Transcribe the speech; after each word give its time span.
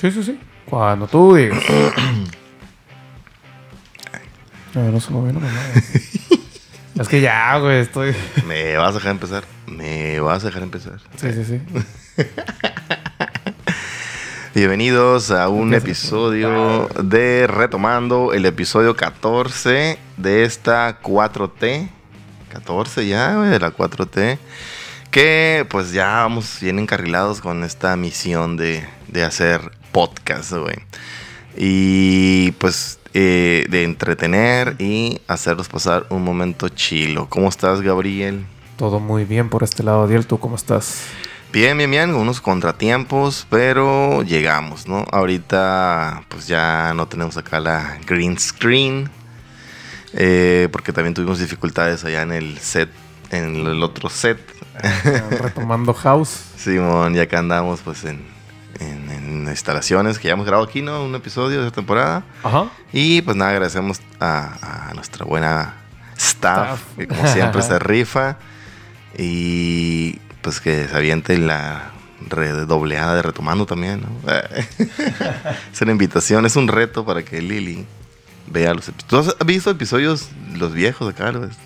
Sí, 0.00 0.12
sí, 0.12 0.22
sí. 0.22 0.38
Cuando 0.64 1.08
tú 1.08 1.34
digas. 1.34 1.58
no, 4.74 4.92
no 4.92 5.00
se 5.00 5.12
me 5.12 5.24
viene 5.24 5.40
nada. 5.40 5.72
es 7.00 7.08
que 7.08 7.20
ya, 7.20 7.58
güey, 7.58 7.80
estoy. 7.80 8.14
¿Me 8.46 8.76
vas 8.76 8.90
a 8.90 8.92
dejar 8.92 9.10
empezar? 9.10 9.42
¿Me 9.66 10.20
vas 10.20 10.44
a 10.44 10.46
dejar 10.46 10.62
empezar? 10.62 11.00
Sí, 11.16 11.32
sí, 11.32 11.44
sí. 11.44 11.60
Bienvenidos 14.54 15.32
a 15.32 15.48
un 15.48 15.74
episodio 15.74 16.88
de 17.02 17.48
Retomando, 17.48 18.32
el 18.32 18.46
episodio 18.46 18.94
14 18.94 19.98
de 20.16 20.44
esta 20.44 21.02
4T. 21.02 21.88
14 22.50 23.08
ya, 23.08 23.34
güey, 23.34 23.50
de 23.50 23.58
la 23.58 23.72
4T. 23.72 24.38
Que 25.10 25.66
pues 25.68 25.90
ya 25.90 26.06
vamos 26.06 26.58
bien 26.60 26.78
encarrilados 26.78 27.40
con 27.40 27.64
esta 27.64 27.96
misión 27.96 28.56
de, 28.56 28.86
de 29.08 29.24
hacer 29.24 29.76
podcast, 29.98 30.52
güey. 30.52 30.76
Y 31.56 32.52
pues 32.52 33.00
eh, 33.14 33.66
de 33.68 33.82
entretener 33.82 34.76
y 34.78 35.20
hacerlos 35.26 35.68
pasar 35.68 36.06
un 36.10 36.22
momento 36.22 36.68
chilo. 36.68 37.26
¿Cómo 37.28 37.48
estás, 37.48 37.80
Gabriel? 37.80 38.46
Todo 38.76 39.00
muy 39.00 39.24
bien 39.24 39.48
por 39.48 39.64
este 39.64 39.82
lado, 39.82 40.06
Diel. 40.06 40.24
¿Tú 40.24 40.38
cómo 40.38 40.54
estás? 40.54 41.06
Bien, 41.52 41.76
bien, 41.76 41.90
bien, 41.90 42.14
unos 42.14 42.40
contratiempos, 42.40 43.48
pero 43.50 44.22
llegamos, 44.22 44.86
¿no? 44.86 45.04
Ahorita 45.10 46.22
pues 46.28 46.46
ya 46.46 46.94
no 46.94 47.08
tenemos 47.08 47.36
acá 47.36 47.58
la 47.58 47.98
green 48.06 48.38
screen, 48.38 49.10
eh, 50.12 50.68
porque 50.70 50.92
también 50.92 51.14
tuvimos 51.14 51.40
dificultades 51.40 52.04
allá 52.04 52.22
en 52.22 52.30
el 52.30 52.58
set, 52.58 52.90
en 53.32 53.66
el 53.66 53.82
otro 53.82 54.08
set. 54.10 54.38
Retomando 55.40 55.92
House. 56.04 56.38
Simón, 56.56 57.14
ya 57.14 57.22
acá 57.22 57.40
andamos 57.40 57.80
pues 57.80 58.04
en, 58.04 58.37
en- 58.80 59.10
en 59.10 59.48
instalaciones 59.48 60.18
que 60.18 60.28
ya 60.28 60.34
hemos 60.34 60.46
grabado 60.46 60.68
aquí, 60.68 60.82
¿no? 60.82 61.04
Un 61.04 61.14
episodio 61.14 61.60
de 61.60 61.66
esta 61.66 61.76
temporada. 61.76 62.22
Ajá. 62.42 62.66
Y 62.92 63.22
pues 63.22 63.36
nada, 63.36 63.50
agradecemos 63.52 64.00
a, 64.20 64.88
a 64.90 64.94
nuestra 64.94 65.24
buena 65.24 65.74
staff, 66.16 66.80
Staff. 66.80 66.80
que 66.96 67.06
como 67.08 67.26
siempre 67.28 67.62
se 67.70 67.78
rifa. 67.78 68.36
Y 69.16 70.18
pues 70.42 70.60
que 70.60 70.86
se 70.86 70.96
aviente 70.96 71.36
la 71.38 71.90
redobleada 72.28 73.14
de 73.16 73.22
retomando 73.22 73.64
también, 73.66 74.00
¿no? 74.02 74.08
es 75.72 75.80
una 75.80 75.92
invitación, 75.92 76.46
es 76.46 76.56
un 76.56 76.68
reto 76.68 77.04
para 77.04 77.22
que 77.24 77.40
Lili 77.40 77.86
vea 78.46 78.74
los 78.74 78.88
episodios. 78.88 79.08
¿Tú 79.08 79.36
has 79.40 79.46
visto 79.46 79.70
episodios 79.70 80.28
los 80.54 80.72
viejos 80.72 81.08
acá? 81.12 81.32
Luis? 81.32 81.56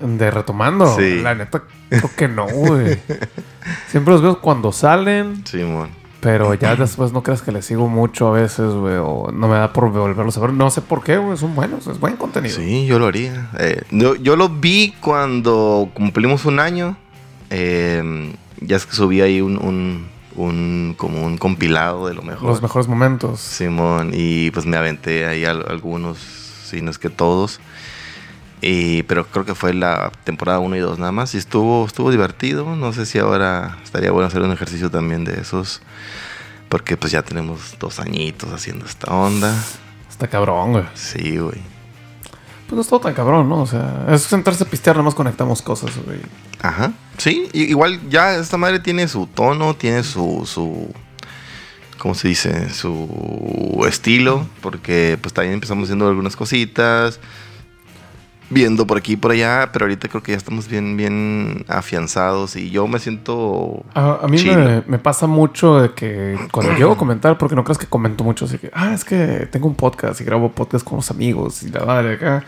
De 0.00 0.30
retomando. 0.30 0.96
Sí. 0.96 1.20
La 1.22 1.34
neta, 1.34 1.62
creo 1.88 2.10
que 2.16 2.28
no, 2.28 2.46
güey. 2.46 2.98
Siempre 3.88 4.12
los 4.14 4.22
veo 4.22 4.40
cuando 4.40 4.72
salen, 4.72 5.44
Simón. 5.46 5.90
Pero 6.22 6.54
ya 6.54 6.74
después 6.76 7.12
no 7.12 7.22
creas 7.22 7.42
que 7.42 7.52
les 7.52 7.66
sigo 7.66 7.88
mucho 7.88 8.28
a 8.28 8.30
veces, 8.40 8.72
güey. 8.72 8.94
O 8.96 9.30
no 9.34 9.48
me 9.48 9.56
da 9.56 9.72
por 9.74 9.90
volverlos 9.90 10.38
a 10.38 10.40
ver. 10.40 10.52
No 10.54 10.70
sé 10.70 10.80
por 10.80 11.02
qué, 11.04 11.18
güey. 11.18 11.36
Son 11.36 11.54
buenos, 11.54 11.86
es 11.88 12.00
buen 12.00 12.16
contenido. 12.16 12.56
Sí, 12.56 12.86
yo 12.86 12.98
lo 12.98 13.08
haría. 13.08 13.50
Eh, 13.58 13.82
yo, 13.90 14.14
yo 14.14 14.36
lo 14.36 14.48
vi 14.48 14.94
cuando 15.00 15.90
cumplimos 15.92 16.44
un 16.46 16.60
año. 16.60 16.96
Eh, 17.50 18.32
ya 18.60 18.76
es 18.76 18.86
que 18.86 18.94
subí 18.94 19.20
ahí 19.20 19.40
un, 19.40 19.58
un, 19.58 20.06
un- 20.36 20.94
como 20.96 21.22
un 21.26 21.36
compilado 21.38 22.06
de 22.08 22.14
lo 22.14 22.22
mejor. 22.22 22.48
Los 22.48 22.62
mejores 22.62 22.88
momentos. 22.88 23.40
Simón, 23.40 24.12
y 24.14 24.50
pues 24.52 24.64
me 24.64 24.76
aventé 24.76 25.26
ahí 25.26 25.44
al- 25.44 25.66
algunos, 25.68 26.18
si 26.64 26.80
no 26.80 26.90
es 26.90 26.98
que 26.98 27.10
todos. 27.10 27.60
Y, 28.62 29.02
pero 29.02 29.26
creo 29.26 29.44
que 29.44 29.56
fue 29.56 29.74
la 29.74 30.12
temporada 30.22 30.60
1 30.60 30.76
y 30.76 30.78
2 30.78 30.98
nada 31.00 31.10
más. 31.12 31.34
Y 31.34 31.38
estuvo, 31.38 31.84
estuvo 31.84 32.10
divertido. 32.12 32.76
No 32.76 32.92
sé 32.92 33.04
si 33.06 33.18
ahora 33.18 33.78
estaría 33.82 34.12
bueno 34.12 34.28
hacer 34.28 34.40
un 34.40 34.52
ejercicio 34.52 34.88
también 34.88 35.24
de 35.24 35.40
esos. 35.40 35.82
Porque 36.68 36.96
pues 36.96 37.12
ya 37.12 37.22
tenemos 37.22 37.76
dos 37.80 37.98
añitos 37.98 38.52
haciendo 38.52 38.86
esta 38.86 39.12
onda. 39.12 39.52
Está 40.08 40.28
cabrón, 40.28 40.72
güey. 40.72 40.84
Sí, 40.94 41.38
güey. 41.38 41.60
Pues 42.68 42.76
no 42.76 42.80
es 42.80 42.88
todo 42.88 43.00
tan 43.00 43.14
cabrón, 43.14 43.48
¿no? 43.48 43.62
O 43.62 43.66
sea, 43.66 44.06
es 44.08 44.22
sentarse 44.22 44.62
a 44.62 44.66
pistear, 44.66 44.96
nada 44.96 45.04
más 45.04 45.14
conectamos 45.14 45.60
cosas, 45.60 45.90
güey. 46.06 46.20
Ajá. 46.62 46.92
Sí, 47.18 47.50
igual 47.52 48.08
ya 48.08 48.36
esta 48.36 48.56
madre 48.56 48.78
tiene 48.78 49.08
su 49.08 49.26
tono, 49.26 49.74
tiene 49.74 50.04
su, 50.04 50.44
su 50.46 50.88
¿cómo 51.98 52.14
se 52.14 52.28
dice? 52.28 52.70
Su 52.70 53.84
estilo, 53.86 54.46
porque 54.60 55.18
pues 55.20 55.34
también 55.34 55.54
empezamos 55.54 55.84
haciendo 55.84 56.08
algunas 56.08 56.34
cositas, 56.34 57.20
viendo 58.52 58.86
por 58.86 58.98
aquí 58.98 59.12
y 59.12 59.16
por 59.16 59.30
allá, 59.32 59.70
pero 59.72 59.84
ahorita 59.86 60.08
creo 60.08 60.22
que 60.22 60.32
ya 60.32 60.38
estamos 60.38 60.68
bien, 60.68 60.96
bien 60.96 61.64
afianzados 61.68 62.56
y 62.56 62.70
yo 62.70 62.86
me 62.86 62.98
siento... 62.98 63.84
A, 63.94 64.20
a 64.22 64.28
mí 64.28 64.42
me, 64.44 64.82
me 64.86 64.98
pasa 64.98 65.26
mucho 65.26 65.80
de 65.80 65.92
que 65.92 66.36
cuando 66.52 66.74
llego 66.76 66.92
a 66.92 66.96
comentar, 66.96 67.38
porque 67.38 67.54
no 67.56 67.64
creas 67.64 67.78
que 67.78 67.86
comento 67.86 68.24
mucho, 68.24 68.44
así 68.44 68.58
que, 68.58 68.70
ah, 68.74 68.92
es 68.94 69.04
que 69.04 69.48
tengo 69.50 69.66
un 69.66 69.74
podcast 69.74 70.20
y 70.20 70.24
grabo 70.24 70.50
podcast 70.52 70.84
con 70.84 70.96
los 70.96 71.10
amigos 71.10 71.62
y 71.62 71.70
la 71.70 71.84
madre 71.84 72.14
acá. 72.14 72.44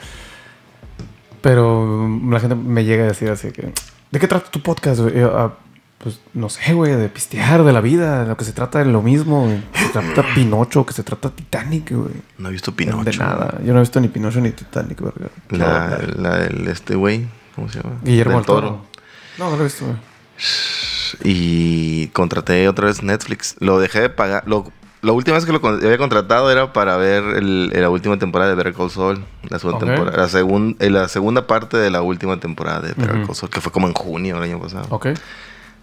Pero 1.41 2.09
la 2.31 2.41
gente 2.41 2.57
me 2.57 2.85
llega 2.85 3.05
a 3.05 3.09
decir 3.09 3.29
así 3.29 3.51
que, 3.51 3.73
¿de 4.11 4.19
qué 4.21 4.27
trata 4.27 4.51
tu 4.51 4.61
podcast? 4.63 5.01
güey?" 5.01 5.17
Y 5.17 5.21
yo, 5.21 5.37
"Ah, 5.37 5.55
pues 6.05 6.21
no 6.35 6.49
sé, 6.49 6.73
güey, 6.75 6.95
de 6.95 7.09
pistear, 7.09 7.65
de 7.65 7.73
la 7.73 7.81
vida, 7.81 8.23
de 8.23 8.29
lo 8.29 8.37
que 8.37 8.45
se 8.45 8.53
trata 8.53 8.79
de 8.79 8.85
lo 8.85 9.03
mismo, 9.03 9.45
güey. 9.47 9.61
Se 9.75 9.89
trata 9.89 10.25
Pinocho, 10.35 10.87
que 10.87 10.93
se 10.93 11.03
trata 11.03 11.31
Titanic, 11.31 11.91
güey. 11.91 12.15
No 12.39 12.51
he 12.51 12.53
visto 12.53 12.71
De 12.71 12.77
Pinocho. 12.77 13.19
nada. 13.19 13.59
Yo 13.65 13.73
no 13.73 13.81
he 13.81 13.83
visto 13.83 13.99
ni 14.01 14.07
Pinocho 14.09 14.41
ni 14.41 14.53
Titanic, 14.53 15.01
verga. 15.01 15.29
La, 15.49 15.99
la 16.17 16.37
del 16.39 16.69
este 16.69 16.95
güey, 16.95 17.27
¿cómo 17.57 17.69
se 17.69 17.83
llama? 17.83 17.97
Guillermo 18.05 18.37
Del 18.37 18.45
Toro. 18.47 18.87
No, 19.39 19.51
no 19.51 19.57
lo 19.57 19.63
he 19.63 19.65
visto, 19.65 19.85
güey. 19.87 19.97
Y 21.23 22.09
contraté 22.09 22.69
otra 22.69 22.87
vez 22.87 23.03
Netflix. 23.03 23.57
Lo 23.61 23.79
dejé 23.79 24.01
de 24.01 24.11
pagar. 24.11 24.45
Lo, 24.47 24.71
la 25.03 25.13
última 25.13 25.37
vez 25.37 25.45
que 25.47 25.53
lo 25.53 25.61
había 25.67 25.99
contratado 25.99 26.51
era 26.51 26.73
para 26.73 26.97
ver 26.97 27.23
el- 27.37 27.69
la 27.69 27.91
última 27.91 28.19
temporada 28.19 28.51
de 28.51 28.57
Better 28.57 28.75
Call 28.75 28.91
Saul. 28.91 29.25
La 29.49 29.59
segunda, 29.59 29.87
temporada, 29.87 30.17
la, 30.17 30.29
segun- 30.29 30.77
eh, 30.81 30.91
la 30.91 31.09
segunda 31.09 31.47
parte 31.47 31.77
de 31.77 31.91
la 31.91 32.03
última 32.03 32.39
temporada 32.41 32.81
de 32.81 32.95
Better. 32.95 33.25
Call 33.27 33.35
Saul, 33.35 33.51
que 33.51 33.61
fue 33.61 33.71
como 33.73 33.87
en 33.87 33.95
junio 33.95 34.35
del 34.37 34.45
año 34.45 34.61
pasado. 34.61 34.87
Ok. 34.91 35.09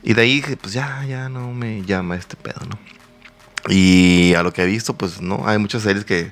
Y 0.03 0.13
de 0.13 0.21
ahí 0.21 0.35
dije, 0.35 0.57
pues 0.57 0.73
ya, 0.73 1.05
ya 1.07 1.29
no 1.29 1.53
me 1.53 1.83
llama 1.83 2.15
este 2.15 2.35
pedo, 2.35 2.61
¿no? 2.67 2.79
Y 3.69 4.33
a 4.35 4.43
lo 4.43 4.51
que 4.51 4.63
he 4.63 4.65
visto, 4.65 4.93
pues 4.95 5.21
no, 5.21 5.47
hay 5.47 5.57
muchas 5.59 5.83
series 5.83 6.05
que, 6.05 6.31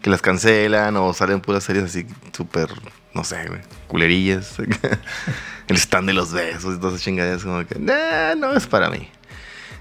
que 0.00 0.10
las 0.10 0.22
cancelan 0.22 0.96
o 0.96 1.12
salen 1.12 1.40
puras 1.40 1.64
series 1.64 1.84
así 1.84 2.06
súper, 2.32 2.68
no 3.14 3.24
sé, 3.24 3.50
culerillas. 3.88 4.56
El 5.68 5.76
stand 5.76 6.08
de 6.08 6.14
los 6.14 6.32
besos 6.32 6.74
y 6.74 6.78
todas 6.78 6.94
esas 6.94 7.04
chingaderas, 7.04 7.44
como 7.44 7.64
que, 7.66 7.78
nah, 7.78 8.34
no 8.34 8.52
es 8.54 8.66
para 8.66 8.90
mí. 8.90 9.08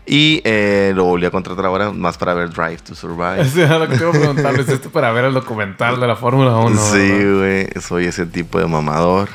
Y 0.06 0.42
eh, 0.44 0.94
lo 0.96 1.06
volví 1.06 1.25
a 1.25 1.31
contratar 1.31 1.66
ahora 1.66 1.92
más 1.92 2.18
para 2.18 2.34
ver 2.34 2.50
Drive 2.50 2.80
to 2.80 2.96
Survive. 2.96 3.48
Era 3.56 3.80
lo 3.80 3.88
que 3.88 3.98
te 3.98 4.03
iba 4.03 4.09
a 4.09 4.13
preguntar. 4.13 4.53
¿Lo 4.53 4.62
hiciste 4.62 4.90
para 4.90 5.12
ver 5.12 5.25
el 5.25 5.34
documental 5.34 6.00
de 6.00 6.08
la 6.08 6.16
Fórmula 6.16 6.58
1? 6.58 6.81
sí, 6.92 7.34
güey, 7.38 7.69
soy 7.81 8.06
ese 8.06 8.25
tipo 8.25 8.59
de 8.59 8.68
mamador. 8.68 9.30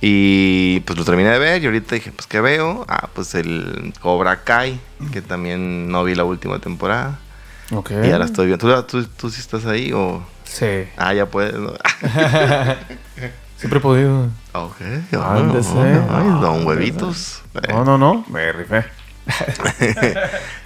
Y 0.00 0.80
pues 0.80 0.98
lo 0.98 1.04
terminé 1.04 1.30
de 1.30 1.38
ver 1.38 1.62
y 1.62 1.66
ahorita 1.66 1.94
dije, 1.94 2.12
pues 2.12 2.26
¿qué 2.26 2.40
veo? 2.40 2.84
Ah, 2.88 3.08
pues 3.14 3.34
el 3.34 3.94
Cobra 4.00 4.44
Kai, 4.44 4.78
que 5.12 5.22
también 5.22 5.90
no 5.90 6.04
vi 6.04 6.14
la 6.14 6.24
última 6.24 6.58
temporada. 6.58 7.18
Ok. 7.72 7.92
Y 8.04 8.10
ahora 8.10 8.26
estoy 8.26 8.46
viendo. 8.46 8.84
¿Tú, 8.84 9.02
tú, 9.02 9.08
tú 9.16 9.30
sí 9.30 9.40
estás 9.40 9.64
ahí 9.66 9.92
o...? 9.92 10.22
Sí. 10.44 10.86
Ah, 10.96 11.12
ya 11.12 11.26
puedes. 11.26 11.54
Siempre 13.56 13.78
he 13.78 13.82
podido. 13.82 14.28
ok. 14.52 14.76
Ándese. 15.12 15.78
Ay, 16.10 16.28
don 16.40 16.66
Huevitos. 16.66 17.42
No, 17.68 17.84
no, 17.84 17.98
no. 17.98 18.24
Me 18.28 18.52
rifé. 18.52 18.84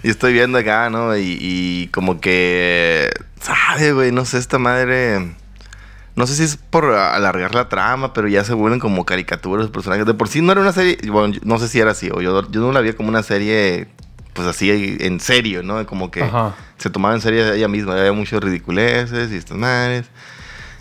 y 0.03 0.11
estoy 0.11 0.33
viendo 0.35 0.59
acá, 0.59 0.91
¿no? 0.91 1.17
Y, 1.17 1.39
y 1.41 1.87
como 1.89 2.21
que... 2.21 3.11
¿Sabe, 3.41 3.93
güey? 3.93 4.13
No 4.13 4.25
sé, 4.25 4.39
esta 4.39 4.59
madre... 4.59 5.35
No 6.21 6.27
sé 6.27 6.37
si 6.37 6.43
es 6.45 6.57
por 6.57 6.85
alargar 6.85 7.55
la 7.55 7.69
trama, 7.69 8.13
pero 8.13 8.29
ya 8.29 8.45
se 8.45 8.55
vuelven 8.55 8.79
como 8.79 9.05
caricaturas 9.05 9.63
los 9.63 9.71
personajes. 9.71 10.07
De 10.07 10.15
por 10.15 10.29
sí 10.29 10.41
no 10.43 10.53
era 10.53 10.61
una 10.61 10.73
serie... 10.73 10.99
Bueno, 11.11 11.37
no 11.43 11.59
sé 11.59 11.69
si 11.69 11.81
era 11.81 11.91
así. 11.93 12.11
O 12.13 12.21
yo, 12.21 12.49
yo 12.51 12.61
no 12.61 12.73
la 12.73 12.81
vi 12.81 12.93
como 12.93 13.09
una 13.09 13.23
serie... 13.23 13.89
Pues 14.35 14.47
así, 14.47 14.97
en 15.01 15.19
serio, 15.19 15.63
¿no? 15.65 15.85
Como 15.87 16.11
que 16.11 16.23
Ajá. 16.23 16.55
se 16.79 16.89
tomaba 16.89 17.15
en 17.15 17.21
serio 17.21 17.53
ella 17.53 17.67
misma. 17.67 17.95
Había 17.99 18.13
muchos 18.13 18.43
ridiculeces 18.43 19.33
y 19.33 19.37
estas 19.37 19.57
madres. 19.57 20.07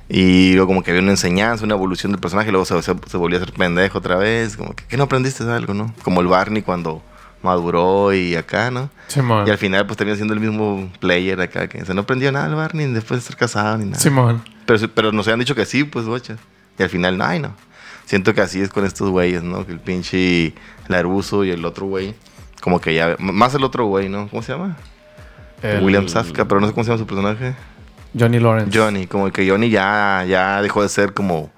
Y 0.07 0.53
luego 0.53 0.67
como 0.67 0.83
que 0.83 0.91
había 0.91 1.01
una 1.01 1.11
enseñanza, 1.11 1.65
una 1.65 1.73
evolución 1.73 2.11
del 2.11 2.21
personaje. 2.21 2.51
Luego 2.51 2.65
se, 2.65 2.79
se, 2.83 2.93
se 3.07 3.17
volvía 3.17 3.37
a 3.37 3.45
ser 3.45 3.53
pendejo 3.53 3.97
otra 3.97 4.17
vez. 4.17 4.55
Como 4.55 4.75
que, 4.75 4.83
¿qué 4.85 4.97
no 4.97 5.05
aprendiste 5.05 5.43
algo, 5.43 5.73
no? 5.73 5.93
Como 6.03 6.21
el 6.21 6.27
Barney 6.27 6.61
cuando 6.61 7.01
maduró 7.41 8.13
y 8.13 8.35
acá, 8.35 8.69
¿no? 8.71 8.89
Simón. 9.07 9.47
Y 9.47 9.51
al 9.51 9.57
final 9.57 9.85
pues 9.85 9.97
termina 9.97 10.15
siendo 10.15 10.33
el 10.33 10.39
mismo 10.39 10.91
player 10.99 11.39
acá. 11.41 11.67
Que 11.67 11.85
se 11.85 11.93
no 11.93 12.01
aprendió 12.01 12.31
nada 12.31 12.47
el 12.47 12.55
Barney 12.55 12.85
después 12.91 13.19
de 13.19 13.23
estar 13.23 13.37
casado 13.37 13.77
ni 13.77 13.85
nada. 13.85 13.99
Simón. 13.99 14.43
Pero, 14.77 14.89
pero 14.93 15.11
nos 15.11 15.27
habían 15.27 15.39
dicho 15.39 15.55
que 15.55 15.65
sí, 15.65 15.83
pues, 15.83 16.05
bocha. 16.05 16.37
Y 16.77 16.83
al 16.83 16.89
final, 16.89 17.17
no, 17.17 17.25
ay, 17.25 17.39
no. 17.39 17.53
Siento 18.05 18.33
que 18.33 18.41
así 18.41 18.61
es 18.61 18.69
con 18.69 18.85
estos 18.85 19.09
güeyes, 19.09 19.43
¿no? 19.43 19.65
Que 19.65 19.71
el 19.71 19.79
pinche 19.79 20.53
Laruso 20.87 21.43
y 21.43 21.49
el 21.51 21.65
otro 21.65 21.85
güey. 21.87 22.13
Como 22.61 22.79
que 22.79 22.93
ya... 22.93 23.15
Más 23.19 23.53
el 23.55 23.63
otro 23.63 23.85
güey, 23.85 24.09
¿no? 24.09 24.27
¿Cómo 24.29 24.41
se 24.43 24.51
llama? 24.53 24.77
El- 25.61 25.83
William 25.83 26.07
Safka, 26.07 26.45
pero 26.45 26.61
no 26.61 26.67
sé 26.67 26.73
cómo 26.73 26.83
se 26.83 26.89
llama 26.91 26.99
su 26.99 27.07
personaje. 27.07 27.55
Johnny 28.17 28.39
Lawrence. 28.39 28.77
Johnny, 28.77 29.07
como 29.07 29.31
que 29.31 29.47
Johnny 29.49 29.69
ya, 29.69 30.25
ya 30.27 30.61
dejó 30.61 30.81
de 30.81 30.89
ser 30.89 31.13
como 31.13 31.51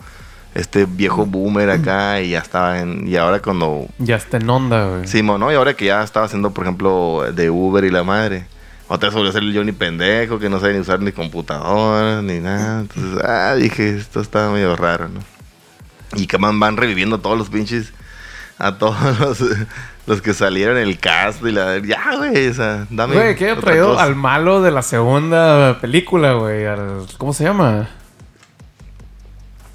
este 0.53 0.85
viejo 0.85 1.25
boomer 1.25 1.69
acá 1.69 2.19
y 2.21 2.31
ya 2.31 2.39
estaba 2.39 2.79
en... 2.79 3.07
Y 3.07 3.15
ahora 3.15 3.41
cuando... 3.41 3.87
Ya 3.99 4.15
está 4.17 4.37
en 4.37 4.49
onda, 4.49 4.85
güey. 4.87 5.07
Simón, 5.07 5.39
¿no? 5.39 5.51
Y 5.51 5.55
ahora 5.55 5.73
que 5.75 5.85
ya 5.85 6.03
estaba 6.03 6.25
haciendo, 6.25 6.51
por 6.51 6.65
ejemplo, 6.65 7.23
de 7.33 7.49
Uber 7.49 7.83
y 7.85 7.89
la 7.91 8.03
madre. 8.03 8.45
Otra 8.93 9.07
vez 9.07 9.13
volvió 9.13 9.29
a 9.29 9.33
ser 9.33 9.43
el 9.43 9.55
Johnny 9.55 9.71
pendejo, 9.71 10.37
que 10.37 10.49
no 10.49 10.59
sabe 10.59 10.73
ni 10.73 10.79
usar 10.79 10.99
ni 10.99 11.13
computadora, 11.13 12.21
ni 12.21 12.39
nada. 12.41 12.81
Entonces, 12.81 13.23
ah, 13.23 13.55
dije, 13.55 13.95
esto 13.97 14.19
está 14.19 14.49
medio 14.49 14.75
raro, 14.75 15.07
¿no? 15.07 15.21
Y 16.19 16.27
que 16.27 16.37
man, 16.37 16.59
van 16.59 16.75
reviviendo 16.75 17.19
todos 17.21 17.37
los 17.37 17.49
pinches, 17.49 17.93
a 18.57 18.77
todos 18.77 19.17
los, 19.19 19.41
los 20.07 20.21
que 20.21 20.33
salieron 20.33 20.75
en 20.77 20.83
el 20.83 20.99
cast 20.99 21.41
y 21.45 21.51
la... 21.53 21.77
Ya, 21.79 22.17
güey, 22.17 22.47
o 22.49 22.53
sea, 22.53 22.85
dame 22.89 23.15
Güey, 23.15 23.35
que 23.37 23.49
haya 23.51 23.61
traído 23.61 23.91
cosa. 23.91 24.03
al 24.03 24.15
malo 24.17 24.61
de 24.61 24.71
la 24.71 24.81
segunda 24.81 25.79
película, 25.79 26.33
güey. 26.33 26.65
al- 26.65 27.05
¿Cómo 27.17 27.31
se 27.31 27.45
llama? 27.45 27.87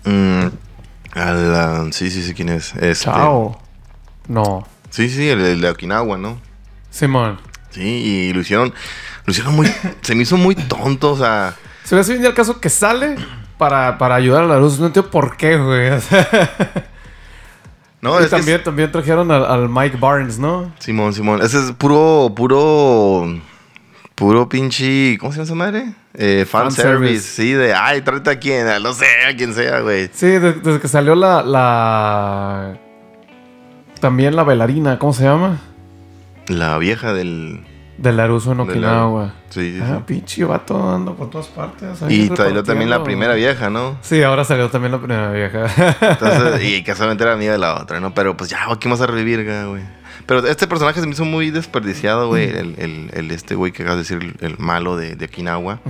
Mm, 0.04 0.46
al, 1.14 1.92
sí, 1.92 2.10
sí, 2.10 2.22
sí, 2.22 2.34
¿quién 2.34 2.50
es? 2.50 2.74
Este, 2.76 3.06
Chao. 3.06 3.58
No. 4.28 4.66
Sí, 4.90 5.08
sí, 5.08 5.28
el, 5.28 5.40
el 5.40 5.60
de 5.60 5.70
Okinawa, 5.70 6.16
¿no? 6.18 6.38
Simón. 6.90 7.38
Sí, 7.76 7.82
y 7.82 8.32
lo 8.32 8.40
hicieron, 8.40 8.72
lo 9.26 9.30
hicieron 9.30 9.54
muy, 9.54 9.70
se 10.00 10.14
me 10.14 10.22
hizo 10.22 10.36
muy 10.38 10.54
tonto, 10.54 11.12
o 11.12 11.16
sea, 11.18 11.54
Se 11.84 11.94
me 11.94 12.00
hace 12.00 12.14
bien 12.14 12.24
el 12.24 12.32
caso 12.32 12.58
que 12.58 12.70
sale 12.70 13.16
para, 13.58 13.98
para 13.98 14.14
ayudar 14.14 14.44
a 14.44 14.46
la 14.46 14.58
luz. 14.58 14.78
No 14.80 14.86
entiendo 14.86 15.10
por 15.10 15.36
qué, 15.36 15.58
güey. 15.58 15.90
O 15.90 16.00
sea, 16.00 16.26
no, 18.00 18.14
y 18.18 18.24
es 18.24 18.30
que 18.30 18.36
también, 18.36 18.62
también 18.64 18.90
trajeron 18.92 19.30
al, 19.30 19.44
al 19.44 19.68
Mike 19.68 19.98
Barnes, 19.98 20.38
¿no? 20.38 20.72
Simón, 20.78 21.12
Simón, 21.12 21.42
ese 21.42 21.58
es 21.58 21.72
puro, 21.72 22.32
puro, 22.34 23.26
puro 24.14 24.48
pinche, 24.48 25.18
¿cómo 25.18 25.32
se 25.32 25.38
llama 25.38 25.44
esa 25.44 25.54
madre? 25.54 25.92
Eh, 26.14 26.46
fan, 26.48 26.62
Fan 26.64 26.70
service. 26.72 27.20
service. 27.20 27.28
sí, 27.42 27.52
de, 27.52 27.74
ay, 27.74 28.00
tráete 28.00 28.30
a 28.30 28.38
quien, 28.38 28.66
no 28.82 28.92
sé, 28.94 29.04
a 29.28 29.36
quien 29.36 29.52
sea, 29.54 29.80
güey. 29.80 30.08
Sí, 30.14 30.26
de- 30.28 30.54
desde 30.54 30.80
que 30.80 30.88
salió 30.88 31.14
la, 31.14 31.42
la... 31.42 32.78
También 34.00 34.34
la 34.34 34.44
bailarina, 34.44 34.98
¿cómo 34.98 35.12
se 35.12 35.24
llama? 35.24 35.58
La 36.48 36.78
vieja 36.78 37.12
del, 37.12 37.60
De 37.98 38.12
Laruso 38.12 38.52
en 38.52 38.58
del- 38.58 38.68
Okinawa. 38.70 39.34
sí, 39.48 39.72
sí, 39.72 39.78
sí. 39.78 39.82
Ah, 39.84 40.02
pinche 40.06 40.44
vato 40.44 40.94
anda 40.94 41.12
por 41.12 41.30
todas 41.30 41.46
partes. 41.48 42.02
ahí 42.02 42.14
Y 42.22 42.26
salió 42.28 42.62
también 42.62 42.90
la 42.90 42.96
repartiendo. 42.98 43.04
primera 43.04 43.34
vieja, 43.34 43.70
¿no? 43.70 43.96
Sí, 44.02 44.22
ahora 44.22 44.44
salió 44.44 44.68
también 44.70 44.92
la 44.92 44.98
primera 44.98 45.32
vieja. 45.32 45.66
Entonces, 46.00 46.62
y 46.68 46.82
casualmente 46.84 47.24
era 47.24 47.32
amiga 47.34 47.52
de 47.52 47.58
la 47.58 47.74
otra, 47.82 47.98
¿no? 48.00 48.14
Pero 48.14 48.36
pues 48.36 48.50
ya, 48.50 48.58
¿qué 48.78 48.88
vas 48.88 49.00
a 49.00 49.06
revivir, 49.06 49.44
güey? 49.68 49.82
Pero 50.26 50.46
este 50.46 50.66
personaje 50.66 51.00
se 51.00 51.06
me 51.06 51.12
hizo 51.12 51.24
muy 51.24 51.50
desperdiciado, 51.50 52.28
güey. 52.28 52.44
El, 52.48 52.74
el, 52.78 53.10
el 53.14 53.30
este 53.30 53.54
güey 53.54 53.70
que 53.72 53.82
acabas 53.82 54.08
de 54.08 54.16
decir, 54.16 54.36
el, 54.40 54.56
malo 54.58 54.96
de, 54.96 55.14
de 55.16 55.24
Okinawa. 55.26 55.80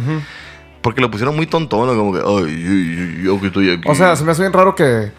Porque 0.82 1.00
lo 1.00 1.10
pusieron 1.10 1.34
muy 1.34 1.46
tontón, 1.46 1.86
¿no? 1.88 1.94
Como 1.96 2.12
que, 2.12 2.18
ay, 2.20 2.62
yo, 2.62 2.72
yo- 2.72 3.22
yo 3.34 3.40
que 3.40 3.46
estoy 3.48 3.70
aquí. 3.72 3.88
O 3.88 3.94
sea, 3.94 4.14
se 4.14 4.24
me 4.24 4.32
hace 4.32 4.42
bien 4.42 4.52
raro 4.52 4.74
que 4.74 5.10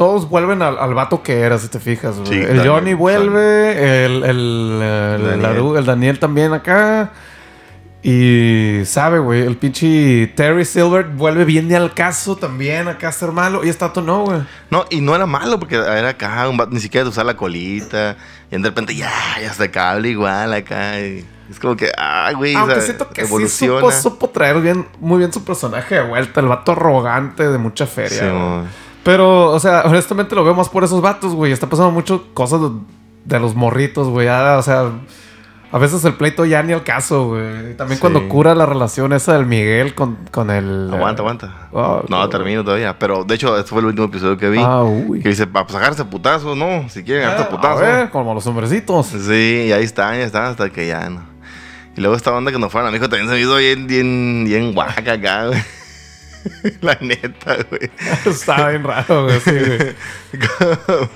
todos 0.00 0.30
vuelven 0.30 0.62
al, 0.62 0.78
al 0.78 0.94
vato 0.94 1.22
que 1.22 1.40
era, 1.40 1.58
si 1.58 1.68
te 1.68 1.78
fijas. 1.78 2.14
Sí, 2.24 2.32
el 2.34 2.46
Daniel, 2.56 2.68
Johnny 2.70 2.94
vuelve, 2.94 4.06
el, 4.06 4.24
el, 4.24 4.80
el, 4.80 5.26
Daniel. 5.26 5.42
Laru- 5.42 5.76
el 5.76 5.84
Daniel 5.84 6.18
también 6.18 6.54
acá. 6.54 7.10
Y 8.02 8.80
sabe, 8.86 9.18
güey, 9.18 9.42
el 9.42 9.58
pinche 9.58 10.28
Terry 10.34 10.64
Silver 10.64 11.04
vuelve 11.04 11.44
bien 11.44 11.68
de 11.68 11.76
al 11.76 11.92
caso 11.92 12.34
también 12.34 12.88
acá 12.88 13.08
a 13.08 13.12
ser 13.12 13.30
malo. 13.30 13.62
Y 13.62 13.68
este 13.68 13.84
vato 13.84 14.00
no, 14.00 14.24
güey. 14.24 14.40
No, 14.70 14.86
y 14.88 15.02
no 15.02 15.14
era 15.14 15.26
malo 15.26 15.58
porque 15.60 15.74
era 15.76 16.08
acá, 16.08 16.48
un 16.48 16.56
vato, 16.56 16.70
ni 16.72 16.80
siquiera 16.80 17.04
de 17.04 17.10
usar 17.10 17.26
la 17.26 17.36
colita. 17.36 18.16
Y 18.50 18.56
de 18.56 18.62
repente, 18.68 18.94
ya, 18.94 19.12
ya 19.38 19.50
está 19.50 19.70
cable 19.70 20.08
igual 20.08 20.54
acá. 20.54 20.98
y 20.98 21.26
es 21.50 21.60
como 21.60 21.76
que, 21.76 21.92
ay, 21.98 22.34
güey, 22.36 22.54
Aunque 22.54 22.80
siento 22.80 23.06
que 23.10 23.20
sí 23.20 23.26
evoluciona. 23.28 23.80
supo, 23.80 23.92
supo 23.92 24.30
traer 24.30 24.62
bien, 24.62 24.86
muy 24.98 25.18
bien 25.18 25.30
su 25.30 25.44
personaje 25.44 25.96
de 25.96 26.02
vuelta. 26.08 26.40
El 26.40 26.46
vato 26.46 26.72
arrogante 26.72 27.46
de 27.50 27.58
mucha 27.58 27.86
feria. 27.86 28.18
Sí. 28.18 28.68
Pero, 29.02 29.50
o 29.50 29.60
sea, 29.60 29.82
honestamente 29.86 30.34
lo 30.34 30.44
veo 30.44 30.54
más 30.54 30.68
por 30.68 30.84
esos 30.84 31.00
vatos, 31.00 31.32
güey. 31.34 31.52
Está 31.52 31.68
pasando 31.68 31.90
mucho 31.90 32.26
cosas 32.34 32.60
de, 33.24 33.40
los 33.40 33.54
morritos, 33.54 34.08
güey. 34.08 34.26
Ya, 34.26 34.58
o 34.58 34.62
sea, 34.62 34.90
a 35.72 35.78
veces 35.78 36.04
el 36.04 36.14
pleito 36.14 36.44
ya 36.44 36.62
ni 36.62 36.72
al 36.74 36.82
caso, 36.84 37.28
güey. 37.28 37.74
También 37.76 37.96
Sí. 37.96 38.00
cuando 38.00 38.28
cura 38.28 38.54
la 38.54 38.66
relación 38.66 39.12
esa 39.14 39.32
del 39.34 39.46
Miguel 39.46 39.94
con, 39.94 40.18
con 40.30 40.50
el... 40.50 40.90
Aguanta, 40.92 41.22
eh, 41.22 41.24
aguanta. 41.24 41.68
oh, 41.72 42.02
no, 42.08 42.28
termino 42.28 42.62
todavía. 42.62 42.98
Pero 42.98 43.24
de 43.24 43.34
hecho, 43.36 43.56
este 43.56 43.70
fue 43.70 43.80
el 43.80 43.86
último 43.86 44.06
episodio 44.08 44.36
que 44.36 44.50
vi. 44.50 44.58
Ah, 44.62 44.82
uy. 44.82 45.20
Que 45.22 45.30
dice, 45.30 45.46
para 45.46 45.64
pues, 45.66 45.76
agarrarse 45.76 46.04
putazos, 46.04 46.56
¿no? 46.56 46.88
Si 46.90 47.02
quieren 47.02 47.24
agarrarse 47.24 47.44
a 47.44 47.46
Ah, 47.46 47.48
a 47.48 47.56
putazos. 47.56 47.80
ver, 47.80 48.10
como 48.10 48.34
los 48.34 48.46
hombrecitos. 48.46 49.06
Sí, 49.06 49.64
y 49.68 49.72
ahí 49.72 49.84
están, 49.84 50.16
ya 50.18 50.24
están, 50.24 50.44
hasta 50.44 50.68
que 50.68 50.86
ya 50.88 51.08
no. 51.08 51.22
Y 51.96 52.00
luego 52.02 52.16
esta 52.16 52.32
onda 52.32 52.52
que 52.52 52.58
nos 52.58 52.70
fueron 52.70 52.88
a 52.88 52.90
mi 52.90 52.98
hijo 52.98 53.08
también 53.08 53.28
se 53.28 53.34
me 53.34 53.40
hizo 53.40 53.56
bien, 53.56 53.86
bien, 53.86 54.44
bien 54.46 54.72
guaca 54.74 55.12
acá, 55.12 55.46
güey. 55.46 55.58
La 56.80 56.96
neta, 57.00 57.56
güey. 57.68 57.90
Está 58.26 58.68
bien 58.68 58.84
raro, 58.84 59.24
güey. 59.24 59.40
Sí, 59.40 59.50
güey. 59.52 59.94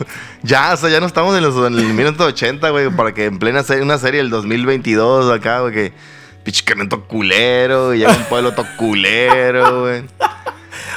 ya, 0.43 0.73
o 0.75 0.77
sea, 0.77 0.89
ya 0.91 1.01
no 1.01 1.07
estamos 1.07 1.37
en 1.37 1.43
los 1.43 1.57
en 1.67 1.79
el 1.79 1.85
1980, 1.95 2.71
güey, 2.71 2.91
para 2.91 3.13
que 3.15 3.27
en 3.27 3.39
plena 3.39 3.63
serie, 3.63 3.83
una 3.83 3.99
serie 3.99 4.21
del 4.21 4.31
2022 4.31 5.33
acá, 5.33 5.61
güey, 5.61 5.73
que 5.73 5.93
pinche 6.43 6.63
culero, 7.09 7.95
y 7.95 7.99
llega 7.99 8.13
un 8.13 8.25
pueblo 8.25 8.53
todo 8.53 8.67
culero, 8.77 9.83
güey. 9.83 10.05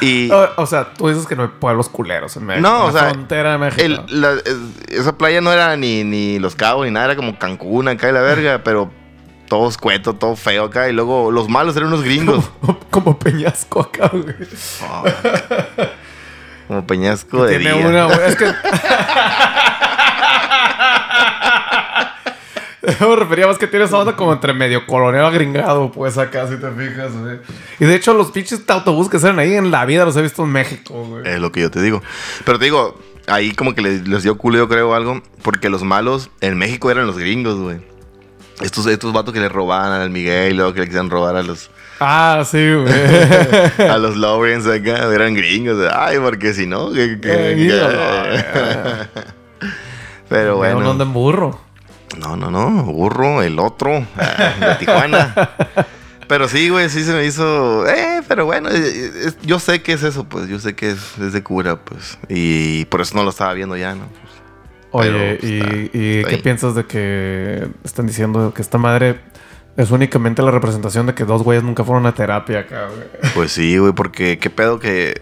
Y 0.02 0.30
O, 0.32 0.50
o 0.58 0.66
sea, 0.66 0.94
tú 0.94 1.08
dices 1.08 1.26
que 1.26 1.36
no 1.36 1.44
hay 1.44 1.50
pueblos 1.60 1.88
culeros 1.90 2.36
en 2.38 2.46
México. 2.46 2.68
No, 2.68 2.84
en 2.84 2.90
o 2.90 2.92
sea, 3.00 3.10
frontera 3.10 3.54
de 3.54 3.58
México. 3.58 3.82
el- 3.84 4.22
la- 4.22 4.34
es- 4.34 4.58
esa 5.00 5.18
playa 5.18 5.40
no 5.42 5.52
era 5.54 5.76
ni, 5.78 6.04
ni 6.04 6.38
Los 6.40 6.56
Cabos 6.56 6.86
ni 6.86 6.92
nada, 6.92 7.06
era 7.06 7.16
como 7.16 7.40
Cancún 7.40 7.88
acá 7.88 8.10
y 8.10 8.12
la 8.12 8.22
verga, 8.22 8.62
pero 8.64 8.92
todo 9.48 9.68
escueto, 9.70 10.14
todo 10.14 10.36
feo 10.36 10.66
acá, 10.66 10.90
y 10.90 10.94
luego 10.94 11.32
los 11.32 11.50
malos 11.50 11.76
eran 11.76 11.88
unos 11.90 12.04
gringos. 12.04 12.50
como, 12.62 12.80
como 12.92 13.20
Peñasco 13.20 13.82
acá, 13.82 14.10
güey. 14.10 14.36
Oh, 14.84 15.04
como 16.68 16.86
Peñasco 16.86 17.46
de 17.46 17.58
Tiene 17.58 17.76
día. 17.76 17.88
una, 17.88 18.06
güey. 18.06 18.20
Es 18.28 18.36
que. 18.36 18.46
Me 23.00 23.16
refería 23.18 23.48
más 23.48 23.58
que 23.58 23.68
tiene 23.68 23.84
esa 23.86 23.98
onda 23.98 24.16
como 24.16 24.32
entre 24.32 24.54
medio 24.54 24.86
colonial 24.86 25.26
agringado, 25.26 25.92
pues 25.92 26.18
acá, 26.18 26.48
si 26.48 26.56
te 26.56 26.72
fijas, 26.72 27.12
güey. 27.12 27.40
Y 27.80 27.86
de 27.86 27.96
hecho, 27.96 28.14
los 28.14 28.32
pinches 28.32 28.64
autobús 28.70 29.10
que 29.10 29.20
salen 29.20 29.40
ahí 29.40 29.56
en 29.56 29.72
la 29.72 29.84
vida 29.86 30.06
los 30.06 30.16
he 30.16 30.22
visto 30.22 30.44
en 30.44 30.52
México, 30.52 31.04
güey. 31.04 31.28
Es 31.28 31.40
lo 31.40 31.52
que 31.52 31.62
yo 31.62 31.70
te 31.72 31.82
digo. 31.82 32.02
Pero 32.46 32.60
te 32.60 32.66
digo, 32.66 32.98
ahí 33.28 33.52
como 33.52 33.76
que 33.76 33.82
les, 33.82 34.08
les 34.08 34.24
dio 34.24 34.38
culo, 34.38 34.58
yo 34.58 34.70
creo, 34.70 34.94
algo. 34.94 35.22
Porque 35.42 35.70
los 35.70 35.84
malos 35.84 36.30
en 36.40 36.58
México 36.58 36.90
eran 36.90 37.08
los 37.08 37.18
gringos, 37.18 37.58
güey. 37.58 37.82
Estos, 38.62 38.88
estos 38.88 39.14
vatos 39.14 39.34
que 39.34 39.40
le 39.40 39.50
robaban 39.50 39.92
al 40.02 40.10
Miguel, 40.10 40.54
y 40.54 40.56
luego 40.56 40.74
que 40.74 40.80
le 40.82 40.86
quisieran 40.88 41.10
robar 41.10 41.36
a 41.36 41.44
los, 41.44 41.70
Ah, 42.00 42.44
sí, 42.46 42.74
güey. 42.74 42.92
a 43.90 43.98
los 43.98 44.18
Lawrence 44.18 44.72
acá, 44.74 45.12
eran 45.14 45.34
gringos. 45.36 45.78
Ay, 45.94 46.18
porque 46.20 46.54
si 46.54 46.66
no, 46.68 46.92
que- 46.92 47.20
que- 47.20 47.52
Eh, 47.54 47.56
que- 47.56 49.22
Pero 50.30 50.58
bueno. 50.58 50.82
No 50.82 50.92
andan 50.92 51.14
burro. 51.14 51.62
No, 52.20 52.36
no, 52.36 52.50
no. 52.52 52.84
Burro, 52.84 53.42
el 53.42 53.60
otro, 53.60 54.06
ah, 54.18 54.54
de 54.60 54.76
Tijuana. 54.86 55.34
Pero 56.28 56.50
sí, 56.50 56.68
güey, 56.70 56.90
sí 56.90 57.04
se 57.06 57.14
me 57.14 57.26
hizo. 57.26 57.88
Eh, 57.88 58.22
pero 58.28 58.46
bueno, 58.46 58.68
eh, 58.70 59.32
yo 59.44 59.60
sé 59.60 59.82
que 59.82 59.94
es 59.94 60.04
eso, 60.04 60.26
pues. 60.26 60.50
Yo 60.50 60.60
sé 60.60 60.76
que 60.76 60.90
es, 60.92 61.18
es 61.22 61.32
de 61.32 61.42
cura, 61.42 61.78
pues. 61.78 62.18
Y 62.28 62.84
por 62.86 63.00
eso 63.00 63.16
no 63.16 63.24
lo 63.24 63.30
estaba 63.30 63.54
viendo 63.54 63.78
ya, 63.78 63.96
¿no? 63.96 64.10
Oye, 64.92 65.10
Pero, 65.12 65.40
pues, 65.40 65.52
¿y, 65.52 65.58
está- 65.60 65.76
y 65.98 66.18
está 66.18 66.30
qué 66.30 66.36
ahí. 66.36 66.42
piensas 66.42 66.76
de 66.76 66.86
que 66.86 67.68
están 67.84 68.08
diciendo 68.08 68.54
que 68.54 68.62
esta 68.62 68.78
madre 68.78 69.20
es 69.76 69.92
únicamente 69.92 70.42
la 70.42 70.52
representación 70.52 71.06
de 71.08 71.14
que 71.14 71.26
dos 71.26 71.44
güeyes 71.44 71.64
nunca 71.64 71.84
fueron 71.84 72.06
a 72.06 72.14
terapia 72.14 72.60
acá, 72.62 72.88
güey? 72.88 73.08
Pues 73.36 73.52
sí, 73.52 73.78
güey, 73.78 73.94
porque 73.94 74.40
qué 74.40 74.50
pedo 74.50 74.80
que. 74.80 75.22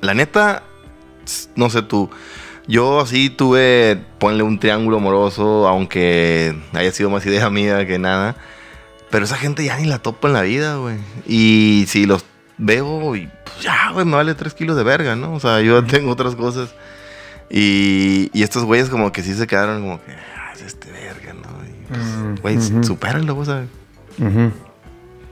La 0.00 0.14
neta, 0.14 0.62
no 1.56 1.70
sé 1.70 1.82
tú. 1.82 2.10
Yo 2.68 3.00
así 3.00 3.30
tuve, 3.30 3.98
ponle 4.18 4.42
un 4.42 4.60
triángulo 4.60 4.98
amoroso, 4.98 5.66
aunque 5.66 6.54
haya 6.74 6.92
sido 6.92 7.08
más 7.10 7.24
idea 7.26 7.48
mía 7.50 7.86
que 7.86 7.98
nada. 7.98 8.36
Pero 9.10 9.24
esa 9.24 9.36
gente 9.38 9.64
ya 9.64 9.78
ni 9.78 9.86
la 9.86 9.98
topo 10.00 10.26
en 10.28 10.34
la 10.34 10.42
vida, 10.42 10.76
güey. 10.76 10.96
Y 11.26 11.86
si 11.88 12.04
los 12.04 12.26
veo, 12.58 13.16
y 13.16 13.26
pues 13.44 13.62
ya, 13.62 13.90
güey, 13.92 14.04
me 14.04 14.16
vale 14.16 14.34
tres 14.34 14.52
kilos 14.52 14.76
de 14.76 14.82
verga, 14.82 15.16
¿no? 15.16 15.32
O 15.32 15.40
sea, 15.40 15.62
yo 15.62 15.82
tengo 15.84 16.10
otras 16.12 16.36
cosas. 16.36 16.74
Y, 17.50 18.30
y 18.32 18.42
estos 18.42 18.64
güeyes 18.64 18.88
como 18.90 19.10
que 19.12 19.22
sí 19.22 19.34
se 19.34 19.46
quedaron 19.46 19.80
como 19.82 20.04
que, 20.04 20.12
ah, 20.12 20.52
es 20.54 20.62
este 20.62 20.90
verga, 20.92 21.32
¿no? 21.34 21.48
Pues, 21.88 22.04
Mm, 22.20 22.34
güey, 22.42 22.84
supéralo, 22.84 23.36
o 23.38 23.44
sea, 23.44 23.64
Ujú. 24.18 24.52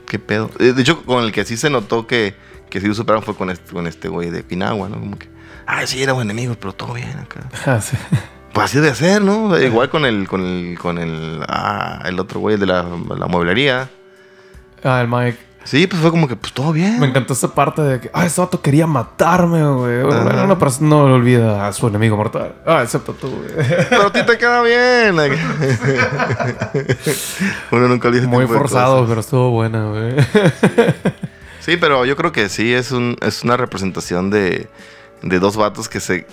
¿Qué 0.09 0.19
pedo? 0.19 0.51
Eh, 0.59 0.73
De 0.73 0.81
hecho, 0.83 1.03
con 1.05 1.23
el 1.25 1.33
que 1.33 1.45
sí 1.45 1.57
se 1.57 1.69
notó 1.69 2.07
que, 2.07 2.35
que 2.71 2.81
sí 2.81 2.87
lo 2.87 2.95
superaron 2.95 3.23
fue 3.23 3.35
con 3.37 3.51
este, 3.51 3.73
con 3.73 3.87
este 3.87 4.09
güey 4.09 4.31
de 4.31 4.43
Pinagua, 4.43 4.89
¿no? 4.89 4.99
Como 5.01 5.19
que, 5.19 5.29
ay, 5.67 5.87
sí, 5.87 6.03
éramos 6.03 6.23
enemigos, 6.23 6.57
pero 6.57 6.73
todo 6.73 6.95
bien 6.95 7.11
acá. 7.19 7.41
Ah, 7.67 7.81
sí. 7.81 7.97
Pues 8.53 8.65
así 8.71 8.79
debe 8.81 8.95
ser, 8.95 9.21
¿no? 9.21 9.47
O 9.49 9.57
sea, 9.57 9.67
Igual 9.67 9.91
con 9.91 10.07
el, 10.07 10.27
con 10.27 10.41
el, 10.41 10.79
con 10.79 10.97
el, 10.99 11.43
ah, 11.49 12.01
el 12.07 12.19
otro 12.19 12.41
güey 12.41 12.57
de 12.57 12.65
la, 12.65 12.85
la 13.19 13.27
mueblería. 13.27 13.91
Ah, 14.83 15.03
el 15.03 15.09
Mike. 15.09 15.37
Sí, 15.67 15.87
pues 15.89 16.01
fue 16.01 16.13
como 16.13 16.29
que, 16.29 16.37
pues 16.37 16.53
todo 16.53 16.73
bien. 16.73 17.01
Me 17.01 17.07
encantó 17.09 17.33
esa 17.33 17.53
parte 17.53 17.83
de 17.83 18.01
que, 18.01 18.11
ah, 18.15 18.25
ese 18.25 18.41
vato 18.41 18.63
quería 18.63 18.87
matarme, 18.87 19.63
güey. 19.65 20.03
Bueno, 20.05 20.45
una 20.45 20.57
persona 20.59 20.89
no 20.91 21.03
olvida 21.05 21.67
a 21.67 21.73
su 21.73 21.89
enemigo 21.89 22.17
mortal. 22.17 22.55
Ah, 22.65 22.83
excepto 22.85 23.13
tú, 23.15 23.29
güey. 23.29 23.67
Pero 23.91 24.07
a 24.07 24.13
ti 24.13 24.23
te 24.25 24.39
queda 24.39 24.63
bien. 24.63 25.17
Uno 27.71 27.89
nunca 27.89 28.09
olvida 28.09 28.27
Muy 28.29 28.47
forzado, 28.47 29.07
pero 29.07 29.21
estuvo 29.21 29.51
buena, 29.51 29.87
güey. 29.87 30.15
Sí, 31.61 31.77
pero 31.77 32.05
yo 32.05 32.15
creo 32.17 32.31
que 32.31 32.49
sí 32.49 32.73
es, 32.73 32.93
un, 32.93 33.17
es 33.21 33.43
una 33.43 33.57
representación 33.57 34.31
de, 34.31 34.69
de 35.23 35.39
dos 35.41 35.57
vatos 35.57 35.89
que 35.89 35.99
se, 35.99 36.25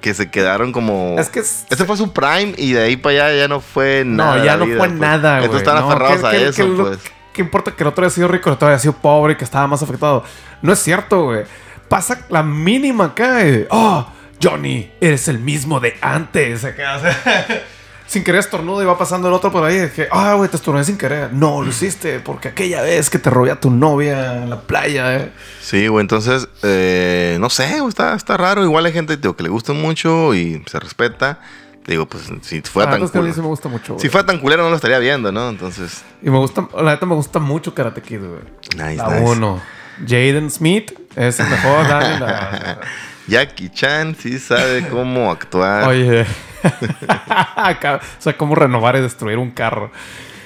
que 0.00 0.12
se 0.12 0.28
quedaron 0.28 0.72
como... 0.72 1.14
Es 1.20 1.28
que 1.28 1.38
es- 1.38 1.66
Ese 1.70 1.84
fue 1.84 1.96
su 1.96 2.12
prime 2.12 2.52
y 2.58 2.72
de 2.72 2.82
ahí 2.82 2.96
para 2.96 3.26
allá 3.26 3.36
ya 3.42 3.46
no 3.46 3.60
fue 3.60 4.02
nada. 4.04 4.38
No, 4.38 4.44
ya 4.44 4.56
no 4.56 4.64
vida, 4.66 4.78
fue 4.78 4.88
pues. 4.88 4.98
nada, 5.00 5.34
güey. 5.34 5.44
Entonces 5.44 5.68
están 5.68 5.84
No, 5.84 5.88
aferrados 5.88 6.20
que- 6.22 6.26
a 6.26 6.30
que- 6.32 6.48
eso, 6.48 6.64
que 6.64 6.82
pues. 6.82 6.98
¿Qué 7.32 7.42
importa 7.42 7.72
que 7.72 7.82
el 7.82 7.88
otro 7.88 8.04
haya 8.04 8.14
sido 8.14 8.28
rico, 8.28 8.48
el 8.50 8.54
otro 8.54 8.68
haya 8.68 8.78
sido 8.78 8.94
pobre 8.94 9.36
que 9.36 9.44
estaba 9.44 9.66
más 9.66 9.82
afectado? 9.82 10.24
No 10.60 10.72
es 10.72 10.78
cierto, 10.78 11.24
güey. 11.24 11.44
Pasa 11.88 12.26
la 12.30 12.42
mínima 12.42 13.06
acá. 13.06 13.46
y, 13.46 13.66
Oh, 13.70 14.06
Johnny, 14.42 14.90
eres 15.00 15.28
el 15.28 15.38
mismo 15.38 15.78
de 15.80 15.96
antes. 16.00 16.64
Acá, 16.64 17.00
sin 18.06 18.24
querer 18.24 18.40
estornudo 18.40 18.82
y 18.82 18.86
va 18.86 18.98
pasando 18.98 19.28
el 19.28 19.34
otro 19.34 19.50
por 19.52 19.64
ahí. 19.64 19.88
Que, 19.94 20.08
ah, 20.10 20.34
güey, 20.34 20.48
te 20.50 20.56
estornudé 20.56 20.84
sin 20.84 20.98
querer. 20.98 21.32
No, 21.32 21.62
lo 21.62 21.68
hiciste 21.68 22.20
porque 22.20 22.48
aquella 22.48 22.82
vez 22.82 23.08
que 23.10 23.18
te 23.18 23.30
robé 23.30 23.50
a 23.50 23.60
tu 23.60 23.70
novia 23.70 24.42
en 24.42 24.50
la 24.50 24.60
playa. 24.60 25.16
eh. 25.16 25.32
Sí, 25.60 25.86
güey, 25.86 26.02
entonces, 26.02 26.48
eh, 26.62 27.36
no 27.40 27.50
sé, 27.50 27.78
está, 27.88 28.14
está 28.14 28.36
raro. 28.36 28.62
Igual 28.64 28.86
hay 28.86 28.92
gente 28.92 29.18
que 29.18 29.42
le 29.42 29.48
gusta 29.48 29.72
mucho 29.72 30.34
y 30.34 30.62
se 30.66 30.78
respeta. 30.80 31.40
Digo, 31.86 32.06
pues 32.06 32.30
si 32.42 32.60
fuera 32.62 32.90
La 32.92 32.96
tan 32.96 33.04
es 33.06 33.10
que 33.10 33.18
culero, 33.18 33.34
sí 33.34 33.40
me 33.40 33.46
gusta 33.48 33.68
mucho. 33.68 33.98
si 33.98 34.08
fuera 34.08 34.24
tan 34.26 34.38
culero 34.38 34.62
no 34.62 34.70
lo 34.70 34.76
estaría 34.76 34.98
viendo, 35.00 35.32
¿no? 35.32 35.48
Entonces, 35.48 36.04
Y 36.22 36.30
me 36.30 36.38
gusta, 36.38 36.68
la 36.76 36.92
neta 36.92 37.06
me 37.06 37.14
gusta 37.16 37.38
mucho 37.40 37.74
Karate 37.74 38.00
Kid, 38.02 38.20
güey. 38.20 38.40
nice, 38.76 38.96
La 39.02 39.18
nice. 39.20 39.30
uno. 39.32 39.60
Jaden 40.06 40.50
Smith 40.50 40.92
es 41.16 41.40
el 41.40 41.48
mejor 41.48 41.88
la- 41.88 42.78
Jackie 43.28 43.68
Chan 43.70 44.16
sí 44.18 44.38
sabe 44.38 44.88
cómo 44.88 45.30
actuar. 45.30 45.88
Oye. 45.88 46.24
O 46.64 47.98
sea, 48.22 48.36
cómo 48.36 48.54
renovar 48.54 48.96
y 48.96 49.00
destruir 49.00 49.38
un 49.38 49.50
carro. 49.50 49.90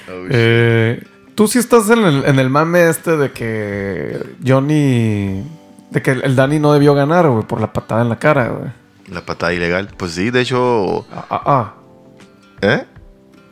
Oh. 0.09 0.25
Eh, 0.29 1.03
Tú 1.35 1.47
sí 1.47 1.59
estás 1.59 1.87
en 1.91 1.99
el, 2.03 2.25
en 2.25 2.39
el 2.39 2.49
mame 2.49 2.89
este 2.89 3.15
de 3.15 3.31
que 3.31 4.17
Johnny... 4.45 5.43
De 5.91 6.01
que 6.01 6.11
el 6.11 6.35
Dani 6.35 6.57
no 6.59 6.73
debió 6.73 6.95
ganar, 6.95 7.27
güey, 7.29 7.43
por 7.45 7.61
la 7.61 7.71
patada 7.71 8.01
en 8.01 8.09
la 8.09 8.17
cara, 8.17 8.47
güey. 8.49 8.71
La 9.07 9.21
patada 9.21 9.53
ilegal. 9.53 9.89
Pues 9.97 10.11
sí, 10.13 10.29
de 10.31 10.41
hecho, 10.41 11.05
Ah, 11.13 11.25
ah, 11.29 11.41
ah. 11.45 11.73
¿eh? 12.61 12.85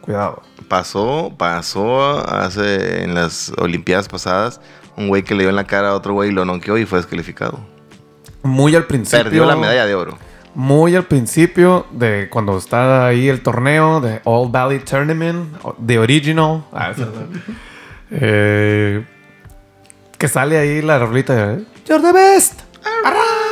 Cuidado. 0.01 0.41
Pasó, 0.67 1.33
pasó 1.37 2.17
hace 2.27 3.03
en 3.03 3.15
las 3.15 3.51
Olimpiadas 3.57 4.07
pasadas 4.09 4.59
un 4.97 5.07
güey 5.07 5.23
que 5.23 5.35
le 5.35 5.43
dio 5.43 5.49
en 5.49 5.55
la 5.55 5.65
cara 5.65 5.89
a 5.89 5.93
otro 5.95 6.13
güey 6.13 6.29
y 6.29 6.33
lo 6.33 6.43
noqueó 6.45 6.77
y 6.77 6.85
fue 6.85 6.99
descalificado. 6.99 7.59
Muy 8.43 8.75
al 8.75 8.85
principio... 8.85 9.23
Perdió 9.23 9.45
la 9.45 9.55
medalla 9.55 9.85
de 9.85 9.95
oro. 9.95 10.17
Muy 10.53 10.95
al 10.95 11.03
principio 11.05 11.85
de 11.91 12.29
cuando 12.29 12.57
está 12.57 13.07
ahí 13.07 13.27
el 13.27 13.41
torneo 13.41 13.99
de 14.01 14.21
All 14.23 14.49
Valley 14.51 14.79
Tournament, 14.79 15.53
The 15.85 15.99
Original. 15.99 16.63
Ah, 16.71 16.91
esa- 16.91 17.07
eh, 18.11 19.05
que 20.17 20.27
sale 20.27 20.57
ahí 20.57 20.81
la 20.81 20.99
rolita 20.99 21.33
de 21.47 21.65
You're 21.87 22.01
the 22.01 22.13
best 22.13 22.61
around. 23.03 23.44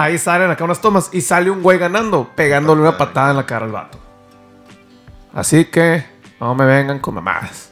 Ahí 0.00 0.16
salen 0.16 0.50
acá 0.50 0.64
unas 0.64 0.80
tomas 0.80 1.10
y 1.12 1.20
sale 1.20 1.50
un 1.50 1.62
güey 1.62 1.76
ganando, 1.78 2.30
pegándole 2.34 2.80
una 2.80 2.96
patada 2.96 3.32
en 3.32 3.36
la 3.36 3.44
cara 3.44 3.66
al 3.66 3.72
vato. 3.72 3.98
Así 5.34 5.66
que 5.66 6.06
no 6.40 6.54
me 6.54 6.64
vengan 6.64 7.00
con 7.00 7.14
mamadas. 7.16 7.70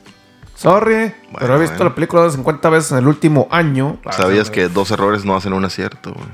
Sorry, 0.55 1.15
pero 1.39 1.57
he 1.57 1.61
visto 1.61 1.77
bueno. 1.77 1.89
la 1.91 1.95
película 1.95 2.29
50 2.31 2.69
veces 2.69 2.93
en 2.93 2.99
el 2.99 3.07
último 3.09 3.49
año. 3.51 3.99
¿Sabías 4.11 4.51
que 4.51 4.69
dos 4.69 4.91
errores 4.91 5.25
no 5.25 5.37
hacen 5.37 5.53
un 5.55 5.65
acierto, 5.65 6.13
güey? 6.13 6.27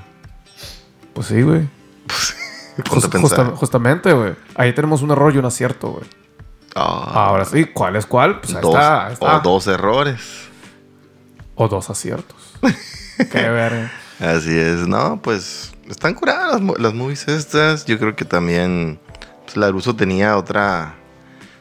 Pues 1.12 1.28
sí, 1.28 1.42
güey. 1.42 1.68
Just- 2.90 3.14
justa- 3.20 3.52
justamente, 3.54 4.12
güey. 4.12 4.34
Ahí 4.56 4.72
tenemos 4.72 5.02
un 5.02 5.12
error 5.12 5.32
y 5.32 5.38
un 5.38 5.44
acierto, 5.44 5.90
güey. 5.90 6.04
Ah, 6.74 7.26
Ahora 7.28 7.44
sí, 7.44 7.66
¿cuál 7.66 7.94
es 7.94 8.04
cuál? 8.06 8.40
Pues 8.40 8.52
ahí 8.56 8.62
dos, 8.62 8.74
está, 8.74 9.06
ahí 9.06 9.12
está. 9.12 9.36
O 9.36 9.40
dos 9.40 9.66
errores. 9.68 10.48
O 11.54 11.68
dos 11.68 11.88
aciertos. 11.88 12.36
Qué 13.30 13.48
verga. 13.48 13.92
Así 14.18 14.58
es. 14.58 14.88
No, 14.88 15.20
pues 15.22 15.73
están 15.88 16.14
curadas 16.14 16.60
las, 16.60 16.78
las 16.80 16.94
movies 16.94 17.26
estas. 17.28 17.84
Yo 17.84 17.98
creo 17.98 18.14
que 18.16 18.24
también 18.24 18.98
pues, 19.44 19.56
la 19.56 19.70
Russo 19.70 19.94
tenía 19.96 20.36
otra... 20.36 20.94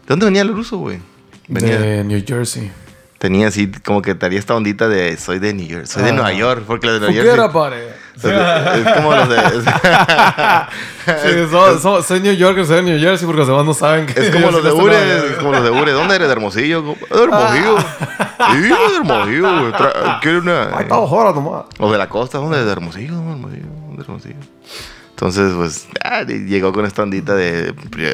¿De 0.02 0.08
dónde 0.08 0.26
venía 0.26 0.42
el 0.42 0.54
Russo, 0.54 0.78
güey? 0.78 1.00
Venía, 1.48 1.80
De 1.80 2.04
New 2.04 2.24
Jersey. 2.26 2.72
Tenía 3.18 3.48
así 3.48 3.72
como 3.86 4.02
que 4.02 4.16
tenía 4.16 4.38
esta 4.38 4.54
ondita 4.54 4.90
de 4.90 5.16
soy 5.16 5.40
de 5.40 5.54
New 5.54 5.66
York, 5.66 5.86
soy 5.86 6.04
de 6.04 6.10
Ah. 6.10 6.14
Nueva 6.14 6.34
York, 6.34 6.64
porque 6.68 6.88
los 6.88 6.96
de 6.96 7.00
Nueva 7.00 7.14
York... 7.14 7.26
sí- 8.18 8.28
es 8.28 8.94
como 8.96 9.16
los 9.16 9.30
de... 9.30 9.38
Sí, 11.06 11.50
so- 11.50 11.80
so- 11.82 12.04
soy 12.04 12.20
New 12.20 12.34
Yorker, 12.34 12.66
soy 12.66 12.78
de 12.78 12.82
New 12.84 13.00
Jersey 13.00 13.26
porque 13.26 13.40
los 13.40 13.48
demás 13.48 13.66
no 13.66 13.74
saben 13.74 14.06
que 14.08 14.20
Es 14.20 14.30
como 14.30 14.52
los 14.52 14.62
de 14.64 14.72
soy 14.72 14.80
Ure, 14.82 15.18
es 15.30 15.36
como 15.38 15.52
los 15.54 15.64
de 15.64 15.70
Ure. 15.72 15.92
¿Dónde 15.94 16.16
eres? 16.16 16.28
¿De 16.28 16.34
Hermosillo? 16.34 16.82
¿De 16.82 17.24
Hermosillo? 17.24 17.78
Sí, 18.52 18.60
de 18.62 18.96
Hermosillo, 18.98 19.60
güey. 19.60 19.74
¿Quiere 20.22 20.38
una...? 20.40 20.64
Ahí 20.78 20.84
está 20.84 20.98
horas 20.98 21.34
nomás. 21.36 21.64
Los 21.80 21.92
de 21.94 21.98
la 21.98 22.10
costa, 22.10 22.38
¿dónde? 22.40 22.64
De 22.66 22.72
Hermosillo, 22.72 23.16
de 23.16 23.32
Hermosillo, 23.32 23.66
de 23.96 24.04
Hermosillo. 24.04 24.36
Entonces, 25.12 25.54
pues, 25.56 25.88
ah, 26.04 26.24
llegó 26.24 26.74
con 26.74 26.86
esta 26.86 27.04
ondita 27.04 27.36
de, 27.36 27.74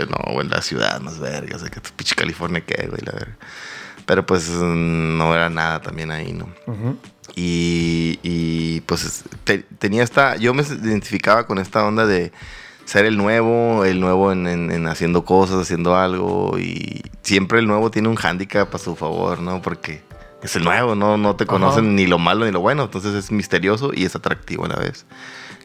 no, 0.10 0.34
güey, 0.34 0.48
la 0.48 0.62
ciudad 0.62 1.00
más 1.02 1.20
verga, 1.20 1.56
o 1.56 1.60
sea, 1.60 1.70
que 1.70 1.80
pinche 1.96 2.14
California 2.16 2.62
qué, 2.66 2.88
güey, 2.88 3.02
la 3.06 3.14
verga. 3.14 3.38
Pero 4.06 4.26
pues 4.26 4.50
no 4.50 5.34
era 5.36 5.50
nada 5.50 5.82
también 5.82 6.12
ahí, 6.12 6.34
¿no? 6.34 6.50
Ujú. 6.68 6.98
Y, 7.36 8.20
y, 8.24 8.82
pues 8.82 9.24
te- 9.44 9.60
tenía 9.78 10.04
esta, 10.04 10.36
yo 10.36 10.54
me 10.54 10.64
identificaba 10.64 11.46
con 11.48 11.58
esta 11.60 11.86
onda 11.86 12.06
de 12.06 12.32
ser 12.86 13.06
el 13.06 13.18
nuevo, 13.18 13.86
el 13.86 14.00
nuevo 14.02 14.32
en, 14.32 14.48
en- 14.48 14.72
en 14.72 14.88
haciendo 14.88 15.24
cosas, 15.24 15.62
haciendo 15.62 15.96
algo 15.96 16.58
y 16.60 17.02
siempre 17.22 17.60
el 17.60 17.68
nuevo 17.68 17.92
tiene 17.92 18.08
un 18.10 18.16
hándicap 18.16 18.74
a 18.74 18.78
su 18.80 18.96
favor, 18.96 19.40
¿no? 19.40 19.62
Porque 19.62 20.02
es 20.44 20.56
el 20.56 20.64
nuevo, 20.64 20.96
no, 20.96 21.18
no 21.18 21.36
te 21.36 21.46
conocen 21.46 21.96
ni 21.96 22.08
lo 22.08 22.18
malo 22.18 22.46
ni 22.46 22.52
lo 22.52 22.62
bueno, 22.62 22.84
entonces 22.84 23.14
es 23.14 23.32
misterioso 23.32 23.92
y 23.94 24.06
es 24.06 24.16
atractivo 24.16 24.66
a 24.66 24.70
la 24.70 24.76
vez. 24.78 25.06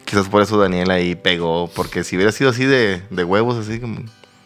Quizás 0.04 0.28
por 0.28 0.42
eso 0.42 0.58
Daniel 0.58 0.90
ahí 0.90 1.14
pegó, 1.14 1.70
porque 1.74 2.04
si 2.04 2.16
hubiera 2.16 2.30
sido 2.32 2.50
así 2.50 2.64
de, 2.66 3.02
de 3.10 3.24
huevos, 3.24 3.56
así 3.56 3.80
como... 3.80 4.00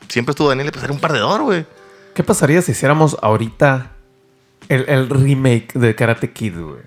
Siempre 0.08 0.30
estuvo 0.32 0.48
Daniel, 0.48 0.70
pues 0.72 0.84
era 0.84 0.92
un 0.92 1.00
perdedor, 1.00 1.42
güey. 1.42 1.66
¿Qué 2.14 2.22
pasaría 2.24 2.62
si 2.62 2.72
hiciéramos 2.72 3.16
ahorita 3.20 3.92
el, 4.68 4.88
el 4.88 5.10
remake 5.10 5.72
de 5.74 5.94
Karate 5.94 6.30
Kid, 6.32 6.58
güey? 6.58 6.82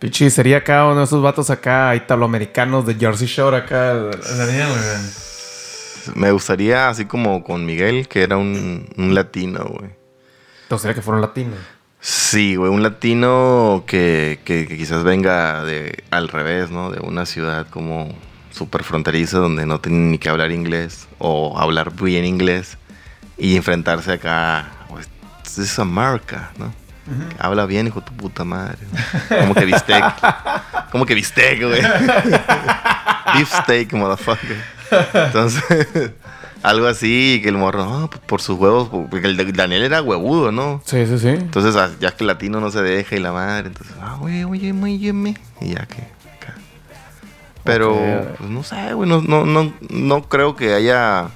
Pichi, 0.00 0.30
sería 0.30 0.58
acá 0.58 0.86
uno 0.86 0.98
de 0.98 1.04
esos 1.04 1.22
vatos 1.22 1.50
acá 1.50 1.94
italoamericanos 1.94 2.86
de 2.86 2.94
Jersey 2.94 3.26
Shore 3.26 3.56
acá. 3.56 3.92
el- 3.92 4.10
el 4.14 4.38
Daniel, 4.38 4.68
güey. 4.68 6.14
Me 6.14 6.30
gustaría, 6.32 6.88
así 6.88 7.04
como 7.04 7.44
con 7.44 7.66
Miguel, 7.66 8.08
que 8.08 8.22
era 8.22 8.36
un, 8.36 8.88
un 8.96 9.14
latino, 9.14 9.64
güey. 9.78 9.90
¿Te 10.68 10.74
gustaría 10.74 10.94
que 10.94 11.02
fuera 11.02 11.16
un 11.16 11.22
latino? 11.22 11.52
Sí, 12.00 12.54
güey, 12.56 12.70
un 12.70 12.82
latino 12.82 13.84
que, 13.86 14.38
que- 14.44 14.66
que 14.68 14.76
quizás 14.76 15.02
venga 15.02 15.64
de 15.64 16.04
al 16.10 16.28
revés, 16.28 16.70
¿no? 16.70 16.90
De 16.90 17.00
una 17.00 17.26
ciudad 17.26 17.66
como 17.68 18.14
súper 18.52 18.84
fronteriza 18.84 19.38
donde 19.38 19.66
no 19.66 19.80
tienen 19.80 20.10
ni 20.12 20.18
que 20.18 20.28
hablar 20.28 20.52
inglés 20.52 21.08
o 21.18 21.58
hablar 21.58 21.92
bien 21.94 22.24
inglés 22.24 22.78
y 23.36 23.56
enfrentarse 23.56 24.12
acá, 24.12 24.68
pues, 24.88 25.08
this 25.44 25.58
is 25.58 25.78
America, 25.78 26.50
¿no? 26.58 26.72
Habla 27.38 27.64
bien, 27.64 27.86
hijo 27.86 28.00
de 28.00 28.06
tu 28.06 28.12
puta 28.12 28.44
madre. 28.44 28.76
¿no? 28.92 29.36
Como 29.40 29.54
que 29.54 29.64
bistec. 29.64 30.04
Como 30.92 31.06
que 31.06 31.14
bistec, 31.14 31.62
güey. 31.62 31.80
Beef 33.34 33.50
steak, 33.62 33.92
motherfucker. 33.94 34.56
Entonces, 35.14 35.62
algo 36.62 36.86
así, 36.86 37.34
y 37.34 37.42
que 37.42 37.48
el 37.48 37.56
morro, 37.56 37.84
no, 37.84 38.10
pues, 38.10 38.20
por 38.22 38.40
sus 38.40 38.58
huevos, 38.58 38.88
porque 38.88 39.26
el 39.26 39.52
Daniel 39.52 39.82
era 39.82 40.02
huevudo, 40.02 40.52
¿no? 40.52 40.82
Sí, 40.84 41.06
sí, 41.06 41.18
sí. 41.18 41.28
Entonces, 41.28 41.76
ah, 41.76 41.90
ya 42.00 42.10
que 42.10 42.24
el 42.24 42.28
latino 42.28 42.60
no 42.60 42.70
se 42.70 42.82
deja 42.82 43.16
y 43.16 43.20
la 43.20 43.32
madre, 43.32 43.68
entonces, 43.68 43.94
ah, 44.00 44.18
oye, 44.20 44.44
oye, 44.44 44.72
óyeme. 44.72 45.36
Y 45.60 45.74
ya 45.74 45.86
que. 45.86 46.02
acá. 46.02 46.54
Pero, 47.64 47.96
pues 48.38 48.50
no 48.50 48.62
sé, 48.62 48.92
güey, 48.94 49.08
no, 49.08 49.20
no, 49.20 49.44
no, 49.44 49.72
no 49.90 50.22
creo 50.28 50.56
que 50.56 50.74
haya 50.74 51.28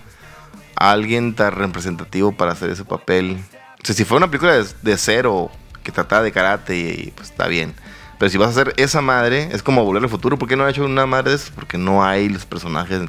alguien 0.76 1.34
tan 1.34 1.52
representativo 1.52 2.32
para 2.32 2.52
hacer 2.52 2.70
ese 2.70 2.84
papel. 2.84 3.38
O 3.82 3.86
sea, 3.86 3.94
si 3.94 4.04
fuera 4.04 4.24
una 4.24 4.30
película 4.30 4.54
de, 4.54 4.66
de 4.82 4.96
cero 4.96 5.50
que 5.82 5.92
tratara 5.92 6.22
de 6.22 6.32
karate, 6.32 6.76
y, 6.76 7.12
pues 7.14 7.30
está 7.30 7.46
bien. 7.46 7.74
Pero 8.18 8.30
si 8.30 8.38
vas 8.38 8.48
a 8.48 8.50
hacer 8.60 8.72
esa 8.76 9.00
madre, 9.00 9.48
es 9.52 9.62
como 9.62 9.84
volver 9.84 10.04
al 10.04 10.08
futuro. 10.08 10.38
¿Por 10.38 10.48
qué 10.48 10.56
no 10.56 10.64
ha 10.64 10.70
hecho 10.70 10.84
una 10.84 11.06
madre 11.06 11.30
de 11.30 11.36
esas? 11.36 11.50
Porque 11.50 11.76
no 11.76 12.04
hay 12.04 12.28
los 12.28 12.46
personajes 12.46 13.00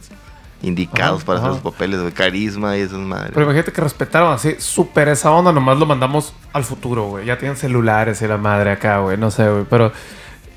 indicados 0.64 1.18
Ajá, 1.18 1.26
para 1.26 1.40
ajá. 1.40 1.48
hacer 1.50 1.60
esos 1.60 1.72
papeles 1.72 2.02
de 2.02 2.12
carisma 2.12 2.78
y 2.78 2.82
esas 2.82 3.00
madres. 3.00 3.32
Pero 3.34 3.44
imagínate 3.44 3.72
que 3.72 3.82
respetaron 3.82 4.34
así 4.34 4.56
súper 4.58 5.10
esa 5.10 5.30
onda, 5.32 5.52
nomás 5.52 5.78
lo 5.78 5.86
mandamos 5.86 6.34
al 6.54 6.64
futuro, 6.64 7.10
güey. 7.10 7.26
Ya 7.26 7.38
tienen 7.38 7.58
celulares 7.58 8.22
y 8.22 8.28
la 8.28 8.38
madre 8.38 8.72
acá, 8.72 9.00
güey. 9.00 9.18
No 9.18 9.30
sé, 9.30 9.48
güey. 9.48 9.66
Pero 9.70 9.92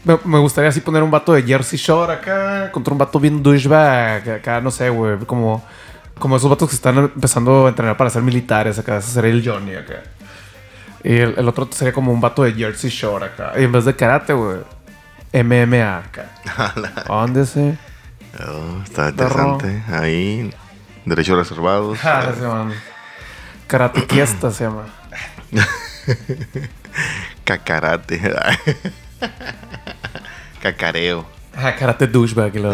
me, 0.04 0.18
me 0.24 0.38
gustaría 0.38 0.70
así 0.70 0.80
poner 0.80 1.02
un 1.02 1.10
vato 1.10 1.32
de 1.32 1.42
Jersey 1.42 1.78
Shore 1.78 2.12
acá 2.12 2.70
contra 2.72 2.92
un 2.92 2.98
vato 2.98 3.18
bien 3.18 3.42
douchebag 3.42 4.30
acá, 4.30 4.60
no 4.60 4.70
sé, 4.70 4.88
güey. 4.88 5.18
Como, 5.26 5.64
como 6.18 6.36
esos 6.36 6.48
vatos 6.48 6.68
que 6.68 6.76
están 6.76 6.96
empezando 6.96 7.66
a 7.66 7.68
entrenar 7.68 7.96
para 7.96 8.08
ser 8.08 8.22
militares 8.22 8.78
acá. 8.78 8.98
Ese 8.98 9.10
sería 9.10 9.32
el 9.32 9.46
Johnny 9.46 9.74
acá. 9.74 10.02
Y 11.02 11.16
el, 11.16 11.34
el 11.36 11.48
otro 11.48 11.68
sería 11.72 11.92
como 11.92 12.12
un 12.12 12.20
vato 12.20 12.44
de 12.44 12.52
Jersey 12.52 12.90
Shore 12.90 13.26
acá. 13.26 13.52
Y 13.58 13.64
en 13.64 13.72
vez 13.72 13.84
de 13.84 13.94
karate, 13.94 14.32
güey. 14.32 14.58
MMA 15.32 15.98
acá. 15.98 16.30
¿Dónde 17.08 17.44
se? 17.44 17.76
Oh, 18.40 18.82
está 18.84 19.08
interesante. 19.10 19.82
Ahí, 19.88 20.52
derechos 21.04 21.36
reservados. 21.38 21.98
Ah, 22.04 22.32
se 22.34 22.40
llaman. 22.42 22.72
Karate 23.66 24.02
se 24.50 24.64
llama. 24.64 24.84
Cacarate. 27.44 28.20
Cacareo. 30.62 31.26
Ah, 31.56 31.74
karate 31.74 32.06
douchebag. 32.06 32.54
y 32.54 32.58
lo- 32.58 32.72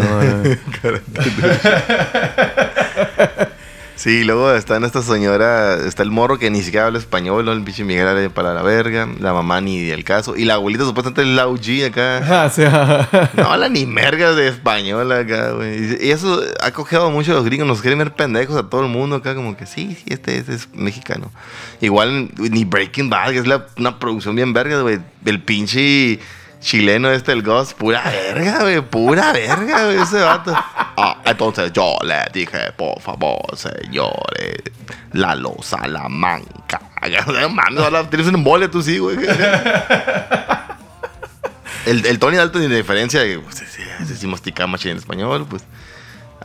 Sí, 3.95 4.25
luego 4.25 4.53
está 4.53 4.77
en 4.77 4.85
esta 4.85 5.01
señora, 5.03 5.77
está 5.87 6.03
el 6.03 6.11
morro 6.11 6.39
que 6.39 6.51
ni 6.51 6.63
siquiera 6.63 6.87
habla 6.87 6.99
español, 6.99 7.45
¿no? 7.45 7.53
el 7.53 7.63
pinche 7.63 7.85
Miguel 7.85 8.09
habla 8.09 8.29
para 8.31 8.53
la 8.55 8.63
verga, 8.63 9.07
la 9.21 9.33
mamá 9.33 9.61
ni 9.61 9.83
del 9.85 10.03
caso, 10.03 10.35
y 10.35 10.45
la 10.45 10.55
abuelita 10.55 10.85
supuestamente 10.85 11.23
es 11.23 11.29
la 11.29 11.47
OG 11.47 11.85
acá. 11.89 12.23
Ah, 12.45 12.51
sí. 12.51 12.63
No 13.37 13.53
habla 13.53 13.69
ni 13.69 13.87
mergas 13.87 14.35
de 14.35 14.49
español 14.49 15.13
acá, 15.13 15.53
güey. 15.53 15.99
Y 16.05 16.11
eso 16.11 16.43
ha 16.61 16.71
cogido 16.73 17.11
mucho 17.11 17.33
a 17.33 17.35
los 17.35 17.45
gringos, 17.45 17.69
nos 17.69 17.81
quieren 17.81 17.99
ver 17.99 18.13
pendejos 18.15 18.57
a 18.57 18.69
todo 18.69 18.81
el 18.83 18.89
mundo 18.89 19.17
acá, 19.17 19.35
como 19.35 19.57
que 19.57 19.67
sí, 19.67 19.95
sí, 19.97 20.05
este, 20.09 20.39
este 20.39 20.55
es 20.55 20.69
mexicano. 20.75 21.31
Igual 21.81 22.31
ni 22.39 22.65
Breaking 22.65 23.09
Bad, 23.11 23.31
que 23.33 23.39
es 23.39 23.47
la- 23.47 23.67
una 23.77 23.99
producción 23.99 24.35
bien 24.35 24.53
verga, 24.53 24.81
güey. 24.81 24.99
El 25.25 25.41
pinche 25.43 26.19
chileno 26.63 27.11
este, 27.11 27.33
el 27.33 27.43
Ghost, 27.43 27.77
pura 27.77 28.03
verga, 28.05 28.61
güey, 28.61 28.81
pura 28.81 29.33
verga, 29.33 29.85
güey, 29.85 30.01
ese 30.01 30.21
vato. 30.21 30.55
Ah, 30.55 31.19
entonces 31.25 31.73
yo 31.73 31.97
le 32.05 32.25
dije, 32.33 32.73
por 32.77 33.01
favor, 33.01 33.43
señores, 33.57 34.63
Lalo 35.13 35.57
Salamanca. 35.63 36.81
No 37.27 37.49
mames, 37.51 37.81
ahora 37.81 38.09
tienes 38.09 38.29
un 38.29 38.37
embole 38.37 38.69
tú 38.69 38.81
sí, 38.81 38.99
güey. 38.99 39.19
El, 41.85 42.07
el 42.07 42.19
Tony 42.21 42.37
Dalton, 42.37 42.69
de 42.69 42.77
diferencia, 42.77 43.23
pues, 43.43 43.57
sí, 43.57 43.65
sí, 43.69 44.89
en 44.89 44.97
español, 44.97 45.47
pues. 45.51 45.65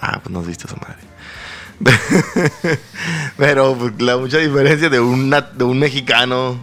Ah, 0.01 0.19
pues 0.21 0.31
no 0.31 0.39
has 0.39 0.47
visto 0.47 0.67
esa 0.67 0.77
madre. 0.77 0.97
Pero 3.37 3.75
pues, 3.75 4.01
la 4.01 4.17
mucha 4.17 4.39
diferencia 4.39 4.89
de, 4.89 4.99
una, 4.99 5.41
de 5.41 5.63
un 5.63 5.77
mexicano 5.77 6.57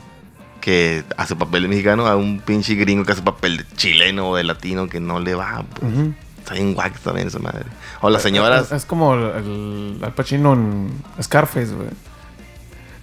que 0.65 1.05
hace 1.19 1.37
papel 1.37 1.65
de 1.65 1.69
mexicano 1.69 2.07
a 2.07 2.17
un 2.17 2.41
pinche 2.41 2.75
gringo 2.75 3.05
que 3.05 3.13
hace 3.13 3.21
papel 3.21 3.59
de 3.59 3.67
chileno 3.77 4.31
o 4.31 4.37
de 4.37 4.45
latino 4.45 4.89
que 4.89 4.99
no 4.99 5.21
le 5.21 5.35
va. 5.35 5.63
Pues. 5.79 5.93
Está 6.39 6.55
bien 6.55 6.73
guac 6.73 6.99
también 7.01 7.29
esa 7.29 7.39
madre. 7.39 7.67
O 8.01 8.09
las 8.09 8.23
señoras. 8.23 8.69
Es, 8.69 8.73
es 8.73 8.87
como 8.87 9.13
el, 9.13 9.25
el 9.25 9.99
Al 10.03 10.15
Pacino 10.15 10.55
en 10.55 10.91
Scarface, 11.23 11.75
güey. 11.75 11.89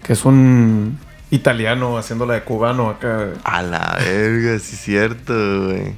Que 0.01 0.13
es 0.13 0.25
un 0.25 0.97
italiano 1.29 1.99
haciéndola 1.99 2.33
de 2.33 2.41
cubano 2.41 2.89
acá. 2.89 3.27
A 3.43 3.61
la 3.61 3.95
verga, 3.99 4.57
sí 4.57 4.73
es 4.73 4.81
cierto, 4.81 5.33
güey. 5.67 5.93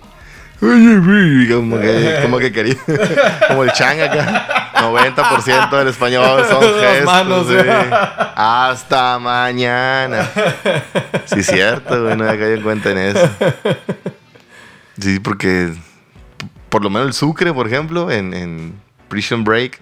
Como 0.60 1.80
que, 1.80 2.20
como 2.22 2.38
que 2.40 2.52
quería. 2.52 2.76
Como 3.48 3.64
el 3.64 3.72
chang 3.74 4.00
acá. 4.02 4.72
90% 4.82 5.78
del 5.78 5.88
español 5.90 6.44
son 6.50 6.62
gestos. 6.62 7.06
manos. 7.06 7.48
Hasta 8.36 9.20
mañana. 9.20 10.30
Sí, 11.26 11.40
es 11.40 11.46
cierto, 11.48 12.04
güey. 12.04 12.16
No 12.18 12.24
había 12.26 12.40
caído 12.40 12.56
en 12.58 12.62
cuenta 12.64 12.92
en 12.92 12.98
eso. 12.98 13.30
Sí, 15.00 15.20
porque. 15.20 15.74
Por 16.70 16.82
lo 16.84 16.90
menos 16.90 17.08
el 17.08 17.14
Sucre, 17.14 17.54
por 17.54 17.68
ejemplo, 17.68 18.10
en, 18.10 18.34
en 18.34 18.74
Prison 19.08 19.44
Break. 19.44 19.80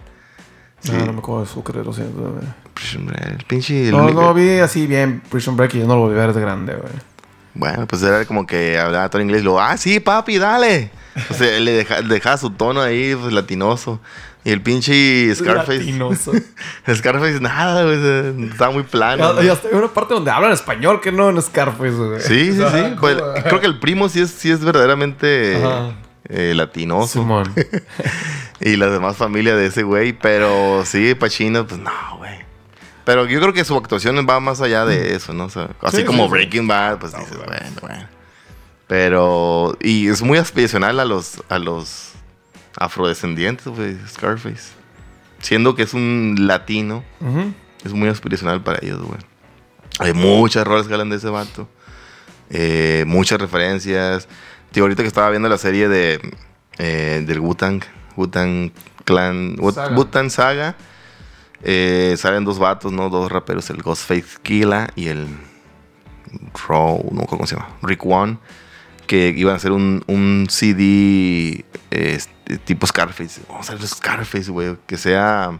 Sí. 0.81 0.91
No, 0.91 1.05
no 1.05 1.13
me 1.13 1.19
acuerdo 1.19 1.45
de 1.45 1.47
Sucre, 1.49 1.83
lo 1.83 1.93
siento, 1.93 2.19
güey. 2.21 2.45
Prison 2.73 3.05
Break. 3.05 3.25
El 3.27 3.45
pinche. 3.45 3.85
el 3.89 3.91
No, 3.91 4.03
único- 4.05 4.21
no, 4.21 4.33
vi 4.33 4.59
así 4.59 4.87
bien 4.87 5.21
Prison 5.29 5.55
Break 5.55 5.75
y 5.75 5.79
yo 5.79 5.87
no 5.87 5.95
lo 5.95 6.01
volví 6.01 6.17
a 6.19 6.25
ver 6.25 6.33
de 6.33 6.41
grande, 6.41 6.73
güey. 6.75 6.91
Bueno, 7.53 7.85
pues 7.87 8.01
era 8.03 8.25
como 8.25 8.47
que 8.47 8.79
hablaba 8.79 9.09
todo 9.09 9.21
en 9.21 9.27
inglés 9.27 9.41
y 9.41 9.45
luego, 9.45 9.59
ah, 9.61 9.75
sí, 9.77 9.99
papi, 9.99 10.37
dale. 10.37 10.91
O 11.29 11.33
sea, 11.33 11.59
le 11.59 11.71
deja- 11.73 12.01
dejaba 12.01 12.37
su 12.37 12.49
tono 12.51 12.81
ahí, 12.81 13.15
pues, 13.19 13.33
latinoso. 13.33 13.99
Y 14.43 14.51
el 14.51 14.61
pinche 14.61 15.33
Scarface. 15.35 15.79
Latinoso. 15.79 16.31
Scarface, 16.95 17.39
nada, 17.41 17.83
güey. 17.83 18.47
Estaba 18.49 18.71
muy 18.71 18.83
plano. 18.83 19.39
Y 19.41 19.45
¿no? 19.45 19.53
hasta 19.53 19.67
hay 19.67 19.75
una 19.75 19.89
parte 19.89 20.13
donde 20.15 20.31
hablan 20.31 20.51
español 20.51 20.99
que 21.01 21.11
no 21.11 21.29
en 21.29 21.39
Scarface, 21.41 21.91
güey. 21.91 22.21
Sí, 22.21 22.53
sí, 22.53 22.61
O 22.61 22.69
sí. 22.71 22.95
Pues, 22.99 23.17
creo 23.43 23.59
que 23.59 23.67
el 23.67 23.77
primo 23.79 24.09
sí 24.09 24.21
es, 24.21 24.31
sí 24.31 24.49
es 24.49 24.61
verdaderamente 24.63 25.59
eh, 26.29 26.53
latinoso. 26.55 27.19
Simón. 27.21 27.53
Y 28.63 28.75
la 28.75 28.87
demás 28.91 29.17
familia 29.17 29.55
de 29.55 29.65
ese 29.65 29.81
güey. 29.83 30.13
Pero 30.13 30.83
sí, 30.85 31.15
Pacino, 31.15 31.65
pues 31.65 31.79
no, 31.81 31.91
güey. 32.17 32.39
Pero 33.05 33.25
yo 33.25 33.39
creo 33.39 33.53
que 33.53 33.65
su 33.65 33.75
actuación 33.75 34.15
va 34.29 34.39
más 34.39 34.61
allá 34.61 34.85
de 34.85 35.15
eso, 35.15 35.33
¿no? 35.33 35.45
O 35.45 35.49
sea, 35.49 35.69
así 35.81 35.97
Sí, 35.97 36.03
como 36.05 36.25
sí. 36.25 36.31
Breaking 36.31 36.67
Bad, 36.67 36.99
pues 36.99 37.13
dices, 37.17 37.37
bueno, 37.37 37.53
bueno. 37.81 38.07
Pero, 38.87 39.77
y 39.79 40.07
es 40.09 40.21
muy 40.21 40.37
aspiracional 40.37 40.99
a 40.99 41.05
los, 41.05 41.41
a 41.49 41.59
los 41.59 42.11
afrodescendientes, 42.77 43.65
güey, 43.67 43.97
Scarface. 44.07 44.73
Siendo 45.39 45.75
que 45.75 45.83
es 45.83 45.93
un 45.93 46.35
latino, 46.39 47.03
es 47.83 47.93
muy 47.93 48.09
aspiracional 48.09 48.61
para 48.61 48.79
ellos, 48.81 49.01
güey. 49.01 49.19
Hay 49.99 50.13
muchas 50.13 50.65
roles 50.65 50.87
que 50.87 50.93
hablan 50.93 51.09
de 51.09 51.17
ese 51.17 51.29
vato. 51.29 51.67
Eh, 52.49 53.03
muchas 53.07 53.39
referencias. 53.39 54.27
Tío, 54.71 54.83
ahorita 54.83 55.03
que 55.03 55.07
estaba 55.07 55.29
viendo 55.29 55.47
la 55.49 55.57
serie 55.57 55.87
de 55.87 56.19
eh, 56.77 57.23
del 57.25 57.39
Wu-Tang, 57.39 57.81
Wu-Tang 58.15 58.71
Clan, 59.05 59.55
Saga. 59.73 59.95
Wu-Tang 59.95 60.29
Saga, 60.29 60.75
eh, 61.63 62.15
salen 62.17 62.43
dos 62.45 62.59
vatos, 62.59 62.91
¿no? 62.91 63.09
Dos 63.09 63.31
raperos, 63.31 63.69
el 63.69 63.81
Ghostface 63.81 64.39
Killa 64.43 64.89
y 64.95 65.07
el 65.07 65.27
Raw, 66.67 67.09
no 67.11 67.23
cómo 67.25 67.45
se 67.45 67.55
llama, 67.55 67.69
Rick 67.81 68.05
One, 68.05 68.37
que 69.07 69.33
iban 69.35 69.53
a 69.53 69.57
hacer 69.57 69.71
un, 69.71 70.03
un 70.07 70.47
CD 70.49 71.65
este, 71.89 72.57
tipo 72.59 72.87
Scarface. 72.87 73.41
Vamos 73.49 73.69
a 73.69 73.73
hacer 73.73 73.87
Scarface, 73.87 74.49
güey, 74.51 74.77
que 74.87 74.97
sea 74.97 75.51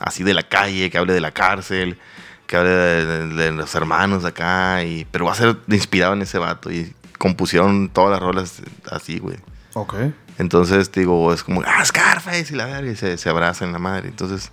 así 0.00 0.24
de 0.24 0.34
la 0.34 0.42
calle, 0.42 0.90
que 0.90 0.98
hable 0.98 1.12
de 1.12 1.20
la 1.20 1.30
cárcel, 1.32 1.98
que 2.46 2.56
hable 2.56 2.70
de, 2.70 3.06
de- 3.06 3.26
de 3.44 3.50
los 3.52 3.74
hermanos 3.74 4.24
acá, 4.24 4.82
y, 4.82 5.04
pero 5.10 5.26
va 5.26 5.32
a 5.32 5.36
ser 5.36 5.56
inspirado 5.68 6.14
en 6.14 6.22
ese 6.22 6.38
vato. 6.38 6.70
Y 6.72 6.92
compusieron 7.18 7.88
todas 7.88 8.10
las 8.10 8.20
rolas 8.20 8.62
así, 8.90 9.18
güey. 9.18 9.36
Ok. 9.74 9.94
Entonces, 10.38 10.90
digo, 10.92 11.32
es 11.32 11.42
como, 11.42 11.62
ah, 11.64 11.84
Scarface 11.84 12.46
y 12.52 12.56
la 12.56 12.66
verga, 12.66 12.90
y 12.90 12.96
se, 12.96 13.16
se 13.16 13.28
abrazan 13.30 13.72
la 13.72 13.78
madre. 13.78 14.08
Entonces, 14.08 14.50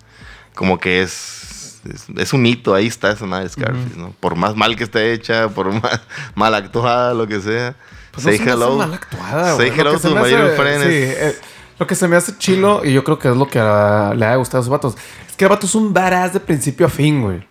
como 0.56 0.80
que 0.80 1.02
es, 1.02 1.80
es, 1.92 2.06
es 2.18 2.34
un 2.34 2.46
hito, 2.46 2.74
ahí 2.76 2.88
está 2.88 3.12
esa 3.12 3.26
madre 3.26 3.50
Scarface, 3.50 3.98
¿no? 3.98 4.12
Por 4.20 4.36
más 4.36 4.56
mal 4.56 4.76
que 4.76 4.84
esté 4.84 5.14
hecha, 5.14 5.50
por 5.50 5.72
más 5.82 6.02
mal 6.36 6.54
actuada, 6.56 7.14
lo 7.14 7.28
que 7.28 7.42
sea. 7.42 7.76
Pues 8.12 8.24
say 8.24 8.36
hello. 8.46 8.76
mal 8.78 8.94
actuada, 8.94 9.58
Say 9.58 9.72
hello 9.76 9.94
que 9.94 10.00
se 10.00 10.08
to 10.10 10.16
my 10.16 10.22
hace- 10.22 10.56
friend. 10.56 10.84
Sí, 10.84 10.90
eh, 10.92 11.36
lo 11.80 11.88
que 11.88 11.96
se 11.96 12.08
me 12.08 12.16
hace 12.16 12.38
chilo, 12.38 12.86
y 12.86 12.94
yo 12.94 13.04
creo 13.04 13.18
que 13.18 13.30
es 13.30 13.36
lo 13.36 13.48
que 13.48 13.60
a- 13.60 14.14
le 14.16 14.26
ha 14.26 14.36
gustado 14.36 14.60
a 14.60 14.62
esos 14.62 14.70
vatos, 14.72 14.96
es 15.28 15.36
que 15.36 15.46
el 15.46 15.50
vato 15.50 15.66
es 15.66 15.74
un 15.76 15.92
badass 15.94 16.34
de 16.34 16.40
principio 16.40 16.86
a 16.86 16.90
fin, 16.90 17.22
güey. 17.24 17.48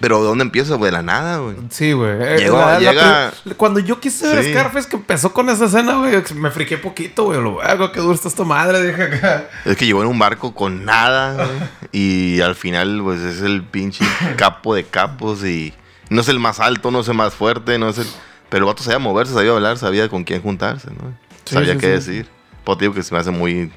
Pero 0.00 0.22
¿dónde 0.22 0.42
empieza? 0.44 0.76
güey? 0.76 0.90
De 0.90 0.96
la 0.96 1.02
nada, 1.02 1.38
güey. 1.38 1.56
Sí, 1.70 1.92
güey. 1.92 2.10
Eh, 2.12 2.36
Llegó- 2.38 2.78
llega- 2.78 3.32
pri- 3.44 3.54
Cuando 3.54 3.80
yo 3.80 3.98
quise 3.98 4.28
ver 4.32 4.44
Sí. 4.44 4.50
Scarface, 4.52 4.88
que 4.88 4.96
empezó 4.96 5.32
con 5.32 5.50
esa 5.50 5.64
escena, 5.64 5.94
güey, 5.96 6.22
me 6.36 6.50
friqué 6.50 6.78
poquito, 6.78 7.24
güey. 7.24 7.40
Lo 7.42 7.60
algo 7.60 7.90
que 7.90 7.98
duro 8.00 8.14
está 8.14 8.28
esta 8.28 8.44
madre, 8.44 8.82
dije 8.86 9.02
acá. 9.02 9.48
Es 9.64 9.76
que 9.76 9.86
llegó 9.86 10.02
en 10.02 10.08
un 10.08 10.18
barco 10.18 10.54
con 10.54 10.84
nada, 10.84 11.34
güey. 11.34 11.58
Y 11.92 12.40
al 12.40 12.54
final, 12.54 13.00
pues 13.02 13.20
es 13.20 13.42
el 13.42 13.64
pinche 13.64 14.04
capo 14.36 14.74
de 14.74 14.84
capos. 14.84 15.44
Y 15.44 15.74
no 16.08 16.20
es 16.20 16.28
el 16.28 16.38
más 16.38 16.60
alto, 16.60 16.90
no 16.90 17.00
es 17.00 17.08
el 17.08 17.14
más 17.14 17.34
fuerte, 17.34 17.78
no 17.78 17.88
es 17.88 17.98
el. 17.98 18.06
Pero 18.48 18.64
el 18.64 18.72
vato 18.72 18.82
sabía 18.82 18.98
moverse, 19.00 19.34
sabía 19.34 19.50
hablar, 19.52 19.76
sabía 19.78 20.08
con 20.08 20.24
quién 20.24 20.40
juntarse, 20.42 20.88
¿no? 20.90 21.12
Sí, 21.44 21.54
sabía 21.54 21.72
sí, 21.74 21.78
qué 21.80 21.86
decir. 21.88 22.28
Pues 22.64 22.78
digo 22.78 22.94
que 22.94 23.02
se 23.02 23.12
me 23.14 23.20
hace 23.20 23.30
muy 23.32 23.72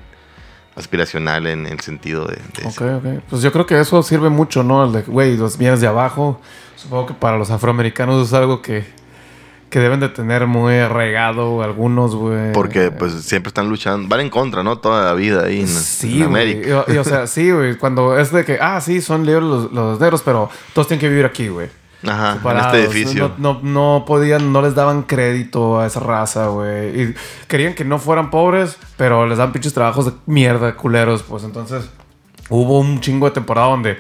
aspiracional 0.76 1.48
en 1.48 1.66
el 1.66 1.80
sentido 1.80 2.26
de. 2.26 2.36
de 2.36 2.68
Ok, 2.68 2.82
ok. 2.82 3.24
Pues 3.30 3.42
yo 3.42 3.52
creo 3.52 3.66
que 3.66 3.80
eso 3.80 4.02
sirve 4.04 4.30
mucho, 4.30 4.64
¿no? 4.64 4.86
El 4.86 4.92
de, 4.92 5.02
güey, 5.04 5.38
los 5.38 5.58
bienes 5.58 5.82
de 5.82 5.88
abajo. 5.88 6.40
Supongo 6.76 7.08
que 7.08 7.14
para 7.14 7.38
los 7.38 7.52
afroamericanos 7.52 8.28
es 8.28 8.34
algo 8.34 8.62
que, 8.62 8.86
que 9.70 9.80
deben 9.80 10.00
de 10.00 10.10
tener 10.10 10.48
muy 10.48 10.76
arraigado 10.76 11.62
algunos, 11.62 12.16
güey. 12.16 12.52
Porque 12.52 12.92
pues 12.92 13.14
siempre 13.24 13.50
están 13.50 13.70
luchando, 13.70 14.08
van 14.08 14.22
en 14.22 14.30
contra, 14.30 14.64
¿no? 14.64 14.78
Toda 14.80 15.06
la 15.06 15.14
vida 15.14 15.46
ahí 15.46 15.62
en, 15.62 15.68
Sí, 15.68 16.22
en. 16.22 16.28
América. 16.28 16.86
Y, 16.88 16.94
y, 16.94 16.98
o 16.98 17.04
sea, 17.04 17.28
sí, 17.28 17.52
güey. 17.52 17.78
Cuando 17.78 18.18
es 18.18 18.32
de 18.32 18.44
que, 18.44 18.58
ah, 18.60 18.82
sí, 18.82 19.02
son 19.02 19.26
libres 19.26 19.44
los, 19.44 19.72
los 19.72 20.00
negros, 20.00 20.22
pero 20.24 20.50
todos 20.74 20.88
tienen 20.88 21.00
que 21.00 21.10
vivir 21.10 21.26
aquí, 21.26 21.48
güey. 21.48 21.70
Ajá, 22.08 22.40
en 22.44 22.58
este 22.58 22.84
edificio. 22.84 23.34
No, 23.38 23.60
no, 23.62 23.62
no 23.64 24.06
podían, 24.06 24.52
no 24.52 24.62
les 24.62 24.76
daban 24.76 25.04
crédito 25.04 25.80
a 25.80 25.88
esa 25.88 26.00
raza, 26.00 26.48
güey. 26.48 27.02
Y 27.02 27.16
querían 27.48 27.74
que 27.76 27.86
no 27.86 28.00
fueran 28.00 28.30
pobres, 28.30 28.78
pero 28.98 29.26
les 29.26 29.38
dan 29.38 29.52
pinches 29.52 29.74
trabajos 29.74 30.06
de 30.06 30.12
mierda, 30.26 30.76
culeros. 30.76 31.24
Pues 31.24 31.44
entonces 31.44 31.90
hubo 32.50 32.80
un 32.80 33.00
chingo 33.00 33.28
de 33.28 33.32
temporada 33.32 33.68
donde 33.70 33.98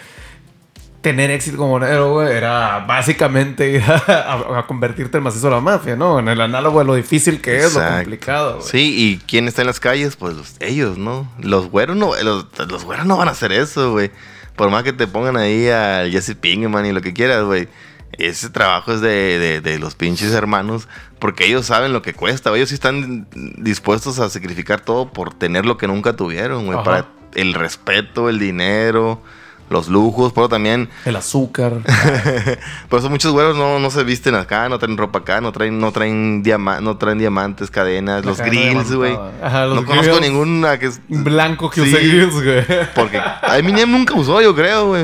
tener 1.04 1.32
éxito 1.32 1.58
como 1.58 1.80
negro, 1.80 2.14
güey, 2.14 2.32
era 2.32 2.80
básicamente 2.80 3.72
ir 3.72 3.84
a, 3.88 4.64
convertirte 4.66 5.18
en 5.18 5.24
macizo 5.24 5.48
de 5.48 5.56
la 5.56 5.60
mafia, 5.60 5.98
¿no? 5.98 6.18
En 6.18 6.30
el 6.30 6.40
análogo 6.40 6.80
de 6.80 6.86
lo 6.86 6.96
difícil 6.96 7.42
que 7.42 7.58
es, 7.58 7.76
lo 7.76 7.86
complicado, 7.86 8.58
güey. 8.58 8.68
Sí, 8.70 8.96
y 8.98 9.18
quién 9.28 9.50
está 9.50 9.62
en 9.62 9.68
las 9.68 9.82
calles, 9.82 10.16
pues 10.16 10.34
los- 10.36 10.56
ellos, 10.62 10.98
¿no? 10.98 11.30
Los 11.40 11.70
güeros 11.70 11.98
no, 11.98 12.12
los, 12.24 12.48
los 12.70 12.84
güeros 12.86 13.06
no 13.06 13.18
van 13.18 13.28
a 13.28 13.32
hacer 13.32 13.52
eso, 13.52 13.92
güey. 13.92 14.12
Por 14.56 14.70
más 14.70 14.84
que 14.84 14.94
te 14.94 15.06
pongan 15.06 15.36
ahí 15.36 15.68
al 15.68 16.10
Jesse 16.10 16.36
Pinkman 16.40 16.86
y 16.86 16.94
lo 16.94 17.02
que 17.02 17.14
quieras, 17.14 17.44
güey. 17.44 17.68
Ese 18.18 18.50
trabajo 18.50 18.94
es 18.94 19.02
de, 19.02 19.40
de- 19.40 19.62
de 19.62 19.80
los 19.80 19.96
pinches 19.96 20.32
hermanos, 20.34 20.88
porque 21.20 21.46
ellos 21.46 21.66
saben 21.66 21.94
lo 21.94 22.02
que 22.02 22.14
cuesta. 22.14 22.56
Ellos 22.56 22.70
sí 22.70 22.76
están 22.76 23.28
dispuestos 23.58 24.20
a 24.20 24.30
sacrificar 24.30 24.82
todo 24.82 25.12
por 25.12 25.34
tener 25.34 25.66
lo 25.66 25.78
que 25.78 25.88
nunca 25.88 26.16
tuvieron, 26.16 26.66
güey. 26.66 26.78
Para 26.84 27.08
el 27.36 27.54
respeto, 27.54 28.30
el 28.30 28.40
dinero. 28.40 29.22
Los 29.70 29.88
lujos, 29.88 30.34
pero 30.34 30.48
también 30.50 30.90
El 31.06 31.16
azúcar. 31.16 31.74
por 32.90 33.00
eso 33.00 33.10
muchos 33.10 33.32
güeros 33.32 33.56
no, 33.58 33.80
no 33.80 33.90
se 33.90 34.04
visten 34.04 34.36
acá, 34.36 34.70
no 34.70 34.78
traen 34.80 34.98
ropa 34.98 35.20
acá, 35.20 35.42
no 35.42 35.52
traen, 35.52 35.80
no 35.80 35.92
traen, 35.92 36.44
diama- 36.44 36.80
no 36.82 36.98
traen 36.98 37.18
diamantes, 37.18 37.72
cadenas, 37.72 38.24
La 38.24 38.32
los 38.32 38.40
grills, 38.40 38.94
güey. 38.94 39.14
No 39.14 39.86
conozco 39.86 40.20
ninguna 40.20 40.78
que 40.80 40.88
es... 40.88 41.02
Blanco 41.08 41.70
que 41.70 41.84
Sí. 41.84 41.90
use 41.94 42.08
grills, 42.08 42.34
güey. 42.44 42.66
Porque 42.96 43.18
a 43.20 43.58
Eminem 43.58 43.92
nunca 43.92 44.14
usó, 44.14 44.42
yo 44.42 44.54
creo, 44.56 44.88
güey. 44.88 45.04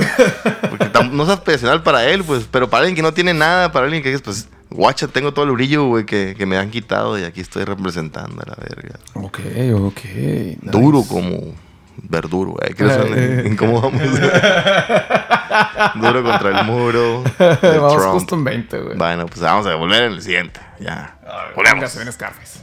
Porque 0.69 0.89
no 1.11 1.23
es 1.23 1.29
aspiracional 1.29 1.81
para 1.83 2.05
él, 2.07 2.23
pues. 2.23 2.47
Pero 2.51 2.69
para 2.69 2.81
alguien 2.81 2.95
que 2.95 3.01
no 3.01 3.13
tiene 3.13 3.33
nada, 3.33 3.71
para 3.71 3.85
alguien 3.85 4.03
que 4.03 4.13
es, 4.13 4.21
pues, 4.21 4.47
guacha, 4.69 5.07
tengo 5.07 5.33
todo 5.33 5.45
el 5.45 5.51
brillo, 5.51 5.85
güey, 5.87 6.05
que, 6.05 6.35
que 6.37 6.45
me 6.45 6.57
han 6.57 6.69
quitado 6.69 7.17
y 7.17 7.23
aquí 7.23 7.41
estoy 7.41 7.63
representando 7.63 8.41
a 8.41 8.49
la 8.49 8.55
verga. 8.59 8.99
Ok, 9.15 9.39
ok. 9.73 9.99
nice. 10.05 10.57
Duro 10.61 11.03
como 11.07 11.55
verduro, 12.03 12.51
güey. 12.51 12.73
¿Qué 12.73 12.83
Ah, 12.85 12.93
son? 12.95 13.13
eh. 13.17 13.43
¿En 13.45 13.55
cómo 13.55 13.81
vamos? 13.81 14.01
Duro 15.95 16.23
contra 16.23 16.59
el 16.59 16.65
muro. 16.65 17.23
Vamos 17.39 17.93
Trump. 17.93 18.11
justo 18.13 18.35
en 18.35 18.43
20, 18.43 18.79
güey. 18.79 18.97
Bueno, 18.97 19.25
pues 19.25 19.39
vamos 19.41 19.65
a 19.67 19.75
volver 19.75 20.03
en 20.03 20.13
el 20.13 20.21
siguiente. 20.21 20.59
Ya. 20.79 21.17
Volvemos. 21.55 21.89
se 21.91 21.97
viene 21.99 22.11
Scarface. 22.11 22.59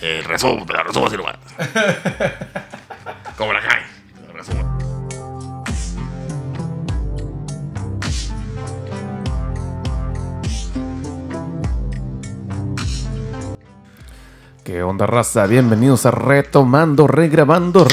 El 0.00 0.24
resumen, 0.24 0.66
la 0.68 0.82
resumo 0.82 1.06
así 1.06 1.16
nomás. 1.16 1.36
Como 3.36 3.52
la 3.52 3.60
cae. 3.60 3.82
El 4.28 4.34
resumen. 4.34 4.66
¿Qué 14.64 14.82
onda, 14.82 15.06
raza? 15.06 15.46
Bienvenidos 15.46 16.06
a 16.06 16.10
Retomando, 16.10 17.06
Regrabando, 17.06 17.84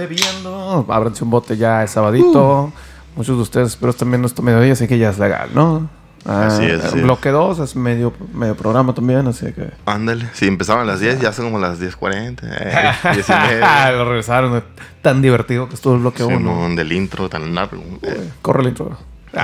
Rebebiendo. 0.00 0.86
Ábranse 0.88 1.24
un 1.24 1.30
bote 1.30 1.56
ya, 1.56 1.82
es 1.84 1.90
sabadito. 1.92 2.64
Uh. 2.64 2.72
Muchos 3.16 3.36
de 3.36 3.42
ustedes, 3.42 3.76
pero 3.76 3.92
también 3.92 4.20
nuestro 4.20 4.42
mediodía, 4.42 4.72
así 4.72 4.86
que 4.86 4.96
ya 4.98 5.10
es 5.10 5.18
legal, 5.18 5.50
¿no? 5.52 5.88
Ah, 6.26 6.46
Así 6.46 6.64
es, 6.64 6.84
así 6.84 6.98
es. 6.98 7.02
Bloque 7.02 7.30
2 7.30 7.58
es 7.60 7.76
medio, 7.76 8.12
medio 8.34 8.54
programa 8.54 8.94
también, 8.94 9.26
así 9.26 9.52
que... 9.52 9.70
Ándale. 9.86 10.28
Si 10.34 10.46
empezaban 10.46 10.82
a 10.82 10.92
las 10.92 11.00
10, 11.00 11.20
ya 11.20 11.32
son 11.32 11.46
como 11.46 11.58
las 11.58 11.80
10.40. 11.80 12.38
Eh, 12.42 12.92
10 13.14 13.28
y 13.28 13.32
media. 13.52 13.90
Lo 13.92 14.04
regresaron. 14.04 14.56
eh. 14.58 14.62
Tan 15.02 15.22
divertido 15.22 15.66
que 15.68 15.74
estuvo 15.74 15.94
el 15.94 16.00
bloque 16.00 16.22
1. 16.22 16.36
Simón, 16.36 16.76
del 16.76 16.92
intro 16.92 17.28
tan 17.28 17.54
largo. 17.54 17.82
Eh, 18.02 18.30
Corre 18.42 18.62
el 18.62 18.68
intro. 18.68 18.96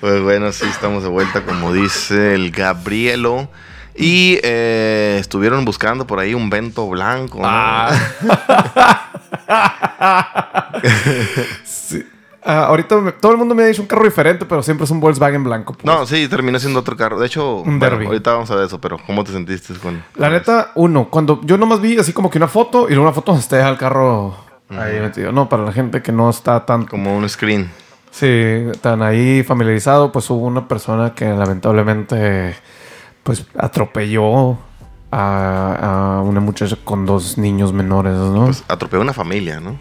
Pues 0.00 0.20
bueno, 0.22 0.52
sí, 0.52 0.66
estamos 0.70 1.02
de 1.02 1.08
vuelta, 1.08 1.42
como 1.44 1.72
dice 1.72 2.34
el 2.34 2.50
Gabrielo. 2.50 3.48
Y 3.98 4.38
eh, 4.42 5.16
estuvieron 5.20 5.64
buscando 5.64 6.06
por 6.06 6.18
ahí 6.18 6.34
un 6.34 6.50
vento 6.50 6.88
blanco. 6.88 7.38
¿no? 7.38 7.44
Ah. 7.46 7.90
Sí. 11.64 12.04
Ah, 12.48 12.66
ahorita 12.66 12.96
me- 12.98 13.10
todo 13.12 13.32
el 13.32 13.38
mundo 13.38 13.54
me 13.56 13.64
ha 13.64 13.66
dicho 13.66 13.82
un 13.82 13.88
carro 13.88 14.04
diferente, 14.04 14.44
pero 14.46 14.62
siempre 14.62 14.84
es 14.84 14.90
un 14.92 15.00
Volkswagen 15.00 15.42
blanco. 15.42 15.72
pues. 15.72 15.84
No, 15.84 16.06
sí, 16.06 16.28
terminó 16.28 16.58
siendo 16.60 16.78
otro 16.80 16.96
carro. 16.96 17.18
De 17.18 17.26
hecho, 17.26 17.56
Un 17.56 17.78
bueno, 17.80 17.96
Derby. 17.96 18.06
ahorita 18.06 18.32
vamos 18.34 18.50
a 18.52 18.54
ver 18.54 18.66
eso, 18.66 18.80
pero 18.80 18.98
¿cómo 19.04 19.24
te 19.24 19.32
sentiste 19.32 19.74
con...? 19.74 20.02
La 20.14 20.30
neta, 20.30 20.70
uno, 20.76 21.08
cuando 21.10 21.40
yo 21.42 21.58
nomás 21.58 21.80
vi 21.80 21.98
así 21.98 22.12
como 22.12 22.30
que 22.30 22.38
una 22.38 22.46
foto 22.48 22.84
y 22.88 22.90
luego 22.90 23.02
una 23.02 23.12
foto 23.12 23.32
donde 23.32 23.42
está 23.42 23.68
el 23.68 23.76
carro 23.76 24.36
ahí 24.70 25.00
metido. 25.00 25.32
No, 25.32 25.48
para 25.48 25.64
la 25.64 25.72
gente 25.72 26.02
que 26.02 26.12
no 26.12 26.30
está 26.30 26.64
tan, 26.64 26.86
Como 26.86 27.16
un 27.16 27.28
screen. 27.28 27.68
sí, 28.12 28.62
tan 28.80 29.02
ahí 29.02 29.42
familiarizado, 29.42 30.12
pues 30.12 30.30
hubo 30.30 30.46
una 30.46 30.68
persona 30.68 31.14
que 31.14 31.24
lamentablemente 31.26 32.54
pues 33.26 33.44
atropelló 33.58 34.56
a, 35.10 36.18
a 36.18 36.22
una 36.22 36.38
muchacha 36.40 36.76
con 36.84 37.04
dos 37.06 37.36
niños 37.38 37.72
menores, 37.72 38.14
¿no? 38.14 38.44
Pues 38.44 38.62
atropelló 38.68 39.02
una 39.02 39.12
familia, 39.12 39.58
¿no? 39.60 39.76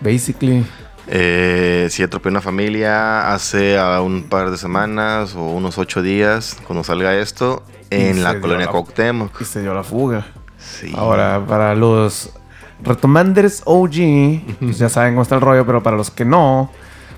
Basically. 0.00 0.64
Eh, 1.06 1.88
sí, 1.90 2.02
atropelló 2.02 2.32
una 2.32 2.42
familia 2.42 3.32
hace 3.32 3.80
un 4.00 4.24
par 4.24 4.50
de 4.50 4.58
semanas 4.58 5.34
o 5.34 5.40
unos 5.42 5.78
ocho 5.78 6.02
días, 6.02 6.56
cuando 6.66 6.84
salga 6.84 7.16
esto, 7.16 7.62
en 7.90 8.22
la 8.22 8.38
colonia 8.38 8.66
la- 8.66 8.72
Cuauhtémoc. 8.72 9.40
Y 9.40 9.44
se 9.46 9.62
dio 9.62 9.72
la 9.72 9.82
fuga. 9.82 10.26
Sí. 10.58 10.92
Ahora, 10.94 11.42
para 11.48 11.74
los 11.74 12.30
retomanders 12.84 13.62
OG, 13.64 14.58
pues 14.60 14.78
ya 14.78 14.90
saben 14.90 15.14
cómo 15.14 15.22
está 15.22 15.36
el 15.36 15.40
rollo, 15.40 15.64
pero 15.64 15.82
para 15.82 15.96
los 15.96 16.10
que 16.10 16.26
no, 16.26 16.70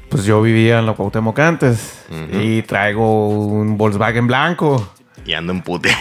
pues 0.09 0.25
yo 0.25 0.41
vivía 0.41 0.79
en 0.79 0.87
la 0.87 0.93
Cuauhtémoc 0.95 1.37
antes 1.41 2.05
y 2.33 2.63
traigo 2.63 3.29
un 3.29 3.77
Volkswagen 3.77 4.27
blanco. 4.29 4.89
Y 5.25 5.35
ando 5.35 5.53
en 5.53 5.63
pute. 5.63 5.91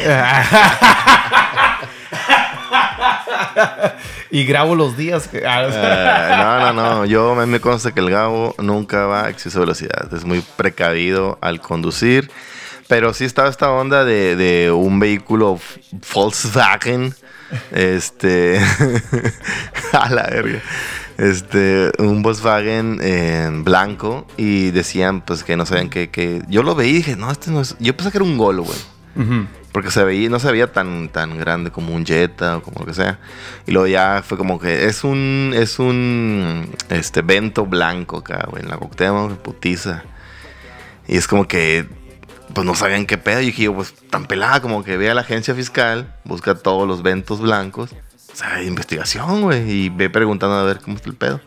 y 4.32 4.46
grabo 4.46 4.76
los 4.76 4.98
días 4.98 5.28
que... 5.28 5.46
ah, 5.46 5.68
Eh, 5.72 6.36
no, 6.38 6.74
no, 6.74 6.74
no. 6.74 7.06
Yo 7.06 7.36
me, 7.36 7.60
consta 7.60 7.92
que 7.92 8.00
el 8.00 8.10
Gabo 8.10 8.56
nunca 8.60 9.06
va 9.06 9.26
a 9.26 9.30
exceso 9.30 9.60
de 9.60 9.66
velocidad. 9.66 10.14
Es 10.14 10.26
muy 10.26 10.44
precavido 10.56 11.38
al 11.42 11.62
conducir. 11.62 12.32
Pero 12.88 13.14
sí 13.14 13.26
estaba 13.26 13.50
esta 13.50 13.70
onda 13.72 14.04
de, 14.04 14.36
de 14.36 14.72
un 14.72 15.00
vehículo 15.00 15.60
Volkswagen. 16.14 17.14
Este. 17.72 18.60
a 19.94 20.10
la 20.10 20.24
verga. 20.24 20.60
Este, 21.18 21.92
un 22.00 22.24
Volkswagen 22.24 23.00
en 23.02 23.64
blanco. 23.64 24.26
Y 24.38 24.72
decían, 24.72 25.22
pues, 25.22 25.44
que 25.44 25.56
no 25.56 25.66
sabían 25.68 25.90
que. 25.90 26.10
que... 26.10 26.42
Yo 26.48 26.64
lo 26.64 26.74
veí 26.74 26.90
y 26.90 26.94
dije, 26.94 27.16
no, 27.16 27.30
este 27.32 27.52
no 27.52 27.62
es. 27.62 27.76
Yo 27.80 27.96
pensé 27.96 28.12
que 28.12 28.18
era 28.18 28.26
un 28.26 28.38
gol, 28.38 28.62
güey. 28.62 28.78
Ujú. 29.20 29.48
Porque 29.74 29.92
se 29.92 30.04
veía, 30.04 30.30
no 30.30 30.40
se 30.40 30.52
veía 30.52 30.72
tan, 30.72 31.10
tan 31.10 31.38
grande 31.38 31.72
como 31.72 31.94
un 31.94 32.06
Jetta 32.06 32.58
o 32.58 32.64
como 32.64 32.80
lo 32.80 32.86
que 32.86 32.94
sea. 32.94 33.20
Y 33.68 33.72
luego 33.72 33.88
ya 33.88 34.24
fue 34.26 34.38
como 34.38 34.60
que 34.60 34.86
es 34.86 35.04
un, 35.04 35.54
es 35.56 35.78
un 35.78 36.70
este 36.90 37.22
vento 37.22 37.66
blanco 37.66 38.18
acá, 38.18 38.48
güey, 38.50 38.64
en 38.64 38.70
la 38.70 38.78
Cuauhtémoc, 38.78 39.38
putiza. 39.40 40.04
Y 41.08 41.18
es 41.18 41.28
como 41.28 41.48
que, 41.48 41.88
pues 42.54 42.66
no 42.66 42.76
sabían 42.76 43.06
qué 43.06 43.18
pedo. 43.18 43.42
Y 43.42 43.48
dije 43.48 43.64
yo, 43.64 43.76
pues 43.76 43.94
tan 44.10 44.26
pelada 44.26 44.62
como 44.62 44.84
que 44.84 44.96
ve 44.96 45.10
a 45.10 45.14
la 45.14 45.22
agencia 45.22 45.54
fiscal, 45.54 46.16
busca 46.24 46.56
todos 46.56 46.88
los 46.88 47.04
ventos 47.04 47.42
blancos. 47.42 47.92
O 48.32 48.36
sea, 48.36 48.64
investigación, 48.64 49.42
güey. 49.42 49.70
Y 49.70 49.90
ve 49.90 50.10
preguntando 50.10 50.56
a 50.56 50.64
ver 50.64 50.80
cómo 50.80 50.96
está 50.96 51.10
el 51.10 51.16
pedo. 51.16 51.42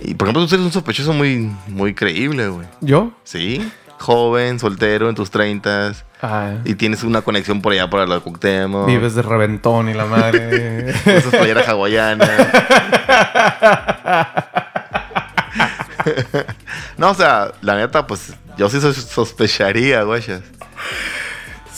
Y 0.00 0.14
por 0.14 0.26
ejemplo, 0.26 0.46
tú 0.46 0.54
eres 0.54 0.66
un 0.66 0.72
sospechoso 0.72 1.12
muy, 1.12 1.54
muy 1.68 1.94
creíble, 1.94 2.48
güey. 2.48 2.66
¿Yo? 2.80 3.12
Sí. 3.22 3.70
Joven, 3.98 4.58
soltero, 4.58 5.08
en 5.08 5.14
tus 5.14 5.30
treintas. 5.30 6.05
Ah, 6.22 6.52
Y 6.64 6.74
tienes 6.76 7.02
una 7.02 7.20
conexión 7.22 7.60
por 7.60 7.72
allá 7.72 7.90
por 7.90 8.08
la 8.08 8.20
Cuauhtémoc. 8.20 8.86
Vives 8.86 9.14
de 9.14 9.20
reventón 9.22 9.88
y 9.90 9.94
la 9.94 10.06
madre. 10.06 10.90
Usas 11.06 11.24
playera 11.26 11.62
hawaiana. 11.68 12.26
no, 16.96 17.10
o 17.10 17.14
sea, 17.14 17.52
la 17.62 17.76
neta, 17.76 18.06
pues 18.06 18.34
yo 18.56 18.68
sí 18.68 18.80
sos- 18.80 18.96
sospecharía, 19.08 20.02
güey. 20.02 20.22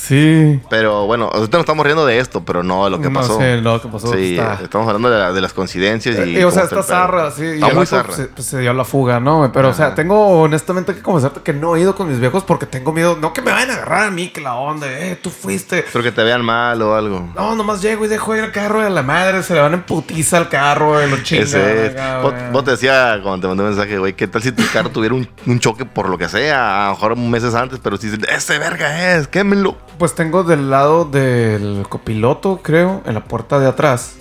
Sí. 0.09 0.61
Pero 0.71 1.07
bueno, 1.07 1.31
ahorita 1.33 1.59
nos 1.59 1.65
estamos 1.65 1.85
riendo 1.85 2.07
de 2.07 2.19
esto, 2.19 2.43
pero 2.45 2.63
no 2.63 2.85
de 2.85 2.91
lo 2.91 3.01
que 3.01 3.11
No 3.11 3.21
pasó. 3.21 3.39
sé 3.39 3.57
lo 3.59 3.81
que 3.81 3.89
pasó. 3.89 4.13
Sí, 4.13 4.37
está- 4.39 4.59
estamos 4.63 4.87
hablando 4.89 5.11
de, 5.11 5.19
la- 5.19 5.33
de 5.33 5.41
las 5.41 5.53
coincidencias 5.53 6.27
y. 6.27 6.37
Eh, 6.39 6.45
o 6.45 6.51
sea, 6.51 6.65
está 6.65 6.83
zarra, 6.83 7.31
sí. 7.31 7.43
y 7.45 7.55
Está 7.55 7.69
el 7.69 7.75
muy 7.77 7.87
zarra. 7.87 8.15
Se, 8.15 8.25
pues, 8.27 8.47
se 8.47 8.59
dio 8.61 8.73
la 8.73 8.85
fuga, 8.85 9.21
¿no? 9.21 9.51
Pero, 9.53 9.69
o 9.69 9.75
sea, 9.75 9.95
tengo 9.95 10.41
honestamente 10.43 10.95
que 10.95 11.03
confesarte 11.03 11.41
que 11.43 11.53
no 11.53 11.77
he 11.77 11.81
ido 11.81 11.95
con 11.95 12.09
mis 12.09 12.19
viejos 12.21 12.43
porque 12.45 12.67
tengo 12.67 12.93
miedo. 12.93 13.17
No 13.21 13.33
que 13.33 13.43
me 13.43 13.53
vayan 13.53 13.71
a 13.71 13.75
agarrar 13.75 14.05
a 14.09 14.11
mí, 14.11 14.29
que 14.29 14.41
la 14.41 14.55
onda. 14.55 14.87
Eh, 14.91 15.19
tú 15.23 15.31
fuiste. 15.31 15.85
Pero 15.93 16.03
que 16.03 16.13
te 16.13 16.23
vean 16.23 16.45
mal 16.45 16.81
o 16.83 16.95
algo. 16.95 17.29
No, 17.35 17.55
nomás 17.55 17.83
llego 17.83 18.05
y 18.05 18.09
dejo 18.09 18.35
ir 18.37 18.45
el 18.45 18.53
carro 18.53 18.81
de 18.83 18.91
la 18.91 19.03
madre. 19.03 19.43
Se 19.43 19.55
le 19.55 19.61
van 19.61 19.75
en 19.75 19.83
putiza 19.83 20.39
al 20.39 20.49
carro, 20.49 21.03
y 21.05 21.11
lo 21.11 21.19
chingan. 21.23 21.45
Ese 21.47 21.87
es. 21.87 21.95
Vos, 22.23 22.33
vos 22.53 22.65
te 22.65 22.71
decía 22.73 23.21
cuando 23.23 23.41
te 23.43 23.49
mandé 23.49 23.63
un 23.65 23.69
mensaje, 23.71 23.99
güey, 23.99 24.15
¿qué 24.15 24.27
tal 24.29 24.43
si 24.43 24.53
tu 24.53 24.63
carro 24.73 24.91
tuviera 24.91 25.15
un, 25.15 25.29
un 25.47 25.59
choque 25.61 25.85
por 25.85 26.09
lo 26.09 26.17
que 26.19 26.29
sea? 26.29 26.85
A 26.87 26.89
lo 26.89 26.95
mejor 26.95 27.17
meses 27.17 27.55
antes, 27.55 27.79
pero 27.83 27.97
si 27.97 28.09
ese 28.29 28.59
verga 28.59 29.15
es, 29.17 29.29
quémelo. 29.29 29.77
Pues 29.99 30.15
tengo 30.15 30.45
del 30.45 30.71
lado 30.71 31.05
del 31.05 31.85
copiloto, 31.89 32.61
creo, 32.63 33.03
en 33.05 33.15
la 33.15 33.25
puerta 33.25 33.59
de 33.59 33.67
atrás, 33.67 34.17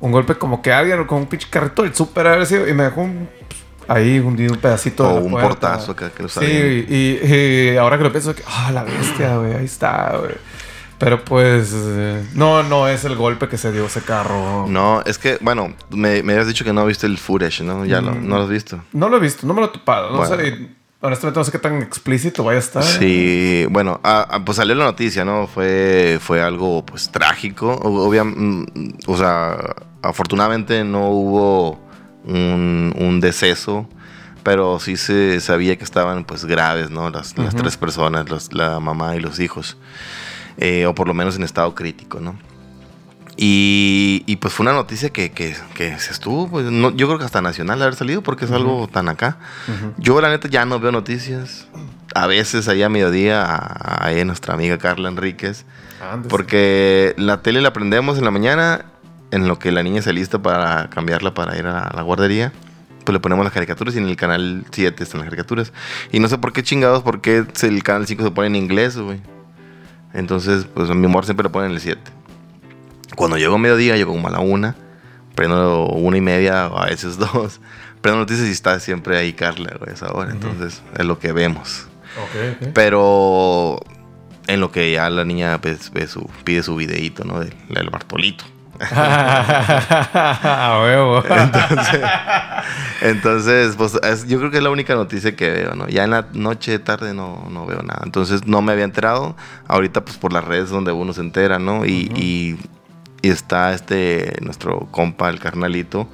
un 0.00 0.12
golpe 0.12 0.36
como 0.36 0.62
que 0.62 0.72
alguien 0.72 1.04
con 1.04 1.18
un 1.18 1.26
pinche 1.26 1.48
carrito 1.50 1.82
del 1.82 1.94
súper 1.94 2.26
haber 2.28 2.46
sido 2.46 2.68
y 2.68 2.74
me 2.74 2.84
dejó 2.84 3.00
un, 3.02 3.28
ahí 3.88 4.20
hundido 4.20 4.52
un 4.54 4.60
pedacito 4.60 5.04
O 5.04 5.08
de 5.08 5.14
la 5.16 5.20
un 5.22 5.30
puerta. 5.32 5.48
portazo 5.48 5.92
acá 5.92 6.10
que 6.10 6.22
lo 6.22 6.28
Sí, 6.28 6.34
sabía. 6.34 6.50
y, 6.66 7.20
y 7.72 7.76
ahora 7.76 7.98
que 7.98 8.04
lo 8.04 8.12
pienso, 8.12 8.34
que, 8.36 8.42
ah, 8.46 8.70
la 8.72 8.84
bestia, 8.84 9.36
güey, 9.38 9.54
ahí 9.54 9.64
está, 9.64 10.16
güey. 10.18 10.34
Pero 10.98 11.22
pues, 11.24 11.72
eh, 11.74 12.24
no, 12.34 12.62
no 12.62 12.88
es 12.88 13.04
el 13.04 13.16
golpe 13.16 13.48
que 13.48 13.58
se 13.58 13.70
dio 13.72 13.84
ese 13.86 14.00
carro. 14.02 14.66
No, 14.68 15.02
es 15.04 15.18
que, 15.18 15.36
bueno, 15.42 15.74
me, 15.90 16.22
me 16.22 16.32
habías 16.34 16.46
dicho 16.46 16.64
que 16.64 16.72
no 16.72 16.86
viste 16.86 17.06
el 17.06 17.18
footage, 17.18 17.62
¿no? 17.64 17.84
Ya 17.84 18.00
lo, 18.00 18.12
Mm. 18.12 18.26
no 18.28 18.36
lo 18.38 18.44
has 18.44 18.48
visto. 18.48 18.80
No 18.92 19.08
lo 19.10 19.16
he 19.18 19.20
visto, 19.20 19.46
no 19.46 19.52
me 19.54 19.60
lo 19.60 19.66
he 19.66 19.70
topado. 19.70 20.10
No 20.12 20.18
Bueno. 20.18 20.36
sé, 20.36 20.68
honestamente 21.00 21.38
no 21.40 21.44
sé 21.44 21.52
qué 21.52 21.58
tan 21.58 21.82
explícito 21.82 22.44
vaya 22.44 22.56
a 22.56 22.60
estar. 22.60 22.82
Sí, 22.82 23.66
bueno, 23.70 24.00
ah, 24.04 24.26
ah, 24.30 24.44
pues 24.44 24.56
salió 24.56 24.74
la 24.74 24.84
noticia, 24.84 25.24
¿no? 25.24 25.46
Fue, 25.46 26.18
fue 26.20 26.40
algo, 26.42 26.84
pues, 26.84 27.10
trágico. 27.10 27.72
Obviamente, 27.82 28.96
o 29.06 29.16
sea, 29.16 29.56
afortunadamente 30.02 30.84
no 30.84 31.08
hubo 31.10 31.78
un, 32.24 32.94
un 32.98 33.20
deceso, 33.20 33.88
pero 34.42 34.78
sí 34.80 34.96
se 34.96 35.40
sabía 35.40 35.76
que 35.76 35.84
estaban, 35.84 36.24
pues, 36.24 36.44
graves, 36.44 36.90
¿no? 36.90 37.10
Las, 37.10 37.34
tres 37.34 37.76
personas, 37.76 38.28
los- 38.28 38.52
la 38.52 38.80
mamá 38.80 39.16
y 39.16 39.20
los 39.20 39.38
hijos. 39.40 39.76
Eh, 40.58 40.86
o 40.86 40.94
por 40.94 41.06
lo 41.06 41.14
menos 41.14 41.36
en 41.36 41.42
estado 41.42 41.74
crítico, 41.74 42.18
¿no? 42.20 42.38
Y, 43.38 44.22
y, 44.26 44.36
pues 44.36 44.54
fue 44.54 44.64
una 44.64 44.72
noticia 44.72 45.10
que, 45.10 45.30
que, 45.30 45.54
que 45.74 45.98
se 45.98 46.12
estuvo, 46.12 46.48
pues, 46.48 46.70
no, 46.70 46.90
yo 46.92 47.06
creo 47.06 47.18
que 47.18 47.26
hasta 47.26 47.42
nacional 47.42 47.82
haber 47.82 47.94
salido 47.94 48.22
porque 48.22 48.46
es 48.46 48.50
algo 48.50 48.88
tan 48.88 49.10
acá. 49.10 49.36
Yo 49.98 50.20
la 50.22 50.30
neta 50.30 50.48
ya 50.48 50.64
no 50.64 50.80
veo 50.80 50.90
noticias. 50.90 51.68
A 52.14 52.26
veces 52.26 52.66
ahí 52.68 52.82
a 52.82 52.88
mediodía, 52.88 53.44
ahí 54.00 54.24
nuestra 54.24 54.54
amiga 54.54 54.78
Carla 54.78 55.10
Enríquez. 55.10 55.66
porque 56.30 57.14
la 57.18 57.42
tele 57.42 57.60
la 57.60 57.74
prendemos 57.74 58.16
en 58.16 58.24
la 58.24 58.30
mañana, 58.30 58.86
en 59.30 59.48
lo 59.48 59.58
que 59.58 59.70
la 59.70 59.82
niña 59.82 60.00
se 60.00 60.14
lista 60.14 60.40
para 60.40 60.88
cambiarla 60.88 61.34
para 61.34 61.58
ir 61.58 61.66
a 61.66 61.92
la 61.94 62.02
guardería. 62.02 62.54
Pues 63.04 63.12
le 63.12 63.20
ponemos 63.20 63.44
las 63.44 63.52
caricaturas 63.52 63.94
y 63.96 63.98
en 63.98 64.08
el 64.08 64.16
canal 64.16 64.64
7 64.72 65.02
están 65.02 65.20
las 65.20 65.26
caricaturas. 65.26 65.74
Y 66.10 66.20
no 66.20 66.28
sé 66.28 66.38
por 66.38 66.54
qué 66.54 66.62
chingados, 66.62 67.02
porque 67.02 67.44
el 67.62 67.82
canal 67.82 68.06
5 68.06 68.22
se 68.24 68.30
pone 68.30 68.46
en 68.46 68.56
inglés, 68.56 68.96
güey. 68.96 69.20
Entonces, 70.14 70.64
pues 70.72 70.88
mi 70.88 71.04
amor 71.04 71.26
siempre 71.26 71.44
lo 71.44 71.52
pone 71.52 71.66
en 71.66 71.72
el 71.72 71.80
7. 71.80 72.00
Cuando 73.16 73.38
llego 73.38 73.56
a 73.56 73.58
mediodía, 73.58 73.96
llego 73.96 74.12
como 74.12 74.28
a 74.28 74.30
la 74.30 74.38
una, 74.38 74.76
prendo 75.34 75.86
una 75.86 76.18
y 76.18 76.20
media, 76.20 76.68
o 76.68 76.78
a 76.78 76.86
veces 76.86 77.18
dos. 77.18 77.60
Prendo 78.00 78.20
noticias 78.20 78.46
y 78.46 78.52
está 78.52 78.78
siempre 78.78 79.16
ahí 79.16 79.32
Carla, 79.32 79.74
güey, 79.80 79.92
esa 79.92 80.12
hora. 80.12 80.30
Entonces, 80.30 80.82
es 80.96 81.04
lo 81.04 81.18
que 81.18 81.32
vemos. 81.32 81.88
Pero 82.72 83.80
en 84.46 84.60
lo 84.60 84.70
que 84.70 84.92
ya 84.92 85.10
la 85.10 85.24
niña 85.24 85.60
pues, 85.60 85.90
su, 86.08 86.30
pide 86.44 86.62
su 86.62 86.76
videíto, 86.76 87.24
¿no? 87.24 87.40
Del, 87.40 87.52
del 87.68 87.90
Bartolito. 87.90 88.44
entonces, 91.40 92.00
entonces, 93.00 93.74
pues 93.76 93.98
yo 94.26 94.38
creo 94.38 94.50
que 94.50 94.58
es 94.58 94.62
la 94.62 94.68
única 94.68 94.94
noticia 94.94 95.34
que 95.34 95.50
veo, 95.50 95.74
¿no? 95.74 95.88
Ya 95.88 96.04
en 96.04 96.10
la 96.10 96.26
noche, 96.34 96.78
tarde 96.78 97.14
no, 97.14 97.48
no 97.50 97.64
veo 97.64 97.82
nada. 97.82 98.02
Entonces 98.04 98.46
no 98.46 98.60
me 98.60 98.72
había 98.72 98.84
enterado. 98.84 99.34
Ahorita, 99.66 100.04
pues 100.04 100.18
por 100.18 100.34
las 100.34 100.44
redes 100.44 100.68
donde 100.68 100.92
uno 100.92 101.14
se 101.14 101.22
entera, 101.22 101.58
¿no? 101.58 101.86
y, 101.86 102.12
y 102.14 102.58
está 103.22 103.72
este, 103.72 104.36
nuestro 104.42 104.88
compa, 104.90 105.28
el 105.30 105.38
carnalito. 105.38 106.08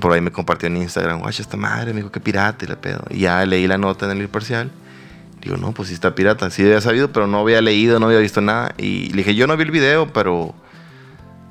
Por 0.00 0.12
ahí 0.12 0.20
me 0.20 0.30
compartió 0.30 0.66
en 0.66 0.76
Instagram, 0.76 1.20
guacha, 1.20 1.42
esta 1.42 1.56
madre, 1.56 1.92
me 1.92 2.00
dijo 2.00 2.12
que 2.12 2.20
pirata 2.20 2.64
y 2.64 2.68
le 2.68 2.76
pedo. 2.76 3.04
Y 3.10 3.20
ya 3.20 3.44
leí 3.46 3.66
la 3.66 3.78
nota 3.78 4.10
en 4.10 4.18
el 4.18 4.28
parcial. 4.28 4.70
Digo, 5.40 5.56
no, 5.56 5.72
pues 5.72 5.88
sí 5.88 5.94
está 5.94 6.14
pirata. 6.14 6.50
Sí 6.50 6.62
había 6.62 6.80
sabido, 6.80 7.12
pero 7.12 7.26
no 7.26 7.40
había 7.40 7.60
leído, 7.62 7.98
no 7.98 8.06
había 8.06 8.18
visto 8.18 8.40
nada. 8.40 8.74
Y 8.76 9.08
le 9.10 9.18
dije, 9.18 9.34
yo 9.34 9.46
no 9.46 9.56
vi 9.56 9.64
el 9.64 9.70
video, 9.70 10.12
pero, 10.12 10.54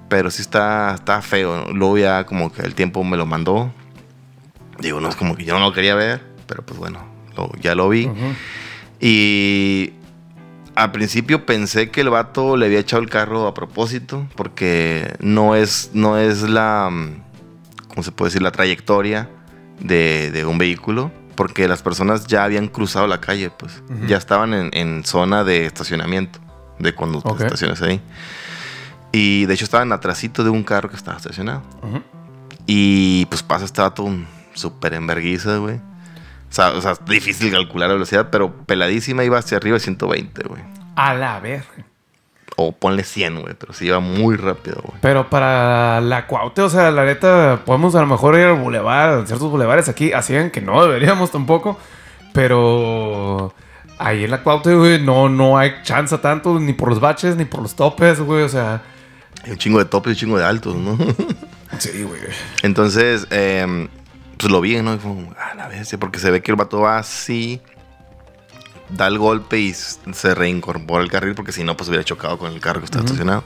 pero 0.09 0.29
sí 0.29 0.41
está, 0.41 0.93
está 0.93 1.21
feo. 1.21 1.71
Luego 1.73 1.97
ya 1.97 2.25
como 2.25 2.51
que 2.51 2.61
el 2.61 2.75
tiempo 2.75 3.03
me 3.03 3.17
lo 3.17 3.25
mandó. 3.25 3.71
Digo, 4.79 5.01
no 5.01 5.09
es 5.09 5.15
como 5.15 5.35
que 5.35 5.43
yo 5.43 5.57
no 5.57 5.65
lo 5.65 5.73
quería 5.73 5.95
ver, 5.95 6.21
pero 6.45 6.63
pues 6.63 6.79
bueno, 6.79 7.03
ya 7.59 7.75
lo 7.75 7.89
vi. 7.89 8.09
Y 8.99 9.93
al 10.77 10.91
principio 10.91 11.43
pensé 11.43 11.89
que 11.89 12.01
el 12.01 12.11
vato 12.11 12.55
le 12.55 12.67
había 12.67 12.77
echado 12.77 13.01
el 13.01 13.09
carro 13.09 13.47
a 13.47 13.53
propósito, 13.55 14.27
porque 14.35 15.15
no 15.19 15.55
es, 15.55 15.89
no 15.93 16.19
es 16.19 16.43
la, 16.43 16.91
¿cómo 17.87 18.03
se 18.03 18.11
puede 18.11 18.29
decir? 18.29 18.43
La 18.43 18.51
trayectoria 18.51 19.27
de, 19.79 20.45
un 20.47 20.59
vehículo, 20.59 21.11
porque 21.33 21.67
las 21.67 21.81
personas 21.81 22.27
ya 22.27 22.43
habían 22.43 22.67
cruzado 22.67 23.07
la 23.07 23.19
calle, 23.19 23.49
pues 23.49 23.81
ya 24.07 24.17
estaban 24.17 24.53
en, 24.71 25.03
zona 25.03 25.43
de 25.43 25.65
estacionamiento, 25.65 26.39
de 26.77 26.93
cuando 26.93 27.23
te 27.23 27.43
estacionas 27.43 27.81
ahí. 27.81 27.99
Y 29.11 29.47
de 29.47 29.55
hecho 29.55 29.63
estaban 29.63 29.91
atrásito 29.91 30.43
de 30.43 30.51
un 30.51 30.63
carro 30.63 30.91
que 30.91 30.95
estaba 30.95 31.17
estacionado. 31.17 31.63
Y 32.67 33.25
pues 33.25 33.41
pasa 33.41 33.65
este 33.65 33.81
vato 33.81 34.07
súper 34.53 34.93
enverguiza, 34.93 35.57
güey. 35.57 35.81
O 36.57 36.59
sea, 36.59 36.71
o 36.71 36.81
sea, 36.81 36.97
difícil 37.05 37.51
calcular 37.51 37.87
la 37.87 37.93
velocidad, 37.93 38.29
pero 38.31 38.51
peladísima 38.51 39.23
iba 39.23 39.37
hacia 39.37 39.57
arriba 39.57 39.75
de 39.75 39.79
120, 39.81 40.41
güey. 40.47 40.63
A 40.95 41.13
la 41.13 41.39
verga. 41.39 41.85
O 42.55 42.71
ponle 42.71 43.03
100, 43.03 43.41
güey, 43.41 43.53
pero 43.53 43.73
sí 43.73 43.85
iba 43.85 43.99
muy 43.99 44.37
rápido, 44.37 44.81
güey. 44.83 44.97
Pero 44.99 45.29
para 45.29 46.01
la 46.01 46.25
Cuaute, 46.25 46.63
o 46.63 46.69
sea, 46.69 46.89
la 46.89 47.05
neta, 47.05 47.61
podemos 47.63 47.93
a 47.93 48.01
lo 48.01 48.07
mejor 48.07 48.33
ir 48.39 48.45
al 48.45 48.55
bulevar, 48.55 49.27
ciertos 49.27 49.51
bulevares 49.51 49.87
aquí, 49.87 50.13
así 50.13 50.33
que 50.51 50.61
no 50.61 50.83
deberíamos 50.83 51.29
tampoco, 51.29 51.77
pero 52.33 53.53
ahí 53.99 54.23
en 54.23 54.31
la 54.31 54.41
Cuaute, 54.41 54.73
güey, 54.73 54.99
no, 54.99 55.29
no 55.29 55.59
hay 55.59 55.73
chance 55.83 56.17
tanto, 56.17 56.59
ni 56.59 56.73
por 56.73 56.89
los 56.89 56.99
baches, 56.99 57.35
ni 57.35 57.45
por 57.45 57.61
los 57.61 57.75
topes, 57.75 58.19
güey, 58.19 58.41
o 58.41 58.49
sea... 58.49 58.81
Hay 59.43 59.51
un 59.51 59.57
chingo 59.59 59.77
de 59.77 59.85
topes 59.85 60.09
y 60.09 60.13
un 60.13 60.19
chingo 60.19 60.39
de 60.39 60.45
altos, 60.45 60.75
¿no? 60.75 60.97
sí, 61.77 62.01
güey. 62.01 62.21
Entonces, 62.63 63.27
eh, 63.29 63.87
pues 64.37 64.51
lo 64.51 64.61
vi, 64.61 64.81
¿no? 64.81 64.93
Y 64.93 64.97
fue 64.99 65.11
a 65.39 65.55
la 65.55 65.67
vez, 65.67 65.95
porque 65.99 66.19
se 66.19 66.31
ve 66.31 66.41
que 66.41 66.51
el 66.51 66.57
vato 66.57 66.81
va 66.81 66.97
así, 66.97 67.61
da 68.89 69.07
el 69.07 69.17
golpe 69.17 69.59
y 69.59 69.73
se 69.73 70.35
reincorpora 70.35 71.03
el 71.03 71.11
carril, 71.11 71.35
porque 71.35 71.51
si 71.51 71.63
no, 71.63 71.75
pues 71.75 71.89
hubiera 71.89 72.03
chocado 72.03 72.37
con 72.37 72.51
el 72.51 72.59
carro 72.59 72.79
que 72.79 72.85
está 72.85 72.99
estacionado. 72.99 73.43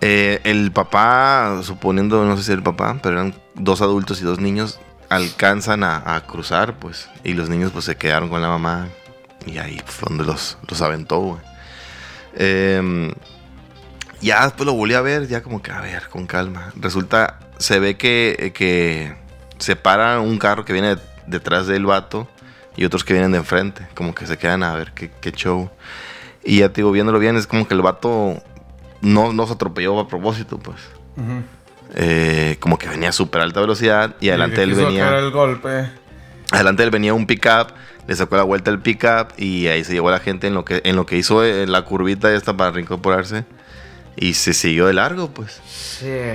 Eh, 0.00 0.40
el 0.44 0.72
papá, 0.72 1.60
suponiendo, 1.62 2.24
no 2.24 2.36
sé 2.36 2.44
si 2.44 2.52
era 2.52 2.58
el 2.58 2.64
papá, 2.64 2.98
pero 3.02 3.16
eran 3.16 3.34
dos 3.54 3.82
adultos 3.82 4.20
y 4.20 4.24
dos 4.24 4.40
niños, 4.40 4.80
alcanzan 5.08 5.84
a, 5.84 6.22
cruzar, 6.26 6.78
pues, 6.78 7.08
y 7.22 7.34
los 7.34 7.48
niños, 7.48 7.72
pues, 7.72 7.84
se 7.84 7.96
quedaron 7.96 8.28
con 8.28 8.40
la 8.40 8.48
mamá, 8.48 8.88
y 9.46 9.58
ahí 9.58 9.80
fue 9.84 10.08
donde 10.08 10.24
los, 10.24 10.58
los 10.68 10.80
aventó, 10.82 11.18
güey. 11.18 11.40
Em, 12.34 13.12
ya 14.20 14.44
después 14.44 14.66
lo 14.66 14.74
volví 14.74 14.94
a 14.94 15.00
ver, 15.00 15.28
ya 15.28 15.42
como 15.42 15.62
que, 15.62 15.72
a 15.72 15.80
ver, 15.80 16.08
con 16.08 16.26
calma. 16.26 16.72
Resulta, 16.76 17.38
se 17.58 17.78
ve 17.78 17.96
que, 17.96 18.52
que 18.54 19.19
separa 19.60 20.20
un 20.20 20.38
carro 20.38 20.64
que 20.64 20.72
viene 20.72 20.96
detrás 21.26 21.66
del 21.66 21.86
vato 21.86 22.28
y 22.76 22.84
otros 22.84 23.04
que 23.04 23.12
vienen 23.12 23.32
de 23.32 23.38
enfrente, 23.38 23.86
como 23.94 24.14
que 24.14 24.26
se 24.26 24.38
quedan 24.38 24.62
a 24.62 24.74
ver 24.74 24.92
qué, 24.92 25.32
show. 25.32 25.70
Y 26.42 26.58
ya 26.58 26.70
te 26.70 26.80
digo, 26.80 26.90
viéndolo 26.90 27.18
bien, 27.18 27.36
es 27.36 27.46
como 27.46 27.68
que 27.68 27.74
el 27.74 27.82
vato 27.82 28.42
no, 29.00 29.32
no 29.32 29.46
se 29.46 29.52
atropelló 29.52 29.98
a 30.00 30.08
propósito, 30.08 30.58
pues. 30.58 30.78
Eh, 31.94 32.56
como 32.60 32.78
que 32.78 32.88
venía 32.88 33.10
a 33.10 33.12
súper 33.12 33.42
alta 33.42 33.60
velocidad 33.60 34.16
y 34.20 34.30
adelante 34.30 34.62
él 34.62 34.74
venía. 34.74 35.18
el 35.18 35.30
golpe. 35.30 35.90
Adelante 36.50 36.82
él 36.82 36.90
venía 36.90 37.14
un 37.14 37.26
pickup, 37.26 37.72
le 38.06 38.16
sacó 38.16 38.36
la 38.36 38.42
vuelta 38.42 38.70
el 38.70 38.80
pickup 38.80 39.32
y 39.36 39.66
ahí 39.68 39.84
se 39.84 39.92
llevó 39.92 40.08
a 40.08 40.12
la 40.12 40.18
gente 40.18 40.46
en 40.46 40.54
lo 40.54 40.64
que, 40.64 40.80
en 40.84 40.96
lo 40.96 41.06
que 41.06 41.16
hizo 41.16 41.44
eh, 41.44 41.66
la 41.66 41.82
curvita 41.82 42.32
esta 42.32 42.56
para 42.56 42.70
reincorporarse. 42.70 43.44
Y 44.20 44.34
se 44.34 44.52
siguió 44.52 44.86
de 44.86 44.92
largo, 44.92 45.30
pues. 45.30 45.60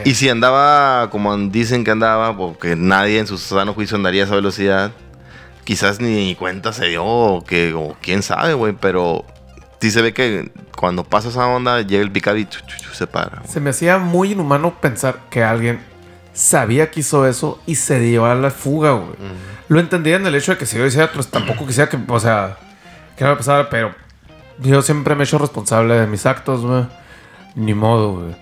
Y 0.03 0.15
si 0.15 0.27
andaba 0.27 1.09
como 1.11 1.37
dicen 1.37 1.83
que 1.83 1.91
andaba, 1.91 2.35
porque 2.35 2.75
nadie 2.75 3.19
en 3.19 3.27
su 3.27 3.37
sano 3.37 3.75
juicio 3.75 3.95
andaría 3.95 4.23
a 4.23 4.25
esa 4.25 4.35
velocidad, 4.35 4.91
quizás 5.63 6.01
ni 6.01 6.35
cuenta 6.35 6.73
se 6.73 6.87
dio, 6.87 7.05
o, 7.05 7.43
que, 7.45 7.73
o 7.75 7.95
quién 8.01 8.23
sabe, 8.23 8.55
güey, 8.55 8.73
pero 8.73 9.23
sí 9.79 9.91
se 9.91 10.01
ve 10.01 10.13
que 10.13 10.51
cuando 10.75 11.03
pasa 11.03 11.29
esa 11.29 11.45
onda, 11.45 11.81
llega 11.81 12.01
el 12.01 12.11
picado 12.11 12.37
y 12.37 12.47
se 12.91 13.05
para. 13.05 13.43
Se 13.47 13.59
me 13.59 13.69
hacía 13.69 13.99
muy 13.99 14.31
inhumano 14.31 14.79
pensar 14.81 15.19
que 15.29 15.43
alguien 15.43 15.79
sabía 16.33 16.89
que 16.89 17.01
hizo 17.01 17.27
eso 17.27 17.61
y 17.67 17.75
se 17.75 17.99
dio 17.99 18.25
a 18.25 18.33
la 18.33 18.49
fuga, 18.49 18.93
güey. 18.93 19.15
Lo 19.67 19.79
entendía 19.79 20.15
en 20.15 20.25
el 20.25 20.33
hecho 20.33 20.53
de 20.53 20.57
que 20.57 20.65
si 20.65 20.77
yo 20.77 20.83
decía, 20.83 21.11
pues 21.11 21.27
tampoco 21.27 21.65
quisiera 21.67 21.89
que, 21.89 21.99
o 22.07 22.19
sea, 22.19 22.57
que 23.15 23.23
no 23.23 23.31
me 23.31 23.35
pasara, 23.37 23.69
pero 23.69 23.93
yo 24.59 24.81
siempre 24.81 25.13
me 25.13 25.23
he 25.23 25.25
hecho 25.25 25.37
responsable 25.37 25.95
de 25.95 26.07
mis 26.07 26.25
actos, 26.25 26.61
güey. 26.61 26.85
Ni 27.55 27.73
modo, 27.73 28.13
güey. 28.13 28.35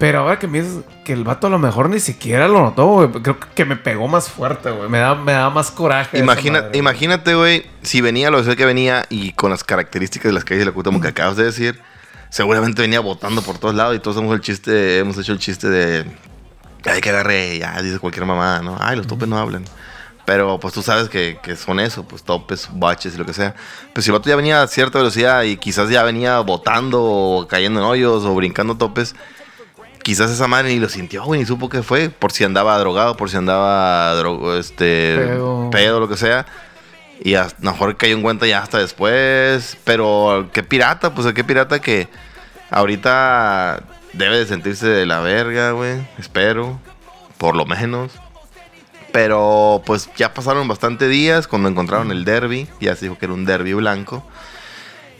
Pero 0.00 0.20
ahora 0.20 0.38
que 0.38 0.46
me 0.46 0.62
dices 0.62 0.82
que 1.04 1.12
el 1.12 1.24
vato 1.24 1.46
a 1.46 1.50
lo 1.50 1.58
mejor 1.58 1.90
ni 1.90 2.00
siquiera 2.00 2.48
lo 2.48 2.62
notó, 2.62 2.86
güey. 2.86 3.10
Creo 3.22 3.38
que 3.38 3.64
me 3.66 3.76
pegó 3.76 4.08
más 4.08 4.30
fuerte, 4.30 4.70
güey. 4.70 4.88
Me 4.88 4.98
da, 4.98 5.14
me 5.14 5.32
da 5.32 5.50
más 5.50 5.70
coraje. 5.70 6.18
imagínate, 6.72 7.34
güey, 7.34 7.66
si 7.82 8.00
venía 8.00 8.30
lo 8.30 8.42
que 8.42 8.64
venía 8.64 9.04
y 9.10 9.32
con 9.32 9.50
las 9.50 9.62
características 9.62 10.30
de 10.30 10.32
las 10.32 10.44
calles 10.44 10.64
de 10.64 10.72
la 10.72 10.72
como 10.72 11.02
que 11.02 11.08
acabas 11.08 11.36
de 11.36 11.44
decir, 11.44 11.78
seguramente 12.30 12.80
venía 12.80 13.00
botando 13.00 13.42
por 13.42 13.58
todos 13.58 13.74
lados 13.74 13.94
y 13.94 13.98
todos 13.98 14.16
hemos 14.16 14.32
el 14.34 14.40
chiste, 14.40 15.00
hemos 15.00 15.18
hecho 15.18 15.32
el 15.32 15.38
chiste 15.38 15.68
de. 15.68 16.06
Ay, 16.86 17.02
que 17.02 17.10
agarré, 17.10 17.58
ya, 17.58 17.82
dice 17.82 17.98
cualquier 17.98 18.24
mamá, 18.24 18.62
¿no? 18.64 18.78
Ay, 18.80 18.96
los 18.96 19.06
topes 19.06 19.28
no 19.28 19.36
hablan. 19.36 19.64
Pero 20.30 20.60
pues 20.60 20.72
tú 20.72 20.80
sabes 20.80 21.08
que, 21.08 21.40
que, 21.42 21.56
son 21.56 21.80
eso, 21.80 22.04
pues 22.04 22.22
topes, 22.22 22.68
baches 22.72 23.16
y 23.16 23.18
lo 23.18 23.26
que 23.26 23.32
sea. 23.32 23.56
Pues 23.92 24.04
si 24.04 24.12
el 24.12 24.16
vato 24.16 24.30
ya 24.30 24.36
venía 24.36 24.62
a 24.62 24.68
cierta 24.68 24.98
velocidad 24.98 25.42
y 25.42 25.56
quizás 25.56 25.90
ya 25.90 26.04
venía 26.04 26.38
botando 26.38 27.02
o 27.02 27.48
cayendo 27.48 27.80
en 27.80 27.86
hoyos 27.86 28.24
o 28.24 28.32
brincando 28.36 28.76
topes 28.76 29.16
quizás 30.04 30.30
esa 30.30 30.46
madre 30.46 30.68
ni 30.68 30.78
lo 30.78 30.88
sintió, 30.88 31.24
güey, 31.24 31.40
ni 31.40 31.46
supo 31.46 31.68
qué 31.68 31.82
fue. 31.82 32.10
Por 32.10 32.30
si 32.30 32.44
andaba 32.44 32.78
drogado, 32.78 33.16
por 33.16 33.28
si 33.28 33.38
andaba 33.38 34.14
este, 34.56 35.16
pedo. 35.72 35.98
lo 35.98 36.08
que 36.08 36.16
sea. 36.16 36.46
Y 37.24 37.34
a 37.34 37.48
lo 37.58 37.72
mejor 37.72 37.96
cayó 37.96 38.14
en 38.14 38.22
cuenta 38.22 38.46
ya 38.46 38.62
hasta 38.62 38.78
después. 38.78 39.78
Pero 39.82 40.48
qué 40.52 40.62
pirata, 40.62 41.12
pues 41.12 41.32
qué 41.32 41.42
pirata 41.42 41.80
que 41.80 42.06
ahorita 42.70 43.82
debe 44.12 44.38
de 44.38 44.46
sentirse 44.46 44.86
de 44.86 45.06
la 45.06 45.18
verga, 45.22 45.72
güey. 45.72 46.06
Espero. 46.18 46.78
Por 47.36 47.56
lo 47.56 47.66
menos. 47.66 48.12
Pero 49.12 49.82
pues 49.86 50.08
ya 50.16 50.34
pasaron 50.34 50.68
bastante 50.68 51.08
días 51.08 51.46
cuando 51.46 51.68
encontraron 51.68 52.10
el 52.10 52.24
derby. 52.24 52.68
Ya 52.80 52.94
se 52.96 53.06
dijo 53.06 53.18
que 53.18 53.26
era 53.26 53.34
un 53.34 53.44
derby 53.44 53.74
blanco. 53.74 54.24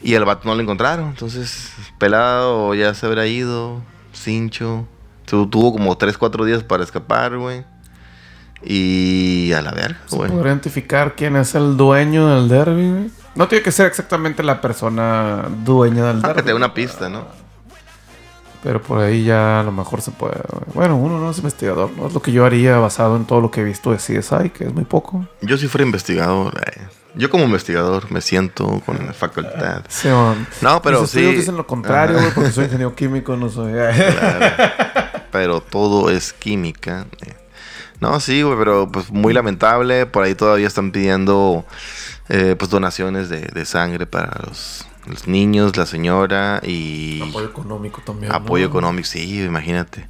Y 0.03 0.15
el 0.15 0.25
vato 0.25 0.47
no 0.47 0.55
lo 0.55 0.61
encontraron. 0.61 1.09
Entonces, 1.09 1.71
pelado 1.97 2.73
ya 2.73 2.93
se 2.93 3.05
habrá 3.05 3.27
ido. 3.27 3.81
Cincho. 4.13 4.87
Tuvo 5.25 5.71
como 5.71 5.97
3, 5.97 6.17
4 6.17 6.45
días 6.45 6.63
para 6.63 6.83
escapar, 6.83 7.37
güey. 7.37 7.63
Y 8.63 9.53
a 9.53 9.61
la 9.61 9.71
verga, 9.71 9.99
güey. 10.09 10.29
¿Puede 10.29 10.45
identificar 10.45 11.15
quién 11.15 11.35
es 11.35 11.55
el 11.55 11.77
dueño 11.77 12.27
del 12.27 12.49
derby, 12.49 12.89
güey? 12.91 13.11
No 13.33 13.47
tiene 13.47 13.63
que 13.63 13.71
ser 13.71 13.87
exactamente 13.87 14.43
la 14.43 14.59
persona 14.59 15.45
dueña 15.63 16.07
del 16.07 16.17
ah, 16.17 16.27
derby. 16.27 16.35
que 16.35 16.41
te 16.43 16.49
dé 16.49 16.53
una 16.53 16.73
pista, 16.73 17.09
¿no? 17.09 17.25
Pero 18.63 18.79
por 18.81 18.99
ahí 18.99 19.23
ya 19.23 19.61
a 19.61 19.63
lo 19.63 19.71
mejor 19.71 20.01
se 20.01 20.11
puede. 20.11 20.35
Bueno, 20.75 20.95
uno 20.95 21.17
no 21.19 21.31
es 21.31 21.37
investigador, 21.37 21.89
¿no? 21.97 22.07
Es 22.07 22.13
lo 22.13 22.21
que 22.21 22.31
yo 22.31 22.45
haría 22.45 22.77
basado 22.77 23.15
en 23.15 23.25
todo 23.25 23.41
lo 23.41 23.49
que 23.49 23.61
he 23.61 23.63
visto 23.63 23.91
de 23.91 23.97
CSI, 23.97 24.51
que 24.51 24.65
es 24.65 24.73
muy 24.73 24.85
poco. 24.85 25.25
Yo 25.41 25.57
si 25.57 25.67
fuera 25.67 25.83
investigador, 25.83 26.53
eh, 26.67 26.81
yo 27.15 27.29
como 27.31 27.43
investigador 27.45 28.11
me 28.11 28.21
siento 28.21 28.81
con 28.85 29.03
la 29.05 29.13
facultad. 29.13 29.81
Sí. 29.89 30.09
No, 30.61 30.81
pero 30.83 31.01
Mis 31.01 31.09
sí. 31.09 31.21
dicen 31.21 31.57
lo 31.57 31.65
contrario, 31.65 32.19
güey, 32.19 32.31
porque 32.35 32.51
soy 32.51 32.65
ingeniero 32.65 32.93
químico, 32.95 33.35
no 33.35 33.49
soy. 33.49 33.71
Claro. 33.73 34.55
pero 35.31 35.61
todo 35.61 36.11
es 36.11 36.31
química. 36.33 37.07
eh. 37.25 37.33
No, 37.99 38.19
sí, 38.19 38.41
güey, 38.43 38.57
pero 38.57 38.91
pues 38.91 39.11
muy 39.11 39.33
lamentable. 39.33 40.05
Por 40.05 40.23
ahí 40.23 40.35
todavía 40.35 40.67
están 40.67 40.91
pidiendo 40.91 41.65
eh, 42.29 42.55
pues 42.57 42.69
donaciones 42.69 43.29
de, 43.29 43.41
de 43.41 43.65
sangre 43.65 44.05
para 44.05 44.39
los, 44.47 44.85
los 45.05 45.27
niños, 45.27 45.77
la 45.77 45.85
señora 45.85 46.61
y 46.63 47.21
Apoyo 47.21 47.47
económico 47.47 48.01
también. 48.05 48.31
apoyo 48.31 48.65
¿no? 48.65 48.69
económico. 48.69 49.07
Sí, 49.07 49.41
imagínate. 49.43 50.07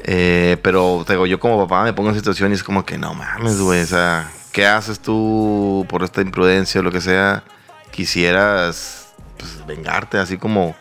Eh, 0.00 0.56
pero 0.62 1.04
te 1.06 1.12
digo, 1.12 1.26
yo 1.26 1.38
como 1.38 1.66
papá 1.66 1.84
me 1.84 1.92
pongo 1.92 2.10
en 2.10 2.16
situaciones 2.16 2.62
como 2.62 2.84
que 2.84 2.98
no 2.98 3.14
mames, 3.14 3.60
güey. 3.60 3.82
O 3.82 3.86
sea, 3.86 4.30
¿qué 4.52 4.66
haces 4.66 5.00
tú 5.00 5.86
por 5.88 6.02
esta 6.02 6.20
imprudencia 6.20 6.80
o 6.80 6.84
lo 6.84 6.90
que 6.90 7.00
sea? 7.00 7.44
Quisieras 7.90 9.08
pues, 9.38 9.64
vengarte, 9.66 10.18
así 10.18 10.38
como 10.38 10.74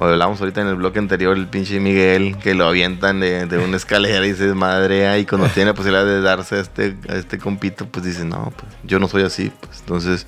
hablamos 0.00 0.40
ahorita 0.40 0.60
en 0.60 0.68
el 0.68 0.76
bloque 0.76 0.98
anterior, 0.98 1.36
el 1.36 1.48
pinche 1.48 1.80
Miguel, 1.80 2.36
que 2.38 2.54
lo 2.54 2.66
avientan 2.66 3.20
de, 3.20 3.46
de 3.46 3.58
una 3.58 3.76
escalera 3.76 4.24
y 4.26 4.34
se 4.34 4.46
desmadrea. 4.46 5.18
Y 5.18 5.26
cuando 5.26 5.48
tiene 5.48 5.70
la 5.70 5.74
posibilidad 5.74 6.04
de 6.06 6.20
darse 6.20 6.56
a 6.56 6.60
este, 6.60 6.96
a 7.08 7.16
este 7.16 7.38
compito, 7.38 7.86
pues 7.86 8.04
dice, 8.04 8.24
no, 8.24 8.52
pues 8.56 8.72
yo 8.84 8.98
no 8.98 9.08
soy 9.08 9.24
así. 9.24 9.52
Pues 9.60 9.80
entonces, 9.80 10.26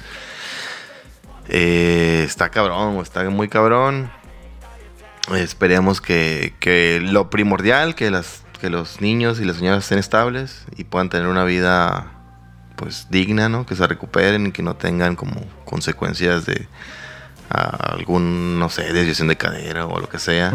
eh, 1.51 2.23
está 2.25 2.49
cabrón, 2.49 2.97
está 3.03 3.29
muy 3.29 3.49
cabrón. 3.49 4.11
Esperemos 5.35 6.01
que, 6.01 6.55
que 6.61 7.01
lo 7.03 7.29
primordial, 7.29 7.95
que, 7.95 8.11
las, 8.11 8.43
que 8.61 8.71
los 8.71 9.01
niños 9.01 9.41
y 9.41 9.45
las 9.45 9.57
señoras 9.57 9.85
estén 9.85 9.99
estables 9.99 10.65
y 10.77 10.85
puedan 10.85 11.11
tener 11.11 11.27
una 11.27 11.45
vida 11.45 12.13
pues 12.77 13.09
digna, 13.11 13.49
¿no? 13.49 13.67
Que 13.67 13.77
se 13.77 13.87
recuperen 13.87 14.47
y 14.47 14.53
que 14.53 14.63
no 14.63 14.75
tengan 14.75 15.17
como 15.17 15.45
consecuencias 15.65 16.47
de 16.47 16.67
algún, 17.51 18.59
no 18.59 18.71
sé, 18.71 18.93
desviación 18.93 19.29
de 19.29 19.37
cadera 19.37 19.87
o 19.87 20.01
lo 20.01 20.09
que 20.09 20.19
sea. 20.19 20.53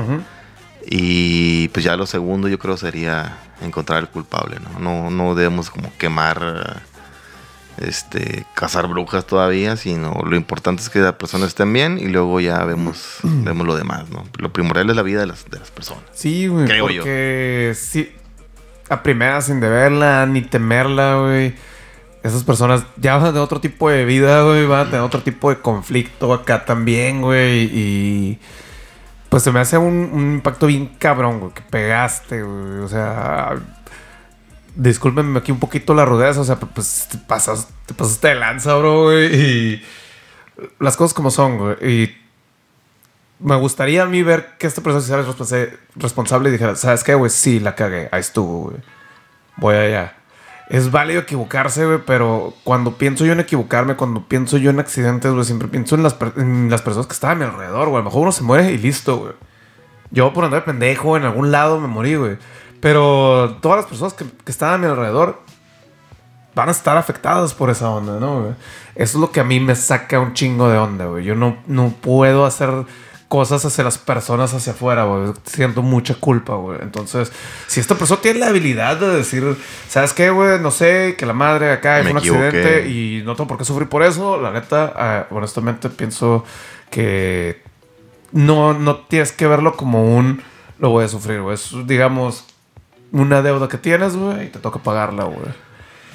Y 0.87 1.67
pues 1.69 1.83
ya 1.83 1.95
lo 1.97 2.05
segundo 2.05 2.47
yo 2.47 2.57
creo 2.57 2.77
sería 2.77 3.37
encontrar 3.61 3.99
al 3.99 4.09
culpable, 4.09 4.57
¿no? 4.59 4.79
No, 4.79 5.11
no 5.11 5.35
debemos 5.35 5.69
como 5.69 5.91
quemar, 5.97 6.81
este, 7.77 8.45
cazar 8.53 8.87
brujas 8.87 9.25
todavía, 9.25 9.75
sino 9.77 10.21
lo 10.25 10.35
importante 10.35 10.81
es 10.81 10.89
que 10.89 10.99
las 10.99 11.13
personas 11.13 11.49
estén 11.49 11.71
bien 11.73 11.97
y 11.99 12.07
luego 12.07 12.39
ya 12.39 12.63
vemos, 12.65 13.19
vemos 13.23 13.65
lo 13.65 13.75
demás, 13.75 14.09
¿no? 14.09 14.23
Lo 14.37 14.51
primordial 14.51 14.89
es 14.89 14.95
la 14.95 15.03
vida 15.03 15.19
de 15.19 15.27
las, 15.27 15.49
de 15.49 15.59
las 15.59 15.71
personas. 15.71 16.03
Sí, 16.13 16.47
güey. 16.47 16.65
Creo 16.65 16.89
yo. 16.89 17.03
sí. 17.75 18.11
A 18.87 19.01
primera, 19.01 19.41
sin 19.41 19.59
deberla, 19.59 20.25
ni 20.27 20.41
temerla, 20.41 21.17
güey. 21.17 21.55
Esas 22.21 22.43
personas 22.43 22.83
ya 22.97 23.17
van 23.17 23.33
de 23.33 23.39
otro 23.39 23.59
tipo 23.59 23.89
de 23.89 24.05
vida, 24.05 24.43
güey. 24.43 24.65
Van 24.65 24.81
a 24.81 24.85
tener 24.85 25.01
otro 25.01 25.21
tipo 25.21 25.49
de 25.49 25.57
conflicto 25.57 26.33
acá 26.33 26.65
también, 26.65 27.21
güey. 27.21 27.63
Y. 27.71 28.39
Pues 29.29 29.43
se 29.43 29.51
me 29.51 29.59
hace 29.59 29.77
un, 29.77 30.09
un 30.13 30.33
impacto 30.35 30.67
bien 30.67 30.87
cabrón, 30.99 31.39
güey. 31.39 31.51
Que 31.53 31.61
pegaste, 31.61 32.43
güey. 32.43 32.79
O 32.79 32.87
sea. 32.87 33.55
Discúlpenme 34.75 35.39
aquí 35.39 35.51
un 35.51 35.59
poquito 35.59 35.93
la 35.93 36.05
rudeza. 36.05 36.41
O 36.41 36.43
sea, 36.43 36.57
pues 36.57 37.07
te 37.09 37.17
pasas, 37.17 37.67
te 37.85 37.93
pasaste 37.93 38.29
de 38.29 38.35
lanza, 38.35 38.75
bro, 38.75 39.03
güey. 39.03 39.35
Y. 39.35 39.83
Las 40.79 40.95
cosas 40.95 41.13
como 41.13 41.31
son, 41.31 41.57
güey. 41.57 41.75
Y 41.81 42.15
me 43.39 43.55
gustaría 43.55 44.03
a 44.03 44.05
mí 44.05 44.23
ver 44.23 44.55
que 44.57 44.67
esta 44.67 44.81
persona 44.81 45.25
se 45.45 45.77
responsable 45.95 46.49
y 46.49 46.51
dijera, 46.53 46.75
¿sabes 46.75 47.03
qué, 47.03 47.13
güey? 47.13 47.29
Sí, 47.29 47.59
la 47.59 47.75
cagué. 47.75 48.09
Ahí 48.11 48.21
estuvo, 48.21 48.69
güey. 48.69 48.77
Voy 49.57 49.75
allá. 49.75 50.15
Es 50.69 50.89
válido 50.89 51.21
equivocarse, 51.21 51.85
güey, 51.85 51.99
pero 52.05 52.53
cuando 52.63 52.97
pienso 52.97 53.25
yo 53.25 53.33
en 53.33 53.39
equivocarme, 53.39 53.95
cuando 53.95 54.27
pienso 54.27 54.57
yo 54.57 54.71
en 54.71 54.79
accidentes, 54.79 55.31
güey, 55.31 55.45
siempre 55.45 55.67
pienso 55.67 55.95
en 55.95 56.01
las, 56.01 56.15
en 56.37 56.69
las 56.71 56.81
personas 56.81 57.07
que 57.07 57.13
estaban 57.13 57.41
a 57.41 57.45
mi 57.45 57.51
alrededor, 57.51 57.89
güey. 57.89 57.97
A 57.97 57.99
lo 57.99 58.05
mejor 58.05 58.23
uno 58.23 58.31
se 58.31 58.43
muere 58.43 58.71
y 58.71 58.77
listo, 58.77 59.17
güey. 59.17 59.33
Yo 60.11 60.33
por 60.33 60.45
andar 60.45 60.61
de 60.61 60.65
pendejo 60.65 61.17
en 61.17 61.23
algún 61.23 61.51
lado 61.51 61.79
me 61.79 61.87
morí, 61.87 62.15
güey. 62.15 62.37
Pero 62.81 63.57
todas 63.61 63.77
las 63.77 63.85
personas 63.85 64.13
que, 64.13 64.25
que 64.25 64.51
estaban 64.51 64.75
a 64.75 64.77
mi 64.77 64.85
alrededor 64.85 65.41
van 66.55 66.69
a 66.69 66.71
estar 66.71 66.97
afectadas 66.97 67.53
por 67.53 67.69
esa 67.69 67.89
onda, 67.89 68.19
¿no? 68.19 68.41
güey? 68.41 68.53
Eso 68.95 69.17
es 69.17 69.21
lo 69.21 69.31
que 69.31 69.41
a 69.41 69.43
mí 69.43 69.59
me 69.59 69.75
saca 69.75 70.19
un 70.19 70.33
chingo 70.33 70.69
de 70.69 70.77
onda, 70.77 71.05
güey. 71.05 71.25
Yo 71.25 71.35
no, 71.35 71.57
no 71.67 71.93
puedo 72.01 72.45
hacer 72.45 72.69
cosas 73.27 73.65
hacia 73.65 73.83
las 73.83 73.97
personas 73.97 74.53
hacia 74.53 74.71
afuera, 74.71 75.03
güey. 75.03 75.33
Siento 75.43 75.81
mucha 75.81 76.15
culpa, 76.15 76.55
güey. 76.55 76.79
Entonces, 76.81 77.31
si 77.67 77.81
esta 77.81 77.95
persona 77.95 78.21
tiene 78.21 78.39
la 78.39 78.47
habilidad 78.47 78.97
de 78.97 79.07
decir, 79.07 79.57
¿sabes 79.89 80.13
qué, 80.13 80.29
güey? 80.29 80.59
No 80.61 80.71
sé, 80.71 81.15
que 81.17 81.25
la 81.25 81.33
madre 81.33 81.71
acá 81.71 81.99
fue 82.01 82.11
un 82.11 82.17
equivoqué. 82.19 82.47
accidente 82.47 82.89
y 82.89 83.21
no 83.25 83.35
tengo 83.35 83.49
por 83.49 83.57
qué 83.57 83.65
sufrir 83.65 83.89
por 83.89 84.03
eso, 84.03 84.39
la 84.39 84.51
neta, 84.51 84.93
ah, 84.95 85.27
honestamente 85.31 85.89
pienso 85.89 86.45
que 86.89 87.61
no, 88.31 88.73
no 88.73 88.97
tienes 88.97 89.33
que 89.33 89.47
verlo 89.47 89.75
como 89.75 90.15
un 90.15 90.41
lo 90.79 90.89
voy 90.89 91.05
a 91.05 91.07
sufrir, 91.07 91.41
güey. 91.41 91.55
Es, 91.55 91.71
digamos, 91.85 92.45
una 93.11 93.41
deuda 93.41 93.67
que 93.67 93.77
tienes, 93.77 94.15
güey, 94.15 94.47
y 94.47 94.49
te 94.49 94.59
toca 94.59 94.79
pagarla, 94.79 95.25
güey. 95.25 95.47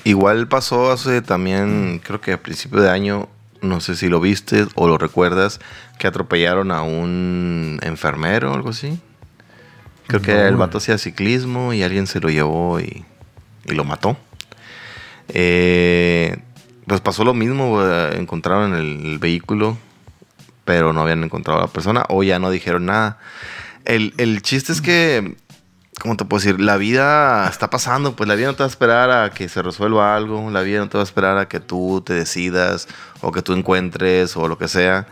Igual 0.04 0.48
pasó 0.48 0.90
hace 0.90 1.22
también, 1.22 2.00
creo 2.04 2.20
que 2.20 2.32
a 2.32 2.42
principio 2.42 2.80
de 2.80 2.90
año, 2.90 3.28
no 3.60 3.80
sé 3.80 3.96
si 3.96 4.08
lo 4.08 4.20
viste 4.20 4.66
o 4.74 4.88
lo 4.88 4.98
recuerdas, 4.98 5.60
que 5.98 6.06
atropellaron 6.06 6.70
a 6.70 6.82
un 6.82 7.78
enfermero 7.82 8.50
o 8.50 8.54
algo 8.54 8.70
así. 8.70 8.98
Creo 10.06 10.22
que 10.22 10.46
el 10.48 10.56
vato 10.56 10.78
hacía 10.78 10.98
ciclismo 10.98 11.72
y 11.72 11.82
alguien 11.82 12.06
se 12.06 12.18
lo 12.18 12.30
llevó 12.30 12.80
y, 12.80 13.04
y 13.66 13.72
lo 13.72 13.84
mató. 13.84 14.16
Eh, 15.28 16.38
pues 16.86 17.00
pasó 17.00 17.22
lo 17.22 17.34
mismo, 17.34 17.80
encontraron 18.12 18.74
el, 18.74 19.06
el 19.06 19.18
vehículo, 19.18 19.78
pero 20.64 20.92
no 20.92 21.02
habían 21.02 21.22
encontrado 21.22 21.60
a 21.60 21.62
la 21.62 21.68
persona 21.68 22.04
o 22.08 22.22
ya 22.24 22.38
no 22.40 22.50
dijeron 22.50 22.86
nada. 22.86 23.18
El, 23.84 24.14
el 24.16 24.42
chiste 24.42 24.72
es 24.72 24.80
que, 24.80 25.36
¿cómo 26.00 26.16
te 26.16 26.24
puedo 26.24 26.42
decir? 26.42 26.60
La 26.60 26.76
vida 26.76 27.48
está 27.48 27.70
pasando, 27.70 28.16
pues 28.16 28.26
la 28.26 28.34
vida 28.34 28.48
no 28.48 28.54
te 28.54 28.60
va 28.60 28.66
a 28.66 28.68
esperar 28.68 29.10
a 29.10 29.30
que 29.30 29.48
se 29.48 29.62
resuelva 29.62 30.16
algo, 30.16 30.50
la 30.50 30.62
vida 30.62 30.80
no 30.80 30.88
te 30.88 30.98
va 30.98 31.02
a 31.02 31.04
esperar 31.04 31.38
a 31.38 31.46
que 31.46 31.60
tú 31.60 32.02
te 32.04 32.14
decidas 32.14 32.88
o 33.20 33.30
que 33.30 33.42
tú 33.42 33.52
encuentres 33.52 34.36
o 34.36 34.48
lo 34.48 34.58
que 34.58 34.66
sea. 34.66 35.06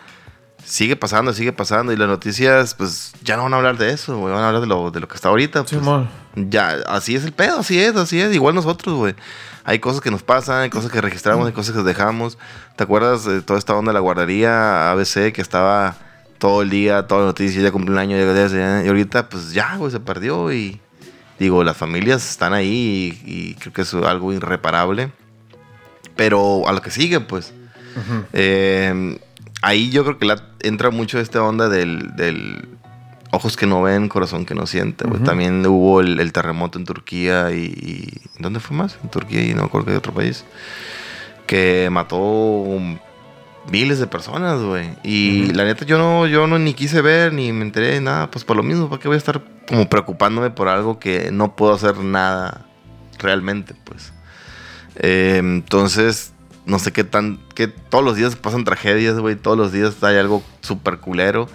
Sigue 0.65 0.97
pasando, 0.97 1.33
sigue 1.33 1.53
pasando 1.53 1.93
y 1.93 1.97
las 1.97 2.09
noticias, 2.09 2.75
pues 2.75 3.13
ya 3.23 3.37
no 3.37 3.45
van 3.45 3.55
a 3.55 3.57
hablar 3.59 3.79
de 3.79 3.93
eso, 3.93 4.19
güey, 4.19 4.35
van 4.35 4.43
a 4.43 4.49
hablar 4.49 4.61
de 4.61 4.67
lo, 4.67 4.91
de 4.91 5.01
lo 5.01 5.09
que 5.09 5.15
está 5.15 5.29
ahorita. 5.29 5.61
Sí, 5.61 5.77
pues. 5.77 5.83
mon. 5.83 6.09
Ya, 6.35 6.77
así 6.87 7.15
es 7.15 7.25
el 7.25 7.33
pedo, 7.33 7.61
así 7.61 7.79
es, 7.79 7.95
así 7.97 8.21
es. 8.21 8.35
Igual 8.35 8.55
nosotros, 8.55 8.95
güey. 8.97 9.15
Hay 9.65 9.79
cosas 9.79 10.01
que 10.01 10.11
nos 10.11 10.23
pasan, 10.23 10.63
hay 10.63 10.71
cosas 10.71 10.91
que 10.91 11.01
registramos, 11.01 11.47
hay 11.47 11.53
cosas 11.53 11.77
que 11.77 11.83
dejamos. 11.83 12.39
¿Te 12.77 12.85
acuerdas 12.85 13.25
de 13.25 13.43
toda 13.43 13.59
esta 13.59 13.75
onda 13.75 13.91
de 13.91 13.95
la 13.95 14.01
guardería 14.01 14.91
ABC 14.91 15.33
que 15.33 15.41
estaba 15.43 15.97
todo 16.39 16.63
el 16.63 16.71
día, 16.71 17.07
todas 17.07 17.23
las 17.25 17.29
noticias, 17.31 17.63
ya 17.63 17.71
año, 17.99 18.17
ya, 18.17 18.47
ya, 18.47 18.85
y 18.85 18.89
ahorita 18.89 19.29
pues 19.29 19.53
ya, 19.53 19.77
güey, 19.77 19.91
se 19.91 20.01
perdió 20.01 20.53
y 20.53 20.81
digo, 21.39 21.63
las 21.65 21.77
familias 21.77 22.29
están 22.31 22.53
ahí 22.55 23.19
y, 23.25 23.33
y 23.51 23.55
creo 23.55 23.73
que 23.73 23.83
es 23.83 23.95
algo 23.95 24.33
irreparable. 24.33 25.11
Pero 26.17 26.67
a 26.69 26.73
lo 26.73 26.83
que 26.83 26.91
sigue, 26.91 27.21
pues. 27.21 27.53
Eh, 28.33 29.19
ahí 29.63 29.91
yo 29.91 30.05
creo 30.05 30.19
que 30.19 30.27
la- 30.27 30.43
entra 30.61 30.91
mucho 30.91 31.19
esta 31.21 31.43
onda 31.43 31.69
del, 31.69 32.15
del 32.17 32.69
ojos 33.31 33.57
que 33.57 33.67
no 33.67 33.83
ven, 33.83 34.09
corazón 34.09 34.45
que 34.45 34.55
no 34.55 34.67
siente. 34.67 35.07
Ujú. 35.07 35.19
También 35.25 35.65
hubo 35.67 36.01
el, 36.01 36.19
el 36.19 36.33
terremoto 36.33 36.79
en 36.79 36.85
Turquía 36.85 37.53
y, 37.53 37.65
y- 37.67 38.21
¿Dónde 38.41 38.59
fue 38.61 38.77
más? 38.77 38.99
En 39.03 39.11
Turquía 39.11 39.45
y 39.45 39.55
no 39.55 39.63
acuerdo 39.65 39.87
qué 39.89 39.97
otro 39.97 40.13
país. 40.15 40.45
Que 41.47 41.89
mató 41.91 42.17
miles 43.71 43.99
de 43.99 44.07
personas, 44.07 44.61
güey. 44.61 44.91
Y 45.03 45.53
la 45.53 45.65
neta 45.65 45.85
yo 45.85 45.99
no, 45.99 46.27
yo 46.27 46.47
no 46.47 46.59
ni 46.59 46.75
quise 46.75 47.01
ver 47.03 47.33
ni 47.33 47.53
me 47.53 47.63
enteré 47.65 47.89
de 47.89 48.01
nada. 48.01 48.31
Pues 48.31 48.45
por 48.45 48.57
lo 48.57 48.63
mismo, 48.63 48.89
¿para 48.89 49.01
qué 49.01 49.09
voy 49.09 49.17
a 49.17 49.19
estar 49.19 49.43
como 49.69 49.89
preocupándome 49.89 50.51
por 50.51 50.69
algo 50.69 50.99
que 50.99 51.31
no 51.33 51.57
puedo 51.57 51.75
hacer 51.75 51.99
nada 51.99 52.67
realmente, 53.19 53.75
pues? 53.85 54.13
Eh, 54.97 55.39
entonces, 55.39 56.33
no 56.67 56.79
sé 56.79 56.93
qué 56.93 57.05
tan. 57.05 57.39
que 57.55 57.69
todos 57.69 58.05
los 58.05 58.17
días 58.17 58.37
pasan 58.37 58.65
tragedias, 58.65 59.19
güey. 59.19 59.37
Todos 59.37 59.57
los 59.57 59.73
días 59.73 60.03
hay 60.03 60.17
algo 60.17 60.43
súper 60.61 60.99
culero. 60.99 61.49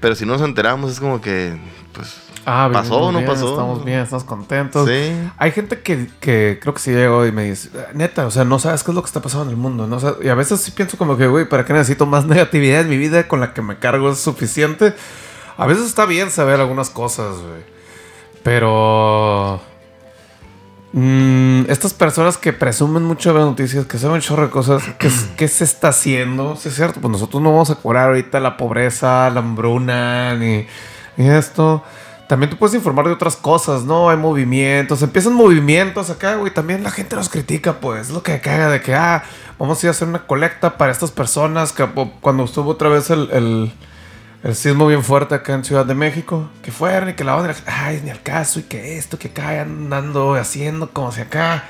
Pero 0.00 0.14
si 0.14 0.26
no 0.26 0.34
nos 0.34 0.42
enteramos, 0.42 0.90
es 0.90 1.00
como 1.00 1.20
que. 1.20 1.56
Pues. 1.92 2.23
Ah, 2.46 2.68
¿Pasó 2.72 2.96
o 2.98 3.12
no 3.12 3.18
bien, 3.18 3.30
pasó? 3.30 3.50
Estamos 3.50 3.84
bien, 3.84 4.00
estamos 4.00 4.24
contentos. 4.24 4.88
Sí. 4.88 5.12
Hay 5.38 5.50
gente 5.52 5.80
que, 5.80 6.08
que 6.20 6.58
creo 6.60 6.74
que 6.74 6.80
sí 6.80 6.90
llegó 6.92 7.24
y 7.26 7.32
me 7.32 7.44
dice, 7.44 7.70
neta, 7.94 8.26
o 8.26 8.30
sea, 8.30 8.44
no 8.44 8.58
sabes 8.58 8.82
qué 8.84 8.90
es 8.90 8.94
lo 8.94 9.02
que 9.02 9.06
está 9.06 9.22
pasando 9.22 9.44
en 9.44 9.50
el 9.50 9.56
mundo, 9.56 9.86
¿no? 9.86 9.96
O 9.96 10.00
sea, 10.00 10.14
y 10.22 10.28
a 10.28 10.34
veces 10.34 10.60
sí 10.60 10.70
pienso 10.72 10.98
como 10.98 11.16
que, 11.16 11.26
güey, 11.26 11.48
¿para 11.48 11.64
qué 11.64 11.72
necesito 11.72 12.04
más 12.06 12.26
negatividad 12.26 12.82
en 12.82 12.88
mi 12.90 12.98
vida 12.98 13.26
con 13.28 13.40
la 13.40 13.54
que 13.54 13.62
me 13.62 13.78
cargo 13.78 14.10
es 14.10 14.18
suficiente? 14.18 14.94
A 15.56 15.66
veces 15.66 15.86
está 15.86 16.04
bien 16.04 16.30
saber 16.30 16.60
algunas 16.60 16.90
cosas, 16.90 17.36
güey. 17.38 17.62
Pero... 18.42 19.60
mm, 20.92 21.62
estas 21.68 21.94
personas 21.94 22.36
que 22.38 22.52
presumen 22.52 23.02
mucho 23.04 23.32
de 23.32 23.38
las 23.38 23.48
noticias, 23.48 23.86
que 23.86 23.98
saben 23.98 24.20
chorro 24.20 24.42
de 24.44 24.50
cosas, 24.50 24.82
¿qué, 24.98 25.06
es- 25.06 25.28
qué 25.36 25.48
se 25.48 25.64
está 25.64 25.88
haciendo? 25.88 26.56
Sí, 26.56 26.68
es 26.68 26.74
cierto, 26.76 27.00
pues 27.00 27.10
nosotros 27.10 27.42
no 27.42 27.52
vamos 27.52 27.70
a 27.70 27.76
curar 27.76 28.08
ahorita 28.08 28.38
la 28.40 28.56
pobreza, 28.56 29.30
la 29.30 29.40
hambruna, 29.40 30.34
ni 30.34 30.66
y 31.16 31.26
esto. 31.28 31.82
También 32.28 32.48
te 32.48 32.56
puedes 32.56 32.74
informar 32.74 33.06
de 33.06 33.12
otras 33.12 33.36
cosas, 33.36 33.84
¿no? 33.84 34.08
Hay 34.08 34.16
movimientos, 34.16 35.02
empiezan 35.02 35.34
movimientos 35.34 36.08
acá, 36.08 36.36
güey. 36.36 36.52
También 36.52 36.82
la 36.82 36.90
gente 36.90 37.16
nos 37.16 37.28
critica, 37.28 37.74
pues. 37.74 38.08
Es 38.08 38.10
lo 38.10 38.22
que 38.22 38.40
caga 38.40 38.70
de 38.70 38.80
que, 38.80 38.94
ah, 38.94 39.22
vamos 39.58 39.82
a 39.82 39.86
ir 39.86 39.88
a 39.88 39.90
hacer 39.90 40.08
una 40.08 40.26
colecta 40.26 40.78
para 40.78 40.90
estas 40.90 41.10
personas. 41.10 41.72
Que 41.72 41.86
cuando 42.22 42.44
estuvo 42.44 42.70
otra 42.70 42.88
vez 42.88 43.10
el, 43.10 43.70
el, 44.42 44.54
sismo 44.54 44.86
bien 44.86 45.04
fuerte 45.04 45.34
acá 45.34 45.52
en 45.52 45.64
Ciudad 45.64 45.84
de 45.84 45.94
México, 45.94 46.48
que 46.62 46.72
fueron 46.72 47.10
y 47.10 47.12
que 47.12 47.24
la 47.24 47.36
otra, 47.36 47.54
ay, 47.66 48.00
ni 48.02 48.10
al 48.10 48.22
caso, 48.22 48.58
y 48.58 48.62
que 48.62 48.96
esto, 48.96 49.18
que 49.18 49.28
acá 49.28 49.60
andando 49.60 50.34
haciendo 50.34 50.88
como 50.90 51.12
si 51.12 51.20
acá. 51.20 51.64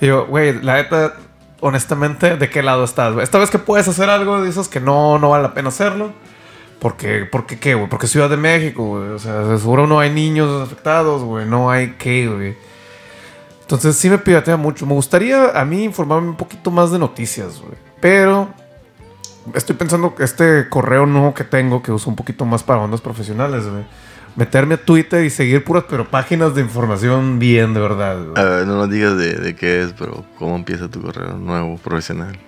Y 0.00 0.06
yo, 0.06 0.26
güey, 0.26 0.62
la 0.62 0.74
neta, 0.74 1.14
honestamente, 1.58 2.36
¿de 2.36 2.50
qué 2.50 2.62
lado 2.62 2.84
estás, 2.84 3.14
güey? 3.14 3.24
Esta 3.24 3.38
vez 3.38 3.50
que 3.50 3.58
puedes 3.58 3.88
hacer 3.88 4.10
algo, 4.10 4.44
dices 4.44 4.68
que 4.68 4.78
no, 4.78 5.18
no 5.18 5.30
vale 5.30 5.42
la 5.42 5.54
pena 5.54 5.70
hacerlo. 5.70 6.12
Porque, 6.80 7.26
porque 7.30 7.58
qué, 7.58 7.74
güey? 7.74 7.88
Porque 7.88 8.06
Ciudad 8.06 8.30
de 8.30 8.36
México, 8.36 8.84
güey. 8.84 9.10
O 9.10 9.18
sea, 9.18 9.58
seguro 9.58 9.86
no 9.86 9.98
hay 9.98 10.10
niños 10.10 10.62
afectados, 10.62 11.22
güey. 11.22 11.46
No 11.46 11.70
hay 11.70 11.94
qué, 11.98 12.28
güey. 12.28 12.56
Entonces 13.62 13.96
sí 13.96 14.08
me 14.08 14.18
piratea 14.18 14.56
mucho. 14.56 14.86
Me 14.86 14.94
gustaría 14.94 15.50
a 15.58 15.64
mí 15.64 15.84
informarme 15.84 16.28
un 16.28 16.36
poquito 16.36 16.70
más 16.70 16.90
de 16.90 16.98
noticias, 16.98 17.60
güey. 17.60 17.74
Pero 18.00 18.48
estoy 19.54 19.76
pensando 19.76 20.14
que 20.14 20.24
este 20.24 20.68
correo 20.68 21.04
nuevo 21.04 21.34
que 21.34 21.44
tengo, 21.44 21.82
que 21.82 21.92
uso 21.92 22.08
un 22.08 22.16
poquito 22.16 22.44
más 22.44 22.62
para 22.62 22.80
ondas 22.80 23.00
profesionales, 23.00 23.68
güey. 23.68 23.84
Meterme 24.36 24.74
a 24.74 24.84
Twitter 24.84 25.24
y 25.24 25.30
seguir 25.30 25.64
puras, 25.64 25.84
pero 25.90 26.08
páginas 26.08 26.54
de 26.54 26.60
información 26.60 27.38
bien, 27.38 27.74
de 27.74 27.80
verdad. 27.80 28.18
A 28.36 28.42
ver, 28.42 28.66
no 28.66 28.76
nos 28.76 28.88
digas 28.88 29.18
de, 29.18 29.34
de 29.34 29.56
qué 29.56 29.82
es, 29.82 29.92
pero 29.94 30.24
¿cómo 30.38 30.54
empieza 30.54 30.88
tu 30.88 31.02
correo 31.02 31.36
nuevo 31.36 31.76
profesional? 31.78 32.38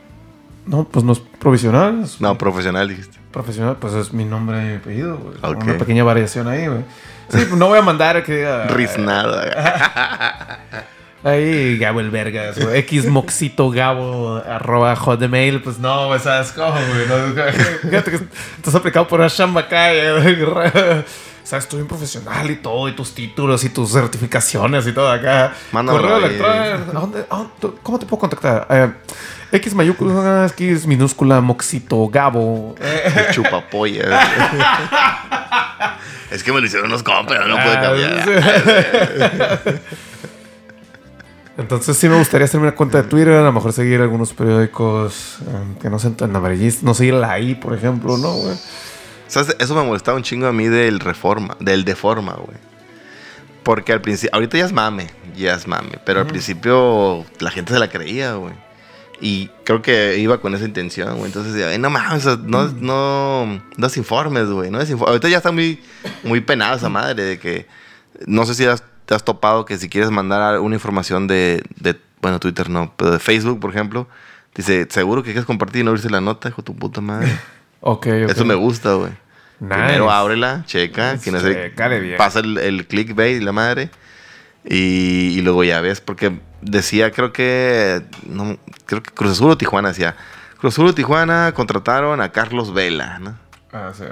No, 0.67 0.85
pues 0.85 1.05
no 1.05 1.13
es 1.13 1.19
provisional. 1.19 2.07
no, 2.21 2.39
profesional 2.39 2.89
dijiste. 2.89 3.20
Profesional, 3.31 3.77
pues 3.81 3.95
es 3.95 4.13
mi 4.13 4.25
nombre 4.25 4.73
y 4.73 4.77
apellido, 4.77 5.19
güey. 5.19 5.37
Una 5.55 5.79
pequeña 5.79 6.03
variación 6.03 6.49
ahí, 6.49 6.67
güey. 6.67 6.85
Sí, 7.29 7.39
pues 7.39 7.53
no 7.53 7.69
voy 7.69 7.79
a 7.79 7.83
mandar 7.83 8.25
que 8.25 8.37
diga. 8.37 8.67
Riznada. 8.69 10.59
Ahí, 11.23 11.77
Gabo 11.77 12.01
el 12.01 12.11
Vergas, 12.11 12.59
güey. 12.59 12.79
X 12.79 13.07
Moxito 13.07 13.71
Gabo 13.71 14.37
arroba 14.37 14.97
hotmail. 14.97 15.63
Pues 15.63 15.79
no, 15.79 16.07
güey, 16.07 16.19
¿sabes 16.19 16.51
cómo, 16.53 16.73
güey? 16.73 17.53
fíjate 17.83 18.11
que 18.11 18.21
estás 18.57 18.75
aplicado 18.75 19.07
por 19.07 19.21
una 19.21 19.29
chamba 19.29 19.61
acá. 19.61 19.91
sabes, 21.45 21.65
estoy 21.65 21.81
bien 21.81 21.89
profesional 21.89 22.51
y 22.51 22.57
todo, 22.57 22.89
y 22.89 22.93
tus 22.93 23.15
títulos 23.15 23.63
y 23.65 23.69
tus 23.69 23.93
certificaciones 23.93 24.87
y 24.87 24.93
todo 24.93 25.11
acá. 25.11 25.53
Mándalo 25.73 26.01
Correo 26.01 26.17
electrónico. 26.25 27.79
¿Cómo 27.83 27.99
te 27.99 28.07
puedo 28.07 28.21
contactar? 28.21 28.67
Eh, 28.71 28.91
X 29.53 29.75
mayúscula, 29.75 30.47
X 30.47 30.87
minúscula, 30.87 31.41
Moxito, 31.41 32.09
Gabo. 32.09 32.77
Chupapolla. 33.33 34.09
es 36.31 36.43
que 36.43 36.53
me 36.53 36.61
lo 36.61 36.67
hicieron 36.67 36.89
unos 36.89 37.03
compas, 37.03 37.47
no 37.49 37.57
puede 37.57 37.81
cambiar. 37.81 39.81
Entonces 41.59 41.97
sí 41.97 42.09
me 42.09 42.17
gustaría 42.17 42.45
hacerme 42.47 42.69
una 42.69 42.77
cuenta 42.77 43.03
de 43.03 43.09
Twitter, 43.09 43.35
a 43.35 43.43
lo 43.43 43.53
mejor 43.53 43.75
seguir 43.75 44.01
algunos 44.01 44.33
periódicos 44.33 45.39
um, 45.41 45.75
que 45.75 45.91
no 45.91 45.99
sean 45.99 46.15
tan 46.15 46.35
amarillistas, 46.35 46.85
no 46.85 46.95
seguir 46.95 47.15
la 47.15 47.39
I, 47.39 47.55
por 47.55 47.75
ejemplo, 47.75 48.17
¿no, 48.17 48.33
güey? 48.33 48.57
¿Sabes? 49.27 49.55
Eso 49.59 49.75
me 49.75 49.85
molestaba 49.85 50.17
un 50.17 50.23
chingo 50.23 50.47
a 50.47 50.53
mí 50.53 50.69
del 50.69 51.01
Reforma, 51.01 51.57
del 51.61 51.85
Deforma, 51.85 52.33
güey. 52.33 52.57
Porque 53.63 53.93
al 53.93 54.01
principio, 54.01 54.35
ahorita 54.35 54.57
ya 54.57 54.65
es 54.65 54.73
mame, 54.73 55.09
ya 55.37 55.55
es 55.55 55.67
mame, 55.67 55.99
pero 56.07 56.21
al 56.21 56.27
principio 56.27 57.27
la 57.41 57.51
gente 57.51 57.75
se 57.75 57.79
la 57.79 57.89
creía, 57.89 58.35
güey. 58.35 58.55
Y 59.21 59.51
creo 59.65 59.83
que 59.83 60.19
iba 60.19 60.41
con 60.41 60.55
esa 60.55 60.65
intención, 60.65 61.17
güey. 61.17 61.27
Entonces, 61.27 61.53
decía, 61.53 61.77
no 61.79 61.91
mames, 61.91 62.25
no, 62.41 62.69
no, 62.69 63.63
no 63.77 63.89
informes, 63.95 64.49
güey. 64.49 64.71
No 64.71 64.79
Ahorita 64.79 65.29
ya 65.29 65.37
está 65.37 65.53
muy, 65.53 65.81
muy 66.25 66.41
penada 66.41 66.77
esa 66.77 66.89
madre 66.89 67.23
de 67.23 67.39
que, 67.39 67.67
no 68.27 68.47
sé 68.47 68.55
si 68.55 68.65
te 69.05 69.15
has 69.15 69.25
topado 69.25 69.65
que 69.65 69.77
si 69.77 69.89
quieres 69.89 70.11
mandar 70.11 70.61
una 70.61 70.75
información 70.75 71.27
de, 71.27 71.63
de, 71.77 71.97
bueno, 72.23 72.41
Twitter 72.41 72.71
no, 72.71 72.95
pero 72.97 73.11
de 73.11 73.19
Facebook, 73.19 73.61
por 73.61 73.71
ejemplo, 73.71 74.09
dice, 74.55 74.87
seguro 74.89 75.23
que 75.23 75.33
quieres 75.33 75.45
compartir 75.45 75.83
y 75.83 75.85
no 75.85 75.91
abrirse 75.91 76.09
la 76.09 76.21
nota, 76.21 76.49
hijo 76.49 76.63
tu 76.63 76.75
puta 76.75 77.01
madre. 77.01 77.37
ok, 77.81 78.07
Eso 78.07 78.45
me 78.45 78.55
gusta, 78.55 78.95
güey. 78.95 79.13
Primero 79.59 80.11
ábrela, 80.11 80.65
checa, 80.67 81.19
que 81.19 81.31
no 81.31 81.39
sé, 81.39 81.75
pasa 82.17 82.39
el, 82.39 82.57
el 82.57 82.87
clickbait 82.87 83.43
y 83.43 83.45
la 83.45 83.53
madre. 83.53 83.91
Y, 84.65 85.39
y, 85.39 85.41
luego 85.43 85.65
ya 85.65 85.81
ves, 85.81 86.01
porque 86.01 86.39
decía, 86.61 87.11
creo 87.13 87.33
que, 87.33 88.03
no, 88.27 88.59
creo 88.85 89.03
que 89.03 89.11
Cruz 89.11 89.33
Azul 89.33 89.53
o 89.53 89.57
Tijuana 89.57 89.89
decía, 89.89 90.17
Cruz 90.59 90.75
Azul 90.75 90.89
o 90.89 90.95
Tijuana 90.95 91.53
contrataron 91.53 92.21
a 92.21 92.31
Carlos 92.31 92.75
Vela, 92.75 93.19
¿no? 93.19 93.39
Ah, 93.73 93.93
sí. 93.97 94.05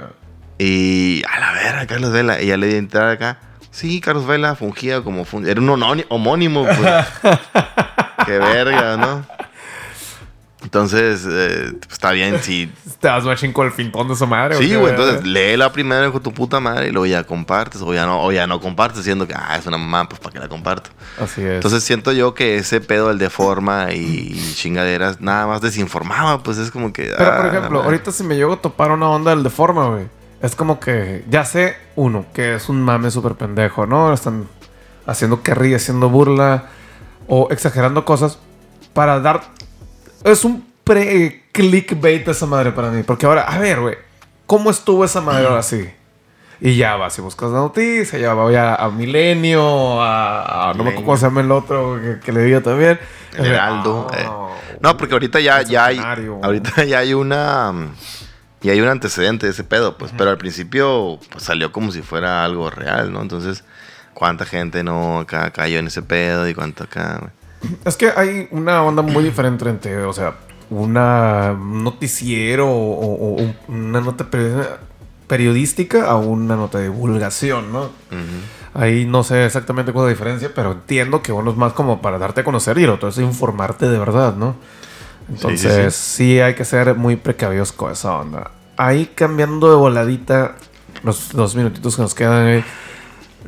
Y 0.57 1.21
a 1.29 1.39
la 1.39 1.53
vera, 1.53 1.87
Carlos 1.87 2.11
Vela. 2.11 2.41
Y 2.41 2.47
ya 2.47 2.57
le 2.57 2.77
entrar 2.77 3.09
acá. 3.09 3.39
Sí, 3.71 4.01
Carlos 4.01 4.27
Vela 4.27 4.55
fungía 4.55 5.01
como... 5.01 5.25
era 5.45 5.61
un 5.61 5.69
homónimo, 6.09 6.65
pues. 6.65 6.77
Qué 8.25 8.37
verga, 8.37 8.97
¿no? 8.97 9.25
Entonces, 10.61 11.25
eh, 11.29 11.71
está 11.89 12.11
bien 12.11 12.41
si... 12.41 12.71
Te 12.99 13.07
vas 13.07 13.23
machín 13.23 13.53
con 13.53 13.65
el 13.65 13.71
fintón 13.71 14.09
de 14.09 14.15
su 14.15 14.27
madre. 14.27 14.57
Sí, 14.57 14.75
güey. 14.75 14.91
Entonces, 14.91 15.25
la 15.25 15.71
primero 15.71 16.11
con 16.11 16.21
tu 16.21 16.33
puta 16.33 16.59
madre 16.59 16.89
y 16.89 16.91
luego 16.91 17.05
ya 17.05 17.23
compartes. 17.23 17.81
O 17.81 17.93
ya 17.93 18.05
no, 18.05 18.21
o 18.21 18.31
ya 18.31 18.45
no 18.45 18.59
compartes, 18.59 19.03
siendo 19.03 19.25
que, 19.25 19.33
ah, 19.33 19.55
es 19.57 19.65
una 19.65 19.77
mamá, 19.77 20.09
pues 20.09 20.19
para 20.19 20.33
que 20.33 20.39
la 20.39 20.49
comparto. 20.49 20.89
Así 21.21 21.41
es. 21.41 21.55
Entonces, 21.55 21.83
siento 21.83 22.11
yo 22.11 22.33
que 22.33 22.57
ese 22.57 22.81
pedo 22.81 23.07
del 23.07 23.19
de 23.19 23.29
forma 23.29 23.93
y 23.93 24.53
chingaderas 24.55 25.21
nada 25.21 25.47
más 25.47 25.61
desinformaba. 25.61 26.43
Pues 26.43 26.57
es 26.57 26.71
como 26.71 26.91
que... 26.91 27.13
Pero, 27.17 27.35
por 27.35 27.45
ah, 27.45 27.47
ejemplo, 27.47 27.83
ahorita 27.83 28.11
si 28.11 28.23
me 28.23 28.35
llego 28.35 28.53
a 28.53 28.61
topar 28.61 28.91
una 28.91 29.09
onda 29.09 29.31
del 29.31 29.43
de 29.43 29.49
forma, 29.49 29.87
güey. 29.87 30.07
Es 30.41 30.55
como 30.55 30.79
que 30.79 31.25
ya 31.29 31.43
sé, 31.45 31.75
uno, 31.95 32.25
que 32.33 32.55
es 32.55 32.69
un 32.69 32.81
mame 32.81 33.11
súper 33.11 33.35
pendejo, 33.35 33.85
¿no? 33.85 34.13
Están 34.13 34.47
haciendo 35.05 35.41
carrilla, 35.41 35.77
haciendo 35.77 36.09
burla 36.09 36.65
o 37.27 37.49
exagerando 37.51 38.05
cosas 38.05 38.39
para 38.93 39.19
dar 39.19 39.41
es 40.23 40.45
un 40.45 40.65
pre-clickbait 40.83 42.27
esa 42.27 42.45
madre 42.45 42.71
para 42.71 42.89
mí. 42.89 43.03
Porque 43.03 43.25
ahora, 43.25 43.41
a 43.43 43.57
ver, 43.59 43.79
güey, 43.79 43.95
¿cómo 44.45 44.69
estuvo 44.69 45.05
esa 45.05 45.21
madre 45.21 45.47
ahora 45.47 45.63
sí? 45.63 45.89
Y 46.61 46.75
ya 46.75 46.97
vas 46.97 47.17
y 47.17 47.21
buscas 47.21 47.51
la 47.51 47.59
noticia, 47.59 48.19
ya 48.19 48.33
voy 48.33 48.55
a, 48.55 48.75
a 48.75 48.89
Milenio, 48.89 50.01
a, 50.01 50.73
no 50.75 50.83
me 50.83 50.89
acuerdo 50.89 51.05
cómo 51.05 51.17
se 51.17 51.25
llama 51.25 51.41
el 51.41 51.51
otro 51.51 51.99
que, 52.21 52.31
le 52.33 52.43
diga 52.43 52.61
también. 52.61 52.99
El 53.37 53.45
Heraldo. 53.45 54.07
Eh. 54.13 54.29
No, 54.81 54.97
porque 54.97 55.13
ahorita 55.13 55.39
ya, 55.39 55.61
ya 55.61 55.85
hay. 55.85 55.99
Ahorita 55.99 56.83
ya 56.85 56.99
hay 56.99 57.13
una. 57.13 57.73
Y 58.61 58.69
hay 58.69 58.81
un 58.81 58.89
antecedente 58.89 59.45
de 59.45 59.53
ese 59.53 59.63
pedo, 59.63 59.97
pues. 59.97 60.11
Pero 60.17 60.31
al 60.31 60.37
principio 60.37 61.17
pues, 61.31 61.45
salió 61.45 61.71
como 61.71 61.93
si 61.93 62.01
fuera 62.01 62.43
algo 62.43 62.69
real, 62.69 63.13
¿no? 63.13 63.21
Entonces, 63.21 63.63
¿cuánta 64.13 64.45
gente 64.45 64.83
no 64.83 65.19
acá 65.19 65.51
cayó 65.51 65.79
en 65.79 65.87
ese 65.87 66.01
pedo 66.01 66.45
y 66.49 66.53
cuánto 66.53 66.83
acá? 66.83 67.31
Es 67.85 67.97
que 67.97 68.11
hay 68.15 68.47
una 68.51 68.83
onda 68.83 69.01
muy 69.01 69.23
diferente 69.23 69.67
entre, 69.69 70.03
o 70.03 70.13
sea, 70.13 70.35
una 70.69 71.53
noticiero 71.53 72.67
o, 72.69 73.37
una 73.67 74.01
nota 74.01 74.27
periodística 75.27 76.09
a 76.09 76.15
una 76.15 76.55
nota 76.55 76.77
de 76.77 76.85
divulgación, 76.85 77.71
¿no? 77.71 77.89
Ahí 78.73 79.05
no 79.05 79.23
sé 79.23 79.45
exactamente 79.45 79.91
cuál 79.91 80.05
es 80.05 80.07
la 80.07 80.13
diferencia, 80.13 80.51
pero 80.53 80.73
entiendo 80.73 81.21
que 81.21 81.31
uno 81.31 81.51
es 81.51 81.57
más 81.57 81.73
como 81.73 82.01
para 82.01 82.19
darte 82.19 82.41
a 82.41 82.43
conocer 82.43 82.77
y 82.77 82.83
el 82.83 82.91
otro 82.91 83.09
es 83.09 83.17
informarte 83.17 83.89
de 83.89 83.97
verdad, 83.97 84.35
¿no? 84.35 84.55
Entonces 85.27 85.95
sí, 85.95 86.39
hay 86.39 86.55
que 86.55 86.65
ser 86.65 86.95
muy 86.95 87.15
precavidos 87.15 87.71
con 87.71 87.91
esa 87.91 88.17
onda. 88.17 88.51
Ahí 88.77 89.11
cambiando 89.13 89.69
de 89.69 89.75
voladita 89.75 90.55
los 91.03 91.31
dos 91.33 91.55
minutitos 91.55 91.95
que 91.95 92.01
nos 92.01 92.15
quedan. 92.15 92.63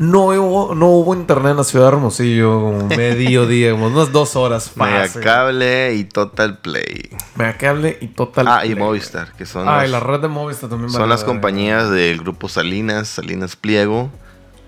No 0.01 0.29
hubo, 0.29 0.73
no 0.73 0.87
hubo 0.87 1.13
internet 1.13 1.51
en 1.51 1.57
la 1.57 1.63
ciudad 1.63 1.85
de 1.85 1.97
Hermosillo, 1.97 2.87
medio 2.97 3.45
día, 3.47 3.75
unas 3.75 4.11
dos 4.11 4.35
horas 4.35 4.71
fácil. 4.71 5.21
Cable 5.21 5.93
y 5.93 6.05
Total 6.05 6.57
Play. 6.57 7.11
Cable 7.59 7.99
y 8.01 8.07
Total 8.07 8.47
ah, 8.47 8.59
Play. 8.61 8.71
Ah, 8.71 8.73
y 8.73 8.75
Movistar, 8.75 9.31
que 9.33 9.45
son. 9.45 9.69
Ah, 9.69 9.85
y 9.85 9.89
la 9.91 9.99
red 9.99 10.19
de 10.19 10.27
Movistar 10.27 10.71
también. 10.71 10.89
Son 10.89 11.07
las 11.07 11.23
compañías 11.23 11.91
del 11.91 12.17
grupo 12.17 12.49
Salinas, 12.49 13.09
Salinas 13.09 13.55
Pliego. 13.55 14.09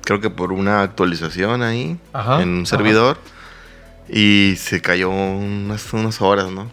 Creo 0.03 0.21
que 0.21 0.29
por 0.29 0.51
una 0.51 0.83
actualización 0.83 1.63
ahí 1.63 1.97
en 2.13 2.49
un 2.49 2.65
servidor. 2.67 3.17
Y 4.07 4.53
se 4.59 4.81
cayó 4.81 5.09
unas, 5.09 5.91
unas 5.93 6.21
horas, 6.21 6.51
¿no? 6.51 6.69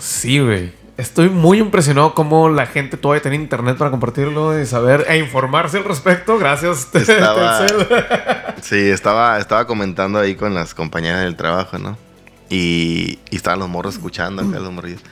Sí, 0.00 0.38
güey. 0.38 0.72
Estoy 0.96 1.28
muy 1.28 1.58
impresionado 1.58 2.14
cómo 2.14 2.48
la 2.48 2.66
gente 2.66 2.96
todavía 2.96 3.20
tiene 3.20 3.36
internet 3.36 3.76
para 3.76 3.90
compartirlo 3.90 4.60
y 4.60 4.64
saber 4.64 5.04
e 5.08 5.18
informarse 5.18 5.78
al 5.78 5.84
respecto. 5.84 6.38
Gracias, 6.38 6.88
estaba, 6.94 7.66
Sí, 8.62 8.90
estaba, 8.90 9.38
estaba 9.38 9.66
comentando 9.66 10.20
ahí 10.20 10.36
con 10.36 10.54
las 10.54 10.72
compañeras 10.72 11.22
del 11.24 11.34
trabajo, 11.34 11.78
¿no? 11.78 11.98
Y, 12.48 13.18
y 13.30 13.36
estaban 13.36 13.58
los 13.58 13.68
morros 13.68 13.94
escuchando 13.94 14.42
acá, 14.42 14.60
los 14.60 14.70
morrillos. 14.70 15.02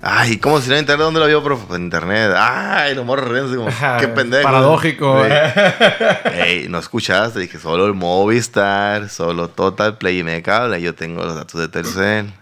Ay, 0.00 0.36
¿cómo 0.36 0.60
si 0.60 0.70
no 0.70 0.78
internet? 0.78 1.04
¿Dónde 1.04 1.18
lo 1.18 1.26
vio, 1.26 1.42
profe? 1.42 1.64
Pues 1.66 1.78
en 1.78 1.86
internet. 1.86 2.32
Ay, 2.36 2.94
los 2.94 3.04
morros 3.04 3.28
riendo 3.28 3.56
como, 3.56 3.98
qué 3.98 4.06
pendejo. 4.06 4.44
Paradójico. 4.44 5.24
Ey, 6.32 6.68
no 6.68 6.78
escuchaste. 6.78 7.40
Dije, 7.40 7.58
solo 7.58 7.86
el 7.86 7.94
Movistar, 7.94 9.08
solo 9.08 9.48
Total 9.48 9.98
Play 9.98 10.20
y 10.20 10.22
me 10.22 10.40
cable. 10.42 10.80
Yo 10.80 10.94
tengo 10.94 11.24
los 11.24 11.34
datos 11.34 11.60
de 11.60 11.66
Telcel. 11.66 12.32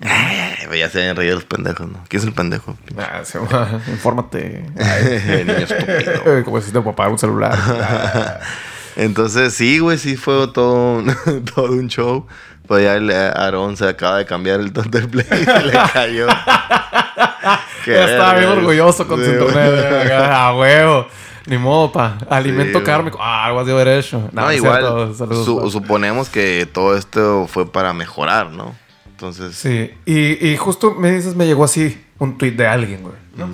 Ay, 0.00 0.78
ya 0.78 0.90
se 0.90 0.98
habían 1.00 1.16
reído 1.16 1.34
los 1.36 1.44
pendejos, 1.44 1.88
¿no? 1.88 1.98
¿Quién 2.08 2.20
es 2.22 2.26
el 2.26 2.34
pendejo? 2.34 2.76
Ah, 2.98 3.20
se 3.24 3.38
llama- 3.38 3.80
infórmate. 3.88 4.64
Niño 5.44 5.52
estúpido. 5.58 6.44
Como 6.44 6.60
si 6.60 6.70
te 6.72 6.80
papá 6.80 7.08
un 7.08 7.18
celular. 7.18 7.56
Ah, 7.56 8.38
Entonces, 8.96 9.52
sí, 9.54 9.78
güey, 9.78 9.98
sí 9.98 10.16
fue 10.16 10.48
todo 10.48 10.98
un, 10.98 11.14
todo 11.54 11.72
un 11.72 11.88
show. 11.88 12.26
Pues 12.66 12.82
ya 12.82 12.94
el 12.96 13.10
eh, 13.10 13.14
Aarón 13.34 13.76
se 13.76 13.86
acaba 13.86 14.18
de 14.18 14.24
cambiar 14.26 14.58
el 14.60 14.72
Thunder 14.72 15.06
Play 15.08 15.26
y 15.30 15.44
se 15.44 15.62
le 15.62 15.72
cayó. 15.92 16.26
Ya 17.86 18.04
estaba 18.04 18.34
bien 18.34 18.50
orgulloso 18.50 19.06
con 19.06 19.22
su 19.24 19.30
internet. 19.30 20.10
A 20.12 20.54
huevo. 20.54 21.06
Ni 21.46 21.58
modo, 21.58 21.92
pa. 21.92 22.18
Alimento 22.28 22.80
Sí, 22.80 22.84
kármico. 22.84 23.18
Ah, 23.22 23.44
algo 23.44 23.60
así 23.60 23.68
de 23.68 23.74
haber 23.80 23.88
hecho. 23.98 24.28
No, 24.32 24.42
No, 24.46 24.52
igual. 24.52 25.14
Saludos, 25.16 25.44
su- 25.44 25.70
suponemos 25.70 26.28
que 26.28 26.66
todo 26.72 26.96
esto 26.96 27.46
fue 27.48 27.70
para 27.70 27.92
mejorar, 27.92 28.50
¿no? 28.50 28.74
Entonces, 29.16 29.56
Sí, 29.56 29.94
y, 30.04 30.46
y 30.46 30.56
justo 30.58 30.94
me 30.94 31.10
dices, 31.10 31.34
me 31.34 31.46
llegó 31.46 31.64
así 31.64 32.04
un 32.18 32.36
tweet 32.36 32.52
de 32.52 32.66
alguien, 32.66 33.02
güey. 33.02 33.14
¿no? 33.36 33.48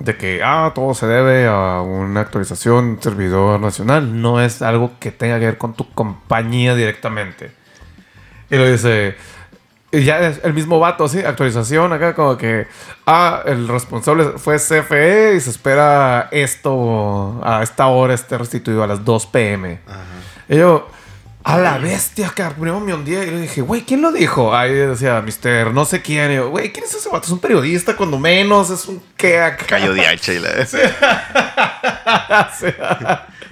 De 0.00 0.16
que, 0.18 0.42
ah, 0.44 0.72
todo 0.74 0.92
se 0.92 1.06
debe 1.06 1.46
a 1.46 1.80
una 1.80 2.20
actualización, 2.20 2.98
servidor 3.00 3.58
nacional. 3.58 4.20
No 4.20 4.42
es 4.42 4.60
algo 4.60 4.92
que 4.98 5.12
tenga 5.12 5.38
que 5.38 5.46
ver 5.46 5.58
con 5.58 5.72
tu 5.74 5.88
compañía 5.94 6.74
directamente. 6.74 7.52
Y 8.50 8.56
lo 8.56 8.70
dice, 8.70 9.16
y 9.92 10.04
ya 10.04 10.20
es 10.20 10.40
el 10.44 10.52
mismo 10.52 10.78
vato, 10.78 11.08
sí, 11.08 11.20
actualización 11.20 11.92
acá, 11.94 12.14
como 12.14 12.36
que, 12.36 12.66
ah, 13.06 13.42
el 13.46 13.66
responsable 13.66 14.24
fue 14.36 14.56
CFE 14.58 15.36
y 15.36 15.40
se 15.40 15.48
espera 15.48 16.28
esto 16.32 17.40
a 17.42 17.62
esta 17.62 17.86
hora 17.86 18.12
esté 18.12 18.36
restituido 18.36 18.82
a 18.82 18.86
las 18.86 19.04
2 19.04 19.26
pm. 19.26 19.80
Y 20.48 20.56
yo, 20.56 20.88
a 21.44 21.58
la 21.58 21.78
bestia, 21.78 22.32
que 22.34 22.44
primero 22.44 22.80
me 22.80 22.94
hundí 22.94 23.12
y 23.12 23.26
le 23.26 23.40
dije, 23.40 23.60
güey, 23.62 23.82
¿quién 23.82 24.00
lo 24.02 24.12
dijo? 24.12 24.54
Ahí 24.54 24.72
decía, 24.72 25.20
mister, 25.22 25.72
no 25.72 25.84
sé 25.84 26.00
quién. 26.02 26.30
Y 26.30 26.36
yo, 26.36 26.50
güey, 26.50 26.72
¿quién 26.72 26.84
es 26.84 26.94
ese 26.94 27.08
vato? 27.08 27.26
Es 27.26 27.32
un 27.32 27.40
periodista, 27.40 27.96
cuando 27.96 28.18
menos, 28.18 28.70
es 28.70 28.86
un 28.86 29.02
qué 29.16 29.40
acá. 29.40 29.66
cayó 29.66 29.92
de 29.92 30.06
hacha 30.06 30.32
y 30.32 30.38
la... 30.38 30.50
Sí. 32.58 32.66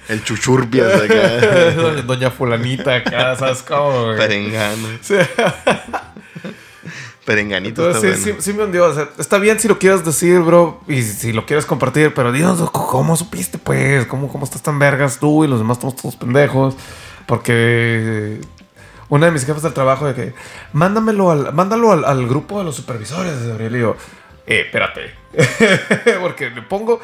El 0.07 0.23
chuchurpias 0.23 1.01
acá. 1.01 2.01
Doña 2.05 2.31
Fulanita 2.31 2.95
acá, 2.95 3.35
¿sabes 3.35 3.61
cómo? 3.61 4.05
güey? 4.05 4.17
Perengano. 4.17 4.87
Sí. 5.01 5.15
Perenganito 7.25 7.85
Entonces, 7.85 8.11
está 8.11 8.23
sí, 8.23 8.29
bueno. 8.31 8.41
sí, 8.41 8.51
sí 8.51 8.57
me 8.57 8.63
hundió. 8.65 8.85
O 8.85 8.93
sea, 8.93 9.09
está 9.19 9.37
bien 9.37 9.59
si 9.59 9.67
lo 9.67 9.77
quieres 9.77 10.03
decir, 10.03 10.39
bro, 10.39 10.81
y 10.87 11.01
si 11.03 11.31
lo 11.33 11.45
quieres 11.45 11.65
compartir, 11.65 12.13
pero 12.13 12.31
dinos, 12.31 12.59
¿cómo 12.71 13.15
supiste, 13.15 13.57
pues? 13.57 14.05
¿Cómo, 14.07 14.27
cómo 14.27 14.43
estás 14.45 14.61
tan 14.63 14.79
vergas 14.79 15.19
tú 15.19 15.43
y 15.43 15.47
los 15.47 15.59
demás 15.59 15.77
estamos 15.77 15.95
todos 15.95 16.15
pendejos? 16.15 16.75
Porque 17.25 18.39
una 19.09 19.25
de 19.25 19.31
mis 19.33 19.45
jefes 19.45 19.63
del 19.63 19.73
trabajo 19.73 20.07
de 20.07 20.13
que, 20.13 20.33
mándamelo 20.73 21.31
al, 21.31 21.53
mándalo 21.53 21.91
al, 21.91 22.27
grupo 22.27 22.59
de 22.59 22.65
los 22.65 22.75
supervisores, 22.75 23.41
de 23.41 23.49
Gabriel. 23.49 23.75
Y 23.75 23.79
yo, 23.79 23.95
eh, 24.47 24.61
espérate. 24.65 25.13
Porque 26.21 26.49
le 26.49 26.61
pongo, 26.61 27.01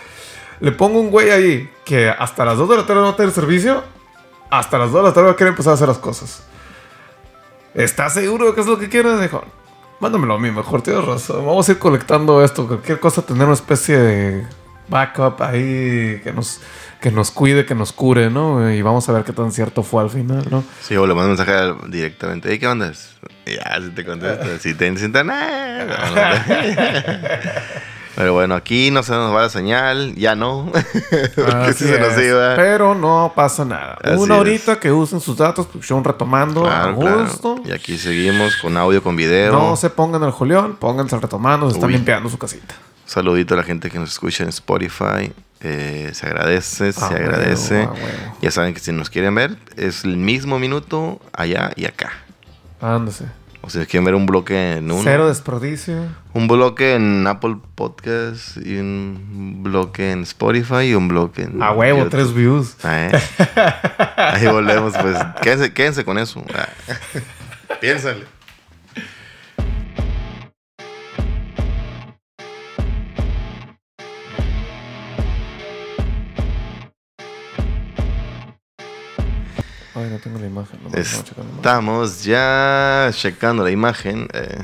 le 0.59 0.71
pongo 0.71 0.99
un 0.99 1.11
güey 1.11 1.29
ahí 1.31 1.69
que 1.85 2.09
hasta 2.09 2.45
las 2.45 2.57
2 2.57 2.69
de 2.69 2.77
la 2.77 2.85
tarde 2.85 3.01
no 3.01 3.15
tener 3.15 3.31
servicio, 3.31 3.83
hasta 4.49 4.77
las 4.77 4.91
2 4.91 5.01
de 5.01 5.07
la 5.09 5.13
tarde 5.13 5.27
va 5.27 5.33
a 5.33 5.35
querer 5.35 5.51
empezar 5.51 5.71
a 5.71 5.73
hacer 5.75 5.87
las 5.87 5.97
cosas. 5.97 6.47
¿Estás 7.73 8.13
seguro 8.13 8.55
que 8.55 8.61
es 8.61 8.67
lo 8.67 8.79
que 8.79 8.89
quieres? 8.89 9.19
Dijo, 9.19 9.43
mándamelo 9.99 10.35
a 10.35 10.39
mí, 10.39 10.49
mejor 10.49 10.81
tienes 10.81 11.03
razón. 11.03 11.45
Vamos 11.45 11.67
a 11.67 11.73
ir 11.73 11.77
colectando 11.77 12.43
esto. 12.43 12.67
Cualquier 12.67 12.99
cosa, 12.99 13.21
tener 13.21 13.43
una 13.43 13.53
especie 13.53 13.97
de 13.97 14.47
backup 14.89 15.41
ahí 15.41 16.21
que 16.23 16.31
nos, 16.33 16.59
que 17.01 17.11
nos 17.11 17.31
cuide, 17.31 17.65
que 17.65 17.75
nos 17.75 17.91
cure, 17.93 18.29
¿no? 18.29 18.71
Y 18.71 18.81
vamos 18.81 19.07
a 19.09 19.13
ver 19.13 19.23
qué 19.23 19.33
tan 19.33 19.51
cierto 19.51 19.83
fue 19.83 20.03
al 20.03 20.09
final, 20.09 20.45
¿no? 20.49 20.63
Sí, 20.81 20.95
o 20.95 21.05
le 21.05 21.13
mando 21.13 21.31
un 21.31 21.37
mensaje 21.37 21.53
al- 21.53 21.91
directamente. 21.91 22.49
Hey, 22.51 22.59
¿qué 22.59 22.67
onda? 22.67 22.91
Y 23.45 23.55
Ya, 23.55 23.79
si 23.81 23.89
te 23.91 24.05
contesta. 24.05 24.59
Si 24.59 24.73
te 24.73 24.97
sientan, 24.97 25.29
"Ah, 25.31 25.85
no, 25.87 26.15
no". 26.15 26.21
Pero 28.15 28.33
bueno, 28.33 28.55
aquí 28.55 28.89
no 28.89 29.03
se 29.03 29.11
nos 29.11 29.31
va 29.31 29.43
la 29.43 29.49
señal. 29.49 30.15
Ya 30.15 30.33
no. 30.35 30.71
Porque 31.35 31.73
si 31.73 31.85
se 31.85 31.99
nos 31.99 32.17
iba. 32.19 32.55
Pero 32.55 32.95
no 32.95 33.31
pasa 33.35 33.63
nada. 33.63 33.95
Así 34.03 34.15
Una 34.17 34.33
es. 34.35 34.41
horita 34.41 34.79
que 34.79 34.91
usen 34.91 35.19
sus 35.19 35.37
datos, 35.37 35.67
pues 35.71 35.87
yo 35.87 36.01
retomando 36.03 36.63
Claro, 36.63 36.89
a 36.93 36.99
claro. 36.99 37.23
gusto. 37.25 37.61
Y 37.63 37.71
aquí 37.71 37.95
seguimos 37.99 38.55
con 38.57 38.75
audio, 38.75 39.03
con 39.03 39.15
video. 39.15 39.51
No 39.53 39.75
se 39.75 39.91
pongan 39.91 40.23
el 40.23 40.31
Julián, 40.31 40.77
pónganse 40.77 41.13
al 41.13 41.21
retomando, 41.21 41.69
se 41.69 41.75
están 41.75 41.89
Uy. 41.91 41.93
limpiando 41.97 42.27
su 42.27 42.39
casita. 42.39 42.73
Saludito 43.07 43.55
a 43.55 43.57
la 43.57 43.63
gente 43.63 43.89
que 43.89 43.97
nos 43.97 44.11
escucha 44.11 44.43
en 44.43 44.49
Spotify. 44.49 45.33
Eh, 45.61 46.11
se 46.13 46.27
agradece, 46.27 46.91
se 46.91 47.03
Ah, 47.03 47.07
agradece. 47.07 47.81
ah. 47.89 47.93
Ya 48.41 48.51
saben 48.51 48.75
que 48.75 48.79
si 48.79 48.91
nos 48.91 49.09
quieren 49.09 49.33
ver, 49.33 49.57
es 49.75 50.03
el 50.03 50.15
mismo 50.17 50.59
minuto 50.59 51.19
allá 51.33 51.71
y 51.75 51.85
acá. 51.85 52.11
Ándase. 52.79 53.25
O 53.61 53.69
sea, 53.69 53.81
si 53.81 53.87
quieren 53.87 54.05
ver 54.05 54.13
un 54.13 54.25
bloque 54.27 54.73
en 54.77 54.91
uno. 54.91 55.01
Cero 55.03 55.27
desperdicio. 55.27 56.05
Un 56.33 56.47
bloque 56.47 56.93
en 56.95 57.25
Apple 57.25 57.57
Podcast 57.75 58.55
y 58.57 58.77
un 58.77 59.61
bloque 59.63 60.11
en 60.11 60.21
Spotify 60.23 60.83
y 60.91 60.93
un 60.93 61.07
bloque 61.07 61.41
en. 61.43 61.61
A 61.63 61.71
huevo, 61.71 61.97
YouTube. 61.99 62.11
tres 62.11 62.33
views. 62.33 62.75
Ah, 62.83 63.07
¿eh? 63.07 63.19
Ahí 64.17 64.45
volvemos, 64.47 64.93
pues. 65.01 65.17
Quédense, 65.41 65.73
quédense 65.73 66.05
con 66.05 66.17
eso. 66.19 66.43
Ah. 66.53 66.67
Piénsale. 67.81 68.25
No 80.17 80.23
tengo 80.23 80.39
la 80.39 80.47
imagen. 80.47 80.79
No. 80.83 80.97
Estamos 80.97 82.23
ya 82.23 83.09
checando 83.13 83.63
la 83.63 83.71
imagen. 83.71 84.27
eh. 84.33 84.57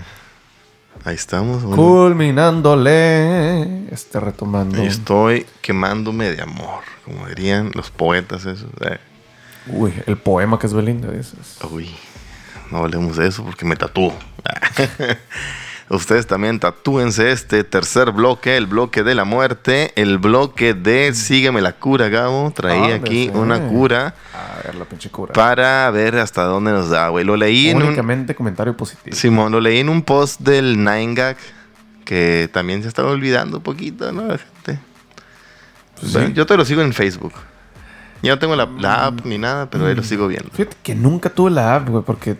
ahí 1.06 1.16
estamos. 1.16 1.62
bueno. 1.64 1.76
Culminándole. 1.76 3.88
Este 3.94 4.20
retomando. 4.20 4.82
Y 4.84 4.88
Estoy 4.88 5.46
quemándome 5.62 6.32
de 6.32 6.42
amor, 6.42 6.82
como 7.06 7.28
dirían 7.28 7.72
los 7.76 7.92
poetas 7.92 8.46
esos. 8.46 8.70
eh. 8.82 8.98
Uy, 9.68 9.94
el 10.08 10.18
poema 10.18 10.58
que 10.60 10.68
es 10.68 10.74
Belinda, 10.74 11.10
dices. 11.12 11.58
Uy, 11.72 11.90
no 12.72 12.80
hablemos 12.80 13.18
de 13.18 13.28
eso 13.28 13.44
porque 13.44 13.66
me 13.66 13.76
tatúo. 13.76 14.14
Ustedes 15.94 16.26
también 16.28 16.60
tatúense 16.60 17.32
este 17.32 17.64
tercer 17.64 18.12
bloque, 18.12 18.58
el 18.58 18.66
bloque 18.68 19.04
de 19.04 19.14
la 19.16 19.26
muerte, 19.26 19.92
el 19.96 20.18
bloque 20.18 20.74
de 20.74 21.14
Sígueme 21.14 21.62
la 21.62 21.74
cura, 21.74 22.10
Gabo. 22.10 22.52
Traí 22.56 22.92
Ah, 22.92 22.96
aquí 22.96 23.30
una 23.34 23.60
cura 23.68 24.16
A 24.34 24.66
ver, 24.66 24.76
la 24.76 24.86
pinche 24.86 25.10
cura. 25.10 25.34
para 25.34 25.90
ver 25.92 26.18
hasta 26.18 26.44
dónde 26.44 26.72
nos 26.72 26.90
da, 26.90 27.10
güey. 27.10 27.24
Lo 27.26 27.36
leí 27.36 27.70
en 27.70 27.78
un... 27.78 27.84
Únicamente 27.84 28.34
comentario 28.34 28.76
positivo. 28.76 29.16
Simón, 29.16 29.52
lo 29.52 29.62
leí 29.62 29.80
en 29.80 29.90
un 29.90 30.02
post 30.02 30.42
del 30.42 30.78
Nine 30.84 31.14
Gag 31.14 31.38
que 32.06 32.50
también 32.52 32.82
se 32.82 32.88
estaba 32.88 33.12
olvidando 33.12 33.58
un 33.58 33.64
poquito, 33.64 34.12
¿no? 34.12 34.24
La 34.28 34.38
gente. 34.38 34.80
Pues 36.00 36.12
Bueno, 36.14 36.28
sí. 36.30 36.34
Yo 36.34 36.46
te 36.46 36.58
lo 36.58 36.66
sigo 36.66 36.82
en 36.82 36.92
Facebook. 36.94 37.34
Yo 38.22 38.34
no 38.34 38.40
tengo 38.40 38.56
la, 38.56 38.66
la 38.80 39.06
app 39.06 39.26
ni 39.26 39.38
nada, 39.38 39.70
pero 39.70 39.84
Mm. 39.84 39.88
ahí 39.88 39.96
lo 39.96 40.04
sigo 40.04 40.28
viendo. 40.28 40.50
Fíjate 40.52 40.76
que 40.82 40.96
nunca 40.96 41.30
tuve 41.30 41.52
la 41.52 41.76
app, 41.76 41.88
güey, 41.90 42.04
porque 42.04 42.38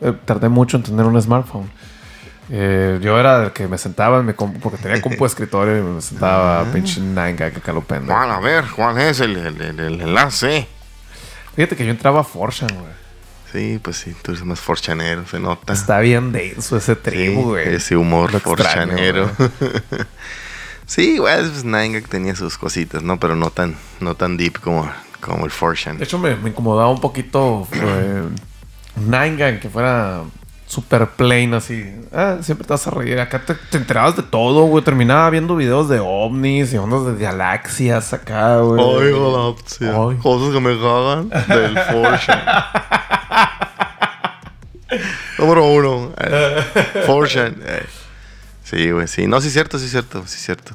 eh, 0.00 0.12
tardé 0.24 0.48
mucho 0.48 0.76
en 0.76 0.82
tener 0.82 1.06
un 1.06 1.20
smartphone. 1.20 1.70
Eh, 2.52 2.98
yo 3.00 3.18
era 3.18 3.44
el 3.44 3.52
que 3.52 3.68
me 3.68 3.78
sentaba 3.78 4.18
en 4.18 4.26
mi 4.26 4.32
porque 4.32 4.76
tenía 4.76 5.00
compu 5.00 5.24
de 5.24 5.28
escritorio 5.28 5.78
y 5.78 5.82
me 5.82 6.00
sentaba 6.00 6.62
Ah. 6.62 6.64
pinche 6.72 7.00
nine 7.00 7.34
gag 7.34 7.52
que 7.54 7.60
calopendo. 7.60 8.12
Juan, 8.12 8.30
a 8.30 8.40
ver, 8.40 8.64
¿cuál 8.74 8.98
es 8.98 9.20
el, 9.20 9.36
el- 9.36 9.60
el- 9.62 9.78
el 9.80 10.00
enlace? 10.00 10.66
Fíjate 11.54 11.76
que 11.76 11.84
yo 11.84 11.90
entraba 11.92 12.20
a 12.20 12.24
Fortune, 12.24 12.72
güey. 12.74 12.92
Sí, 13.52 13.78
pues 13.82 13.96
sí, 13.98 14.14
tú 14.22 14.32
eres 14.32 14.44
más 14.44 14.60
forchanero, 14.60 15.26
se 15.26 15.38
nota. 15.40 15.72
Está 15.72 15.98
bien 16.00 16.30
denso 16.32 16.76
ese 16.76 16.94
tribu, 16.96 17.40
Sí, 17.40 17.46
güey. 17.48 17.74
ese 17.74 17.96
humor 17.96 18.30
Lo 18.32 18.38
extraño, 18.38 18.56
forchanero. 18.92 19.30
güey. 19.36 19.50
sí, 20.86 21.18
güey, 21.18 21.36
pues 21.48 21.64
Nine 21.64 22.00
tenía 22.02 22.34
sus 22.36 22.56
cositas, 22.58 23.02
¿no? 23.02 23.18
Pero 23.20 23.36
no 23.36 23.50
tan, 23.50 23.76
no 24.00 24.14
tan 24.14 24.36
deep 24.36 24.60
como, 24.60 24.90
como 25.20 25.44
el 25.44 25.50
forchan. 25.50 25.98
De 25.98 26.04
hecho, 26.04 26.18
me, 26.18 26.34
me 26.36 26.50
incomodaba 26.50 26.90
un 26.90 27.00
poquito 27.00 27.66
Nine 28.96 29.36
Gag, 29.36 29.60
que 29.60 29.68
fuera 29.68 30.22
super 30.70 31.08
plain 31.08 31.52
así. 31.54 31.84
Ah, 32.12 32.36
siempre 32.42 32.64
te 32.66 32.72
vas 32.72 32.86
a 32.86 32.90
reír. 32.92 33.18
Acá 33.18 33.44
te, 33.44 33.54
te 33.54 33.76
enterabas 33.76 34.16
de 34.16 34.22
todo, 34.22 34.62
güey. 34.66 34.84
Terminaba 34.84 35.28
viendo 35.30 35.56
videos 35.56 35.88
de 35.88 35.98
ovnis 35.98 36.72
y 36.72 36.76
ondas 36.78 37.04
de 37.06 37.22
galaxias 37.24 38.12
acá, 38.12 38.58
güey. 38.60 38.80
Ay, 38.80 39.10
galapsia. 39.12 39.88
Ay. 39.90 40.16
Cosas 40.22 40.54
que 40.54 40.60
me 40.60 40.78
cagan 40.80 41.28
del 41.48 41.76
forchan. 41.78 42.40
Número 45.38 45.64
uno. 45.66 46.12
eh, 46.18 47.02
Fortune. 47.06 47.54
eh. 47.64 47.86
Sí, 48.64 48.90
güey, 48.92 49.08
sí. 49.08 49.26
No, 49.26 49.40
sí 49.40 49.48
es 49.48 49.52
cierto, 49.52 49.78
sí 49.80 49.86
es 49.86 49.90
cierto, 49.90 50.22
sí 50.26 50.36
es 50.36 50.44
cierto. 50.44 50.72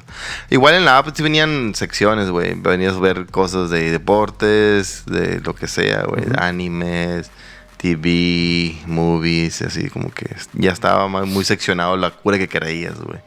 Igual 0.50 0.74
en 0.74 0.84
la 0.84 0.98
app 0.98 1.08
sí 1.14 1.22
venían 1.22 1.74
secciones, 1.74 2.28
güey. 2.28 2.52
Venías 2.54 2.94
a 2.94 2.98
ver 3.00 3.24
cosas 3.26 3.70
de 3.70 3.90
deportes, 3.90 5.04
de 5.06 5.40
lo 5.40 5.54
que 5.54 5.66
sea, 5.66 6.02
güey. 6.02 6.24
Animes, 6.36 7.30
TV, 7.76 8.76
movies, 8.86 9.62
así 9.62 9.88
como 9.90 10.10
que 10.10 10.34
ya 10.54 10.72
estaba 10.72 11.06
muy 11.08 11.44
seccionado 11.44 11.96
la 11.96 12.10
cura 12.10 12.38
que 12.38 12.48
creías, 12.48 12.98
güey. 13.00 13.18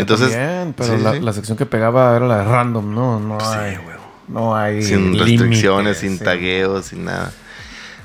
Entonces- 0.00 0.30
también, 0.32 0.74
pero 0.76 0.96
sí, 0.96 1.02
la, 1.02 1.12
sí. 1.14 1.20
la 1.20 1.32
sección 1.32 1.56
que 1.56 1.66
pegaba 1.66 2.16
era 2.16 2.26
la 2.26 2.38
de 2.38 2.44
random, 2.44 2.94
¿no? 2.94 3.20
No 3.20 3.38
Sí, 3.40 3.46
hay, 3.56 3.76
güey. 3.76 3.96
No 4.28 4.56
hay. 4.56 4.82
Sin 4.82 5.12
límites, 5.16 5.20
restricciones, 5.40 5.98
sin 5.98 6.18
sí. 6.18 6.24
tagueos, 6.24 6.86
sin 6.86 7.04
nada. 7.04 7.32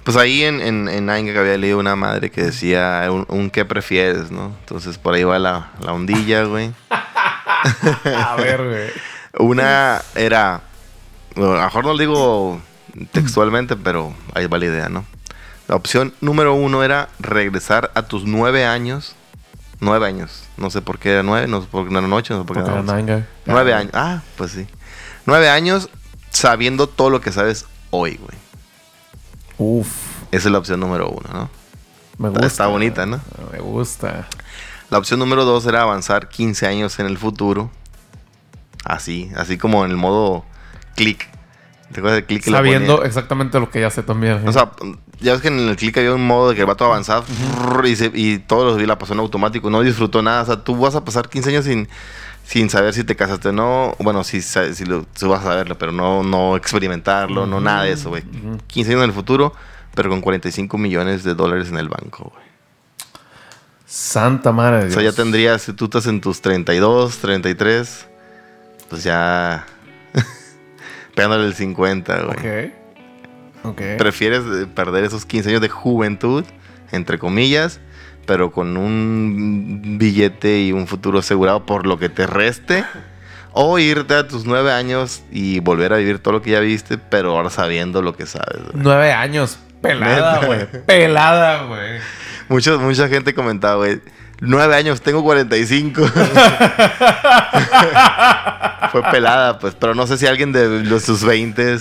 Pues 0.03 0.17
ahí 0.17 0.43
en, 0.43 0.61
en, 0.61 0.87
en 0.89 1.05
Nine 1.05 1.31
que 1.33 1.37
había 1.39 1.57
leído 1.57 1.79
una 1.79 1.95
madre 1.95 2.29
que 2.31 2.41
decía 2.43 3.07
un, 3.11 3.25
un 3.29 3.49
qué 3.49 3.65
prefieres, 3.65 4.29
¿no? 4.31 4.51
Entonces 4.61 4.97
por 4.97 5.13
ahí 5.15 5.23
va 5.23 5.39
la, 5.39 5.71
la 5.79 5.93
ondilla, 5.93 6.43
güey. 6.43 6.71
A 8.15 8.35
ver, 8.35 8.63
güey. 8.67 8.89
Una 9.47 10.01
era, 10.15 10.61
bueno, 11.35 11.53
a 11.53 11.57
lo 11.57 11.63
mejor 11.63 11.85
no 11.85 11.93
lo 11.93 11.97
digo 11.99 12.61
textualmente, 13.11 13.75
pero 13.75 14.13
ahí 14.33 14.45
va 14.47 14.57
la 14.57 14.65
idea, 14.65 14.89
¿no? 14.89 15.05
La 15.71 15.77
opción 15.77 16.13
número 16.19 16.53
uno 16.53 16.83
era 16.83 17.07
regresar 17.17 17.91
a 17.95 18.01
tus 18.01 18.25
nueve 18.25 18.65
años. 18.65 19.15
Nueve 19.79 20.05
años. 20.05 20.43
No 20.57 20.69
sé 20.69 20.81
por 20.81 20.99
qué 20.99 21.13
era 21.13 21.23
nueve, 21.23 21.47
no 21.47 21.61
sé 21.61 21.67
por 21.71 21.87
qué 21.87 21.93
no 21.93 21.99
era 21.99 22.13
ocho, 22.13 22.33
no 22.33 22.41
sé 22.41 22.45
por 22.45 22.61
qué. 22.61 23.23
Nueve 23.45 23.73
años. 23.73 23.91
Ah, 23.93 24.21
pues 24.35 24.51
sí. 24.51 24.67
Nueve 25.25 25.49
años 25.49 25.87
sabiendo 26.29 26.87
todo 26.87 27.09
lo 27.09 27.21
que 27.21 27.31
sabes 27.31 27.67
hoy, 27.89 28.17
güey. 28.21 28.37
Uf. 29.57 29.87
Esa 30.33 30.49
es 30.49 30.51
la 30.51 30.57
opción 30.57 30.81
número 30.81 31.09
uno, 31.09 31.29
¿no? 31.31 31.49
Me 32.17 32.27
gusta. 32.27 32.47
está 32.47 32.67
bonita, 32.67 33.05
¿no? 33.05 33.21
Me 33.53 33.59
gusta. 33.59 34.27
La 34.89 34.97
opción 34.97 35.21
número 35.21 35.45
dos 35.45 35.65
era 35.65 35.83
avanzar 35.83 36.27
15 36.27 36.67
años 36.67 36.99
en 36.99 37.05
el 37.05 37.17
futuro. 37.17 37.71
Así, 38.83 39.31
así 39.37 39.57
como 39.57 39.85
en 39.85 39.91
el 39.91 39.97
modo 39.97 40.43
click. 40.97 41.30
¿Te 41.93 41.99
acuerdas 41.99 42.17
del 42.17 42.25
click 42.25 42.43
que 42.43 42.51
le 42.51 42.57
Sabiendo 42.57 43.03
exactamente 43.03 43.59
lo 43.59 43.69
que 43.69 43.81
ya 43.81 43.89
sé 43.89 44.01
también. 44.03 44.47
O 44.47 44.51
sea, 44.51 44.71
ya 45.19 45.33
ves 45.33 45.41
que 45.41 45.49
en 45.49 45.59
el 45.59 45.75
click 45.75 45.97
había 45.97 46.13
un 46.13 46.25
modo 46.25 46.49
de 46.49 46.55
que 46.55 46.61
el 46.61 46.67
vato 46.67 46.85
avanzaba 46.85 47.25
y, 47.85 47.95
se- 47.95 48.11
y 48.13 48.37
todos 48.39 48.63
los 48.65 48.77
días 48.77 48.87
la 48.87 48.97
pasó 48.97 49.13
en 49.13 49.19
automático. 49.19 49.69
No 49.69 49.81
disfrutó 49.81 50.21
nada. 50.21 50.43
O 50.43 50.45
sea, 50.45 50.63
tú 50.63 50.77
vas 50.77 50.95
a 50.95 51.03
pasar 51.03 51.27
15 51.29 51.49
años 51.49 51.65
sin, 51.65 51.89
sin 52.45 52.69
saber 52.69 52.93
si 52.93 53.03
te 53.03 53.15
casaste 53.15 53.49
o 53.49 53.51
no. 53.51 53.95
Bueno, 53.99 54.23
si, 54.23 54.37
lo, 54.85 55.05
si 55.13 55.25
vas 55.27 55.41
a 55.41 55.43
saberlo, 55.43 55.77
pero 55.77 55.91
no, 55.91 56.23
no 56.23 56.55
experimentarlo, 56.55 57.45
no 57.45 57.59
nada 57.59 57.83
de 57.83 57.91
eso, 57.91 58.09
güey. 58.09 58.23
15 58.67 58.91
años 58.91 59.03
en 59.03 59.09
el 59.09 59.13
futuro, 59.15 59.53
pero 59.93 60.09
con 60.09 60.21
45 60.21 60.77
millones 60.77 61.23
de 61.25 61.33
dólares 61.35 61.67
en 61.69 61.77
el 61.77 61.89
banco, 61.89 62.31
güey. 62.33 62.45
Santa 63.85 64.51
madre 64.53 64.77
de 64.77 64.83
O 64.83 64.85
Dios. 64.85 64.93
sea, 64.93 65.03
ya 65.03 65.11
tendrías, 65.11 65.61
si 65.63 65.73
tú 65.73 65.85
estás 65.85 66.07
en 66.07 66.21
tus 66.21 66.41
32, 66.41 67.17
33, 67.17 68.07
pues 68.89 69.03
ya 69.03 69.65
pegándole 71.15 71.45
el 71.45 71.53
50, 71.53 72.21
güey. 72.23 72.37
Ok. 72.37 72.73
Ok. 73.63 73.81
Prefieres 73.97 74.41
eh, 74.45 74.67
perder 74.73 75.03
esos 75.03 75.25
15 75.25 75.49
años 75.49 75.61
de 75.61 75.69
juventud, 75.69 76.43
entre 76.91 77.19
comillas, 77.19 77.79
pero 78.25 78.51
con 78.51 78.77
un 78.77 79.97
billete 79.99 80.61
y 80.61 80.71
un 80.71 80.87
futuro 80.87 81.19
asegurado 81.19 81.65
por 81.65 81.85
lo 81.85 81.99
que 81.99 82.09
te 82.09 82.25
reste, 82.27 82.83
o 83.53 83.77
irte 83.79 84.15
a 84.15 84.27
tus 84.27 84.45
9 84.45 84.71
años 84.71 85.23
y 85.31 85.59
volver 85.59 85.93
a 85.93 85.97
vivir 85.97 86.19
todo 86.19 86.35
lo 86.35 86.41
que 86.41 86.51
ya 86.51 86.59
viste, 86.59 86.97
pero 86.97 87.31
ahora 87.37 87.49
sabiendo 87.49 88.01
lo 88.01 88.15
que 88.15 88.25
sabes. 88.25 88.61
güey. 88.63 88.73
Nueve 88.75 89.11
años. 89.11 89.59
Pelada, 89.81 90.45
güey. 90.45 90.67
Pelada, 90.85 91.63
güey. 91.65 91.99
Mucha, 92.49 92.77
mucha 92.77 93.07
gente 93.07 93.33
comentaba, 93.33 93.75
güey. 93.75 94.01
Nueve 94.43 94.75
años, 94.75 95.01
tengo 95.01 95.23
45. 95.23 96.01
Fue 98.91 99.01
pelada, 99.11 99.59
pues. 99.59 99.75
Pero 99.79 99.95
no 99.95 100.07
sé 100.07 100.17
si 100.17 100.27
alguien 100.27 100.51
de 100.51 100.83
los, 100.83 101.03
sus 101.03 101.23
20 101.23 101.77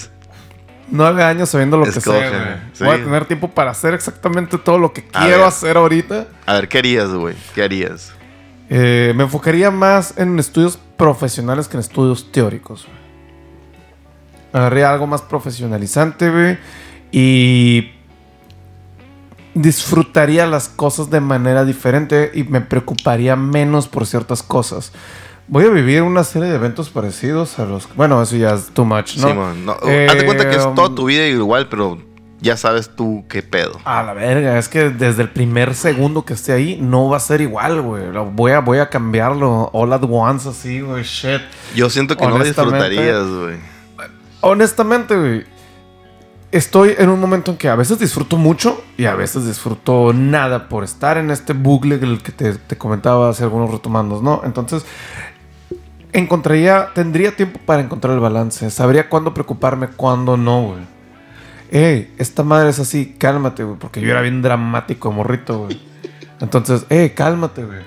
Nueve 0.93 1.23
años 1.25 1.49
sabiendo 1.49 1.77
lo 1.77 1.85
que 1.85 1.93
sé, 1.93 2.01
güey. 2.11 2.31
sí. 2.73 2.85
Voy 2.85 2.97
a 2.97 3.05
tener 3.05 3.25
tiempo 3.25 3.49
para 3.49 3.71
hacer 3.71 3.95
exactamente 3.95 4.59
todo 4.59 4.79
lo 4.79 4.93
que 4.93 5.05
A 5.13 5.21
quiero 5.21 5.39
ver. 5.39 5.47
hacer 5.47 5.77
ahorita. 5.77 6.27
A 6.47 6.55
ver, 6.55 6.69
¿qué 6.69 6.79
harías, 6.79 7.11
güey? 7.11 7.37
¿Qué 7.55 7.63
harías? 7.63 8.13
Eh, 8.69 9.13
me 9.17 9.25
enfocaría 9.25 9.71
más 9.71 10.15
en 10.19 10.39
estudios 10.39 10.79
profesionales 10.97 11.69
que 11.69 11.77
en 11.77 11.81
estudios 11.81 12.31
teóricos. 12.33 12.87
güey. 12.87 12.99
Agarraría 14.53 14.91
algo 14.91 15.07
más 15.07 15.23
profesionalizante, 15.23 16.31
güey. 16.31 16.59
Y 17.13 17.93
disfrutaría 19.55 20.47
las 20.47 20.69
cosas 20.69 21.11
de 21.11 21.21
manera 21.21 21.65
diferente 21.65 22.31
y 22.35 22.45
me 22.45 22.61
preocuparía 22.61 23.37
menos 23.37 23.89
por 23.89 24.07
ciertas 24.07 24.43
cosas. 24.43 24.93
Voy 25.49 25.65
a 25.65 25.71
vivir 25.71 26.03
una 26.03 26.23
serie 26.23 26.49
de 26.49 26.55
eventos 26.55 26.91
parecidos 26.91 27.59
a 27.59 27.65
los... 27.65 27.89
Bueno, 27.97 28.23
eso 28.23 28.37
ya 28.37 28.55
es 28.55 28.69
too 28.69 28.85
much, 28.85 29.17
¿no? 29.17 29.29
Simón, 29.29 29.67
no, 29.67 29.77
Eh, 29.85 30.07
haz 30.09 30.17
de 30.17 30.25
cuenta 30.25 30.49
que 30.49 30.57
es 30.57 30.75
toda 30.75 30.95
tu 30.95 31.07
vida 31.07 31.27
igual, 31.27 31.69
pero 31.69 31.99
ya 32.41 32.57
sabes 32.57 32.95
tú 32.95 33.25
qué 33.29 33.43
pedo. 33.43 33.81
A 33.85 34.03
la 34.05 34.15
verga, 34.15 34.59
es 34.59 34.69
que 34.69 34.91
desde 34.91 35.23
el 35.23 35.31
primer 35.31 35.75
segundo 35.75 36.25
que 36.25 36.35
esté 36.35 36.53
ahí 36.53 36.79
no 36.81 37.09
va 37.09 37.17
a 37.17 37.21
ser 37.21 37.41
igual, 37.41 37.83
güey. 37.83 38.05
Voy 38.33 38.53
a, 38.53 38.61
voy 38.61 38.79
a 38.79 38.89
cambiarlo 38.89 39.71
all 39.73 39.93
at 39.93 40.05
once, 40.09 40.49
así, 40.49 40.81
güey, 40.81 41.03
shit. 41.03 41.41
Yo 41.75 41.91
siento 41.91 42.17
que 42.17 42.27
no 42.27 42.39
disfrutarías, 42.39 43.27
güey. 43.27 43.57
Honestamente, 44.43 45.17
güey, 45.17 45.45
estoy 46.53 46.95
en 46.99 47.09
un 47.09 47.21
momento 47.21 47.51
en 47.51 47.57
que 47.57 47.69
a 47.69 47.77
veces 47.77 47.99
disfruto 47.99 48.37
mucho 48.37 48.83
y 48.97 49.07
a 49.07 49.15
veces 49.15 49.47
disfruto 49.47 50.13
nada 50.13 50.69
por 50.69 50.85
estar 50.85 51.19
en 51.19 51.31
este 51.31 51.53
bucle 51.53 51.99
que 51.99 52.33
te, 52.33 52.55
te 52.55 52.77
comentaba 52.77 53.31
hace 53.31 53.45
algunos 53.45 53.71
retomandos, 53.71 54.23
¿no? 54.23 54.43
Entonces, 54.45 54.85
encontraría, 56.13 56.89
tendría 56.95 57.35
tiempo 57.37 57.61
para 57.65 57.83
encontrar 57.83 58.15
el 58.15 58.21
balance. 58.21 58.71
Sabría 58.71 59.09
cuándo 59.09 59.35
preocuparme, 59.35 59.89
cuándo 59.89 60.37
no, 60.37 60.63
güey. 60.63 60.81
Ey, 61.71 62.13
esta 62.19 62.43
madre 62.43 62.71
es 62.71 62.81
así, 62.81 63.15
cálmate, 63.17 63.63
güey, 63.63 63.79
porque 63.79 64.01
yo 64.01 64.11
era 64.11 64.23
bien 64.23 64.43
dramático, 64.43 65.13
morrito, 65.13 65.59
güey. 65.67 65.81
Entonces, 66.41 66.85
ey, 66.89 67.11
cálmate, 67.11 67.65
güey. 67.65 67.79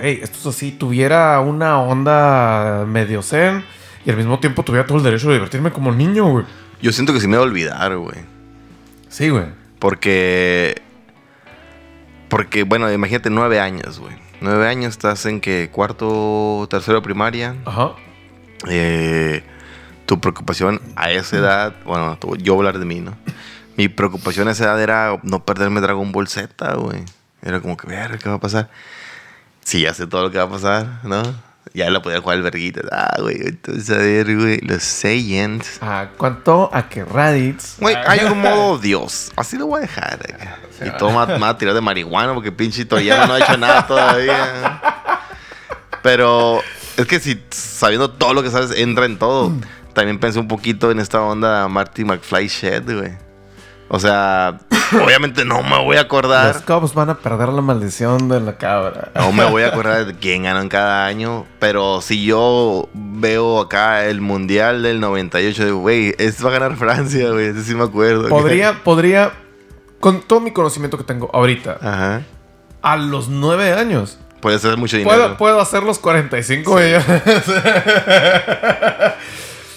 Ey, 0.00 0.18
esto 0.22 0.38
es 0.40 0.56
así, 0.56 0.72
tuviera 0.72 1.38
una 1.40 1.80
onda 1.80 2.84
medio 2.88 3.22
zen 3.22 3.64
y 4.04 4.10
al 4.10 4.16
mismo 4.16 4.40
tiempo 4.40 4.64
tuviera 4.64 4.86
todo 4.86 4.98
el 4.98 5.04
derecho 5.04 5.28
de 5.28 5.34
divertirme 5.34 5.70
como 5.70 5.92
niño, 5.92 6.28
güey. 6.28 6.44
Yo 6.82 6.90
siento 6.92 7.12
que 7.12 7.20
sí 7.20 7.28
me 7.28 7.36
voy 7.36 7.46
a 7.46 7.48
olvidar, 7.48 7.96
güey. 7.96 8.18
Sí, 9.08 9.28
güey. 9.28 9.46
Porque. 9.78 10.82
Porque, 12.28 12.64
bueno, 12.64 12.92
imagínate 12.92 13.30
nueve 13.30 13.60
años, 13.60 14.00
güey. 14.00 14.16
Nueve 14.40 14.66
años 14.66 14.90
estás 14.90 15.24
en 15.26 15.40
que 15.40 15.70
cuarto, 15.70 16.66
tercero 16.68 17.00
primaria. 17.00 17.54
Ajá. 17.64 17.92
Eh, 18.68 19.44
tu 20.06 20.20
preocupación 20.20 20.80
a 20.96 21.12
esa 21.12 21.36
edad, 21.36 21.76
bueno, 21.84 22.18
yo 22.38 22.54
voy 22.54 22.66
a 22.66 22.68
hablar 22.68 22.78
de 22.80 22.84
mí, 22.84 23.00
¿no? 23.00 23.16
Mi 23.76 23.88
preocupación 23.88 24.48
a 24.48 24.50
esa 24.50 24.64
edad 24.64 24.82
era 24.82 25.20
no 25.22 25.44
perderme 25.44 25.80
Dragon 25.80 26.10
Ball 26.10 26.26
Z, 26.26 26.74
güey. 26.74 27.04
Era 27.42 27.60
como 27.60 27.76
que, 27.76 27.86
ver, 27.86 28.18
¿qué 28.18 28.28
va 28.28 28.36
a 28.36 28.40
pasar? 28.40 28.70
Sí, 29.64 29.82
ya 29.82 29.94
sé 29.94 30.08
todo 30.08 30.22
lo 30.22 30.30
que 30.32 30.38
va 30.38 30.44
a 30.44 30.50
pasar, 30.50 31.00
¿no? 31.04 31.22
Ya 31.74 31.88
lo 31.90 32.02
podía 32.02 32.20
jugar 32.20 32.36
el 32.36 32.42
verguita. 32.42 32.82
Ah, 32.92 33.16
güey, 33.20 33.38
entonces 33.46 33.90
a 33.90 33.98
ver, 33.98 34.36
güey, 34.36 34.60
los 34.60 34.82
Saiyans. 34.82 35.78
¿A 35.82 36.08
cuánto? 36.18 36.68
A 36.72 36.88
que 36.88 37.04
Raditz. 37.04 37.78
Güey, 37.78 37.96
hay 38.06 38.20
un 38.24 38.40
modo 38.40 38.78
Dios. 38.82 39.32
Así 39.36 39.56
lo 39.56 39.66
voy 39.66 39.78
a 39.78 39.80
dejar. 39.82 40.14
acá. 40.14 40.58
Y 40.84 40.90
todo 40.98 41.10
me 41.10 41.38
va 41.38 41.48
a 41.48 41.58
tirar 41.58 41.74
de 41.74 41.80
marihuana 41.80 42.34
porque 42.34 42.52
pinche 42.52 42.84
Toriyama 42.84 43.26
no 43.26 43.34
ha 43.34 43.38
hecho 43.38 43.56
nada 43.56 43.86
todavía. 43.86 44.80
Pero 46.02 46.60
es 46.96 47.06
que 47.06 47.20
si 47.20 47.40
sabiendo 47.50 48.10
todo 48.10 48.34
lo 48.34 48.42
que 48.42 48.50
sabes 48.50 48.72
entra 48.78 49.06
en 49.06 49.18
todo. 49.18 49.52
También 49.94 50.18
pensé 50.18 50.38
un 50.40 50.48
poquito 50.48 50.90
en 50.90 50.98
esta 50.98 51.20
onda 51.20 51.68
Marty 51.68 52.04
McFly 52.04 52.48
Shed, 52.48 52.84
güey. 52.84 53.12
O 53.94 54.00
sea, 54.00 54.58
obviamente 55.04 55.44
no 55.44 55.62
me 55.62 55.76
voy 55.84 55.98
a 55.98 56.00
acordar. 56.00 56.54
Los 56.54 56.62
Cubs 56.62 56.94
van 56.94 57.10
a 57.10 57.18
perder 57.18 57.50
la 57.50 57.60
maldición 57.60 58.26
de 58.30 58.40
la 58.40 58.56
cabra. 58.56 59.10
No 59.14 59.32
me 59.32 59.44
voy 59.44 59.64
a 59.64 59.68
acordar 59.68 60.06
de 60.06 60.14
quién 60.14 60.44
ganó 60.44 60.60
en 60.62 60.70
cada 60.70 61.04
año. 61.04 61.44
Pero 61.58 62.00
si 62.00 62.24
yo 62.24 62.88
veo 62.94 63.60
acá 63.60 64.06
el 64.06 64.22
Mundial 64.22 64.82
del 64.82 64.98
98, 64.98 65.66
digo, 65.66 65.78
güey, 65.80 66.14
este 66.16 66.42
va 66.42 66.48
a 66.48 66.52
ganar 66.54 66.78
Francia, 66.78 67.30
güey. 67.32 67.48
Ese 67.48 67.64
sí 67.64 67.74
me 67.74 67.84
acuerdo. 67.84 68.30
Podría, 68.30 68.72
podría, 68.82 69.32
con 70.00 70.22
todo 70.22 70.40
mi 70.40 70.52
conocimiento 70.52 70.96
que 70.96 71.04
tengo 71.04 71.28
ahorita, 71.30 71.76
Ajá. 71.82 72.22
a 72.80 72.96
los 72.96 73.28
nueve 73.28 73.74
años, 73.74 74.18
Puede 74.40 74.58
ser 74.58 74.78
mucho 74.78 74.96
dinero. 74.96 75.14
puedo, 75.16 75.36
puedo 75.36 75.60
hacer 75.60 75.82
los 75.82 75.98
45, 75.98 76.70
güey. 76.70 76.94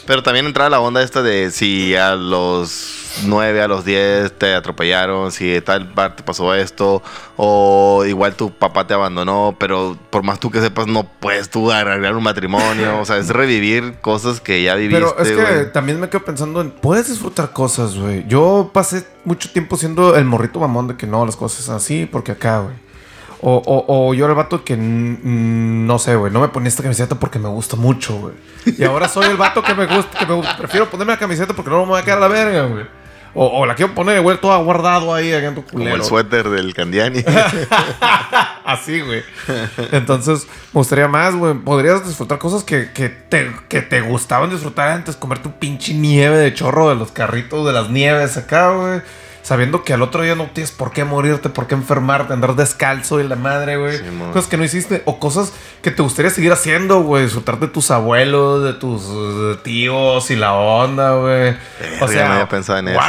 Pero 0.08 0.24
también 0.24 0.46
entra 0.46 0.70
la 0.70 0.80
onda 0.80 1.04
esta 1.04 1.22
de 1.22 1.52
si 1.52 1.96
a 1.96 2.16
los 2.16 3.05
9, 3.24 3.62
a 3.62 3.68
los 3.68 3.86
10 3.86 4.38
te 4.38 4.54
atropellaron, 4.54 5.32
si 5.32 5.62
tal 5.62 5.92
parte 5.94 6.24
pasó 6.24 6.54
esto, 6.54 7.02
o 7.38 8.04
igual 8.06 8.36
tu 8.36 8.52
papá 8.52 8.88
te 8.88 8.94
abandonó, 8.94 9.56
pero 9.60 9.98
por 10.10 10.24
más 10.24 10.40
tú 10.40 10.52
que 10.52 10.62
sepas, 10.62 10.88
no 10.88 11.04
puedes 11.04 11.50
tú 11.50 11.72
arreglar 11.72 12.16
un 12.16 12.24
matrimonio. 12.24 13.00
O 13.00 13.06
sea, 13.06 13.18
es 13.18 13.30
revivir 13.36 14.00
cosas 14.02 14.40
que 14.42 14.64
ya 14.64 14.76
viviste. 14.76 15.06
Pero 15.06 15.18
es 15.20 15.32
que 15.32 15.66
también 15.66 16.00
me 16.00 16.10
quedo 16.10 16.24
pensando 16.24 16.62
en, 16.62 16.72
puedes 16.72 17.08
disfrutar 17.08 17.52
cosas, 17.52 17.96
güey. 17.98 18.26
Yo 18.28 18.72
pasé 18.74 19.06
mucho 19.24 19.52
tiempo 19.52 19.78
siendo 19.78 20.16
el 20.16 20.26
morrito 20.26 20.60
mamón 20.60 20.88
de 20.88 20.98
que 20.98 21.08
no, 21.08 21.26
las 21.26 21.36
cosas 21.36 21.66
son 21.66 21.76
así, 21.76 22.06
porque 22.06 22.34
acá, 22.34 22.60
güey. 22.60 22.86
O, 23.42 23.62
o, 23.64 24.08
o 24.08 24.14
yo 24.14 24.26
era 24.26 24.32
el 24.32 24.38
vato 24.38 24.64
que 24.64 24.76
no 24.78 26.00
sé, 26.00 26.16
güey, 26.16 26.32
no 26.32 26.40
me 26.40 26.48
ponía 26.48 26.70
esta 26.70 26.82
camiseta 26.82 27.20
porque 27.20 27.38
me 27.38 27.50
gusta 27.50 27.76
mucho, 27.76 28.18
güey. 28.18 28.34
Y 28.66 28.84
ahora 28.84 29.08
soy 29.08 29.26
el 29.26 29.38
vato 29.38 29.62
que 29.62 29.76
me 29.76 29.86
gusta, 29.86 30.18
que 30.18 30.26
me 30.26 30.34
gusta. 30.34 30.58
Prefiero 30.58 30.90
ponerme 30.90 31.14
la 31.14 31.20
camiseta 31.20 31.54
porque 31.54 31.70
no 31.70 31.82
me 31.82 31.92
voy 31.92 32.02
a 32.02 32.04
quedar 32.04 32.18
a 32.18 32.22
la 32.22 32.28
verga, 32.28 32.66
güey. 32.66 32.86
O, 33.38 33.46
o 33.60 33.66
la 33.66 33.76
quiero 33.76 33.94
poner, 33.94 34.22
güey, 34.22 34.40
toda 34.40 34.58
guardado 34.58 35.14
ahí, 35.14 35.34
acá 35.34 35.48
en 35.48 35.56
tu 35.56 35.62
Como 35.66 35.80
culero. 35.80 35.96
el 35.98 36.04
suéter 36.04 36.50
del 36.50 36.74
Candiani. 36.74 37.22
Así, 38.64 39.02
güey. 39.02 39.24
Entonces, 39.92 40.48
me 40.74 40.80
gustaría 40.80 41.08
más, 41.08 41.36
güey. 41.36 41.54
Podrías 41.54 42.08
disfrutar 42.08 42.38
cosas 42.40 42.64
que, 42.64 42.92
que 42.94 43.10
te, 43.10 43.52
que 43.68 43.82
te 43.82 44.02
gustaban 44.02 44.50
disfrutar 44.50 44.90
antes. 44.90 45.16
Comer 45.16 45.40
tu 45.40 45.52
pinche 45.60 45.94
nieve 45.94 46.38
de 46.38 46.54
chorro 46.54 46.90
de 46.90 46.96
los 46.96 47.12
carritos 47.12 47.66
de 47.66 47.74
las 47.74 47.90
nieves 47.90 48.38
acá, 48.38 48.72
güey. 48.72 49.02
Sabiendo 49.46 49.84
que 49.84 49.94
al 49.94 50.02
otro 50.02 50.24
día 50.24 50.34
no 50.34 50.48
tienes 50.48 50.72
por 50.72 50.92
qué 50.92 51.06
morirte, 51.06 51.50
por 51.50 51.68
qué 51.68 51.76
enfermarte, 51.76 52.34
andar 52.34 52.56
descalzo 52.56 53.20
y 53.20 53.28
la 53.28 53.36
madre, 53.36 53.78
güey. 53.78 54.00
Cosas 54.34 54.50
que 54.50 54.58
no 54.58 54.64
hiciste 54.64 55.04
o 55.06 55.20
cosas 55.20 55.54
que 55.84 55.92
te 55.92 56.02
gustaría 56.02 56.32
seguir 56.32 56.52
haciendo, 56.52 57.02
güey. 57.04 57.26
Disfrutar 57.26 57.60
de 57.60 57.68
tus 57.68 57.92
abuelos, 57.92 58.64
de 58.64 58.74
tus 58.74 59.04
eh, 59.06 59.60
tíos 59.64 60.32
y 60.32 60.36
la 60.36 60.56
onda, 60.56 61.14
güey. 61.14 61.56
Verga, 61.80 62.28
no 62.28 62.34
había 62.34 62.50
pensado 62.50 62.80
en 62.80 62.88
eso. 62.88 63.00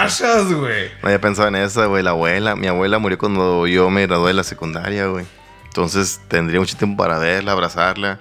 güey. 0.58 0.90
No 1.02 1.08
había 1.08 1.20
pensado 1.22 1.48
en 1.48 1.56
esa, 1.56 1.86
güey. 1.86 2.02
La 2.02 2.10
abuela. 2.10 2.54
Mi 2.54 2.66
abuela 2.66 2.98
murió 2.98 3.16
cuando 3.16 3.66
yo 3.66 3.88
me 3.88 4.06
gradué 4.06 4.28
de 4.28 4.34
la 4.34 4.44
secundaria, 4.44 5.06
güey. 5.06 5.24
Entonces 5.64 6.20
tendría 6.28 6.60
mucho 6.60 6.76
tiempo 6.76 7.02
para 7.02 7.16
verla, 7.18 7.52
abrazarla. 7.52 8.18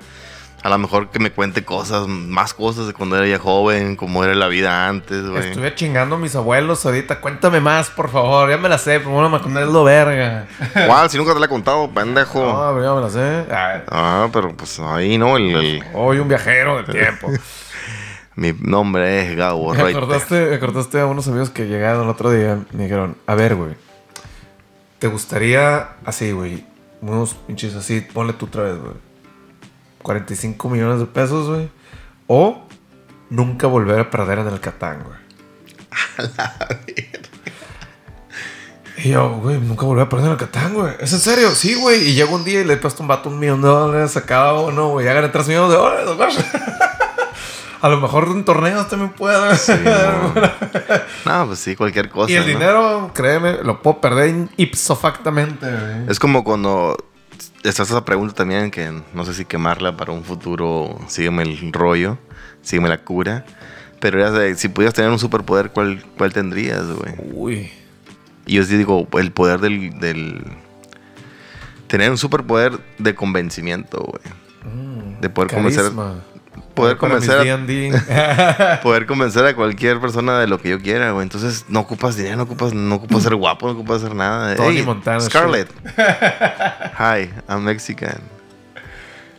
A 0.65 0.69
lo 0.69 0.79
mejor 0.79 1.11
que 1.11 1.19
me 1.19 1.29
cuente 1.29 1.63
cosas, 1.63 2.07
más 2.07 2.55
cosas 2.55 2.87
de 2.87 2.93
cuando 2.93 3.15
era 3.17 3.27
ya 3.27 3.37
joven, 3.37 3.95
cómo 3.95 4.23
era 4.23 4.33
la 4.33 4.47
vida 4.47 4.87
antes, 4.87 5.23
güey. 5.23 5.49
Estuve 5.49 5.75
chingando 5.75 6.15
a 6.15 6.17
mis 6.17 6.35
abuelos 6.35 6.83
ahorita. 6.87 7.21
Cuéntame 7.21 7.59
más, 7.61 7.91
por 7.91 8.09
favor. 8.09 8.49
Ya 8.49 8.57
me 8.57 8.67
la 8.67 8.79
sé, 8.79 8.97
pero 8.99 9.11
bueno, 9.11 9.29
me 9.29 9.61
lo 9.61 9.83
verga. 9.83 10.47
¿Cuál? 10.87 11.07
Si 11.11 11.19
nunca 11.19 11.35
te 11.35 11.39
la 11.39 11.45
he 11.45 11.49
contado, 11.49 11.87
pendejo. 11.91 12.39
No, 12.41 12.73
pero 12.73 12.83
ya 12.83 12.95
me 12.95 13.01
la 13.01 13.09
sé. 13.11 13.45
Ah, 13.91 14.27
pero 14.33 14.57
pues 14.57 14.79
ahí, 14.79 15.19
¿no? 15.19 15.37
El, 15.37 15.55
el- 15.55 15.83
Hoy 15.93 16.17
un 16.17 16.27
viajero 16.27 16.77
del 16.77 16.85
tiempo. 16.91 17.29
mi 18.35 18.51
nombre 18.59 19.21
es 19.29 19.37
Gabo 19.37 19.71
Me 19.71 19.81
acordaste, 19.83 20.47
me 20.47 20.55
acordaste 20.55 20.99
a 20.99 21.05
unos 21.05 21.27
amigos 21.27 21.51
que 21.51 21.67
llegaron 21.67 22.05
el 22.05 22.09
otro 22.09 22.31
día. 22.31 22.57
Me 22.71 22.85
dijeron, 22.85 23.17
a 23.27 23.35
ver, 23.35 23.53
güey. 23.53 23.75
¿Te 24.97 25.05
gustaría 25.09 25.89
así, 26.05 26.31
güey? 26.31 26.65
Unos 27.01 27.35
pinches 27.35 27.75
así, 27.75 28.01
ponle 28.01 28.33
tú 28.33 28.47
otra 28.47 28.63
vez, 28.63 28.79
güey. 28.79 29.04
45 30.05 30.69
millones 30.69 30.99
de 30.99 31.07
pesos, 31.07 31.49
güey. 31.49 31.67
O 32.27 32.61
nunca 33.31 33.65
volver 33.65 33.99
a 33.99 34.09
perder 34.11 34.39
en 34.39 34.47
el 34.47 34.59
Catán, 34.59 35.03
güey. 35.03 35.17
Y 38.97 39.09
yo, 39.09 39.29
güey, 39.29 39.59
nunca 39.59 39.85
volví 39.85 40.01
a 40.01 40.07
perder 40.07 40.27
en 40.27 40.31
el 40.31 40.37
Catán, 40.37 40.73
güey. 40.73 40.93
¿Es 41.01 41.11
en 41.11 41.19
serio? 41.19 41.51
Sí, 41.51 41.75
güey. 41.75 42.01
Y 42.07 42.13
llegó 42.13 42.33
un 42.33 42.45
día 42.45 42.61
y 42.61 42.63
le 42.63 42.75
he 42.75 42.77
puesto 42.77 43.03
un 43.03 43.09
vato 43.09 43.27
un 43.27 43.37
millón 43.37 43.61
de 43.61 43.67
dólares 43.67 44.15
a 44.15 44.25
cada 44.25 44.53
uno, 44.53 44.87
güey. 44.91 45.05
Ya 45.05 45.13
gané 45.13 45.27
3 45.27 45.47
millones 45.49 45.71
de 45.71 45.75
dólares, 45.75 46.07
güey. 46.15 46.29
A 47.81 47.89
lo 47.89 47.99
mejor 47.99 48.29
en 48.29 48.45
torneos 48.45 48.87
también 48.87 49.11
puedo. 49.11 49.53
Sí, 49.57 49.73
no. 49.83 50.33
No, 51.25 51.47
pues 51.47 51.59
sí, 51.59 51.75
cualquier 51.75 52.09
cosa. 52.09 52.31
y 52.31 52.35
el 52.35 52.43
¿no? 52.43 52.47
dinero, 52.47 53.11
créeme, 53.13 53.63
lo 53.63 53.81
puedo 53.81 53.99
perder 53.99 54.47
ipso 54.55 54.95
factamente, 54.95 55.69
güey. 55.69 56.09
Es 56.09 56.17
como 56.17 56.45
cuando 56.45 56.95
está 57.63 57.83
esa 57.83 58.05
pregunta 58.05 58.33
también 58.33 58.71
que 58.71 58.91
no 59.13 59.25
sé 59.25 59.33
si 59.33 59.45
quemarla 59.45 59.95
para 59.97 60.11
un 60.11 60.23
futuro, 60.23 60.99
sígueme 61.07 61.43
el 61.43 61.71
rollo, 61.73 62.17
sígueme 62.61 62.89
la 62.89 62.99
cura. 63.03 63.45
Pero 63.99 64.19
era 64.19 64.31
de, 64.31 64.55
si 64.55 64.67
pudieras 64.67 64.93
tener 64.93 65.09
un 65.09 65.19
superpoder, 65.19 65.71
¿cuál, 65.71 66.03
cuál 66.17 66.33
tendrías, 66.33 66.85
güey? 66.91 67.13
Uy. 67.33 67.71
Y 68.45 68.55
yo 68.55 68.63
sí 68.63 68.77
digo, 68.77 69.07
el 69.13 69.31
poder 69.31 69.59
del, 69.59 69.99
del- 69.99 70.43
Tener 71.87 72.11
un 72.11 72.17
superpoder 72.17 72.79
de 72.97 73.15
convencimiento, 73.15 73.99
güey. 73.99 74.21
De 75.21 75.29
poder 75.29 75.51
convencer... 75.51 75.85
Poder 76.75 76.97
convencer, 76.97 77.49
a, 77.49 78.79
poder 78.83 79.05
convencer 79.05 79.45
a 79.45 79.55
cualquier 79.55 79.99
persona 80.01 80.39
de 80.39 80.47
lo 80.47 80.59
que 80.59 80.69
yo 80.69 80.81
quiera, 80.81 81.11
güey. 81.11 81.23
Entonces 81.23 81.65
no 81.69 81.79
ocupas 81.79 82.17
dinero, 82.17 82.35
no 82.37 82.43
ocupas, 82.43 82.73
no 82.73 82.95
ocupas 82.95 83.23
ser 83.23 83.35
guapo, 83.35 83.67
no 83.67 83.73
ocupas 83.73 84.03
hacer 84.03 84.13
nada. 84.13 84.55
Tony 84.55 84.77
Hey, 84.77 84.83
Montana, 84.83 85.21
Scarlett. 85.21 85.69
Hi, 86.99 87.31
I'm 87.47 87.63
Mexican. 87.63 88.21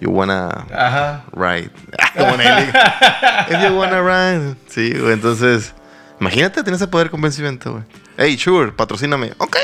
You 0.00 0.10
wanna 0.10 0.48
Ajá. 0.72 1.24
ride. 1.32 1.70
If 3.50 3.62
you 3.62 3.76
wanna 3.76 4.02
ride. 4.02 4.56
Sí, 4.68 4.92
güey. 4.98 5.12
Entonces, 5.12 5.74
imagínate 6.20 6.62
tener 6.62 6.76
ese 6.76 6.86
poder 6.86 7.08
de 7.08 7.10
convencimiento, 7.10 7.72
güey. 7.72 7.84
Hey, 8.16 8.38
sure, 8.38 8.72
patrocíname. 8.72 9.32
Ok. 9.38 9.56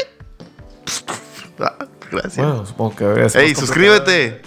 Ah, 1.58 1.86
Gracias. 2.10 2.36
Bueno, 2.36 2.66
supongo 2.66 2.96
que 2.96 3.28
hey, 3.34 3.54
suscríbete. 3.54 4.42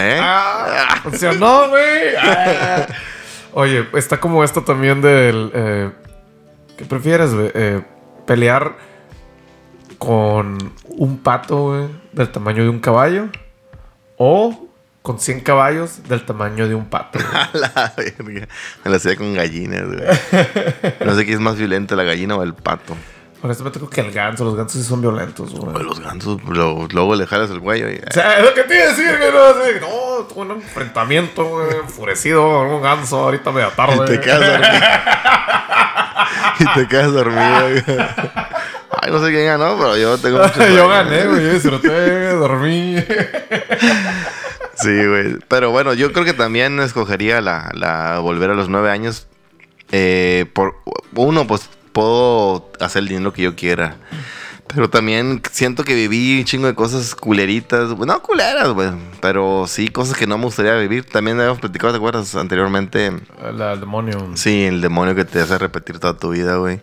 ¿Eh? 0.00 0.18
Ah, 0.20 1.00
funcionó, 1.02 1.68
güey. 1.68 2.14
Ah. 2.18 2.86
Oye, 3.52 3.86
está 3.94 4.18
como 4.20 4.42
esto 4.44 4.62
también 4.62 5.00
del. 5.02 5.50
eh, 5.54 5.90
¿Qué 6.76 6.84
prefieres, 6.84 7.34
güey? 7.34 7.50
Eh, 7.54 7.82
pelear 8.26 8.76
con 9.98 10.56
un 10.84 11.18
pato, 11.18 11.68
güey, 11.70 11.88
del 12.12 12.30
tamaño 12.30 12.62
de 12.62 12.68
un 12.70 12.80
caballo. 12.80 13.28
O 14.16 14.68
con 15.02 15.18
100 15.18 15.40
caballos 15.40 16.06
del 16.08 16.24
tamaño 16.24 16.68
de 16.68 16.74
un 16.74 16.86
pato. 16.86 17.18
güey. 17.18 17.32
A 17.34 17.50
la 17.54 17.92
verga. 17.96 18.48
Me 18.84 18.90
la 18.90 18.96
hacía 18.96 19.16
con 19.16 19.34
gallinas, 19.34 19.84
güey. 19.86 20.00
No 21.04 21.14
sé 21.14 21.24
quién 21.24 21.34
es 21.36 21.40
más 21.40 21.56
violento, 21.56 21.96
la 21.96 22.04
gallina 22.04 22.36
o 22.36 22.42
el 22.42 22.54
pato. 22.54 22.94
Honestamente 23.42 23.78
creo 23.78 23.88
que 23.90 24.00
el 24.02 24.12
ganso, 24.12 24.44
los 24.44 24.54
gansos 24.54 24.82
sí 24.82 24.86
son 24.86 25.00
violentos, 25.00 25.52
güey. 25.54 25.72
Pues 25.72 25.84
los 25.84 25.98
gansos, 26.00 26.42
lo- 26.44 26.86
luego 26.92 27.14
le 27.14 27.26
jalas 27.26 27.50
el 27.50 27.60
cuello 27.60 27.88
y. 27.90 27.96
O 27.96 28.12
sea, 28.12 28.38
es 28.38 28.44
lo 28.44 28.52
que 28.52 28.64
te 28.64 28.74
iba 28.74 28.84
a 28.84 28.88
decir, 28.88 29.06
güey. 29.18 29.80
No, 29.80 30.24
tuve 30.26 30.40
un 30.42 30.50
enfrentamiento, 30.52 31.44
güey, 31.44 31.76
enfurecido 31.78 32.42
con 32.42 32.66
un 32.66 32.82
ganso 32.82 33.18
ahorita 33.20 33.50
media 33.50 33.70
tarde. 33.70 33.94
Y 34.04 34.06
te 34.08 34.20
quedas 34.20 34.40
dormido. 34.40 34.70
y 36.60 36.64
te 36.74 36.88
quedas 36.88 37.12
dormido. 37.12 37.60
güey. 37.70 37.84
Ay, 39.02 39.10
no 39.10 39.24
sé 39.24 39.30
quién 39.30 39.46
ganó, 39.46 39.78
pero 39.78 39.96
yo 39.96 40.18
tengo 40.18 40.38
mucho 40.38 40.68
yo 40.76 40.88
gané, 40.88 41.24
güey. 41.26 41.42
Yo 41.42 41.52
disfruté, 41.54 42.32
dormí. 42.34 42.96
Sí, 44.74 45.06
güey. 45.06 45.36
Pero 45.48 45.70
bueno, 45.70 45.94
yo 45.94 46.12
creo 46.12 46.24
que 46.24 46.32
también 46.34 46.78
escogería 46.80 47.40
la, 47.40 47.70
la 47.74 48.18
volver 48.18 48.50
a 48.50 48.54
los 48.54 48.68
nueve 48.68 48.90
años. 48.90 49.26
Eh, 49.92 50.46
por 50.52 50.76
uno, 51.14 51.46
pues 51.46 51.68
puedo 51.92 52.70
hacer 52.80 53.02
el 53.02 53.08
dinero 53.08 53.32
que 53.32 53.42
yo 53.42 53.56
quiera. 53.56 53.96
Pero 54.72 54.88
también 54.88 55.42
siento 55.50 55.82
que 55.82 55.94
viví 55.94 56.38
un 56.38 56.44
chingo 56.44 56.66
de 56.68 56.74
cosas 56.74 57.14
culeritas. 57.16 57.92
güey. 57.92 58.06
No 58.06 58.22
culeras, 58.22 58.68
güey. 58.68 58.90
Pero 59.20 59.64
sí, 59.66 59.88
cosas 59.88 60.16
que 60.16 60.28
no 60.28 60.38
me 60.38 60.44
gustaría 60.44 60.74
vivir. 60.76 61.04
También 61.04 61.38
habíamos 61.38 61.58
platicado, 61.58 61.92
¿te 61.92 61.96
acuerdas? 61.96 62.34
Anteriormente. 62.36 63.10
La, 63.52 63.72
el 63.72 63.80
demonio. 63.80 64.30
Sí, 64.34 64.64
el 64.64 64.80
demonio 64.80 65.14
que 65.16 65.24
te 65.24 65.40
hace 65.40 65.58
repetir 65.58 65.98
toda 65.98 66.16
tu 66.16 66.30
vida, 66.30 66.56
güey. 66.56 66.80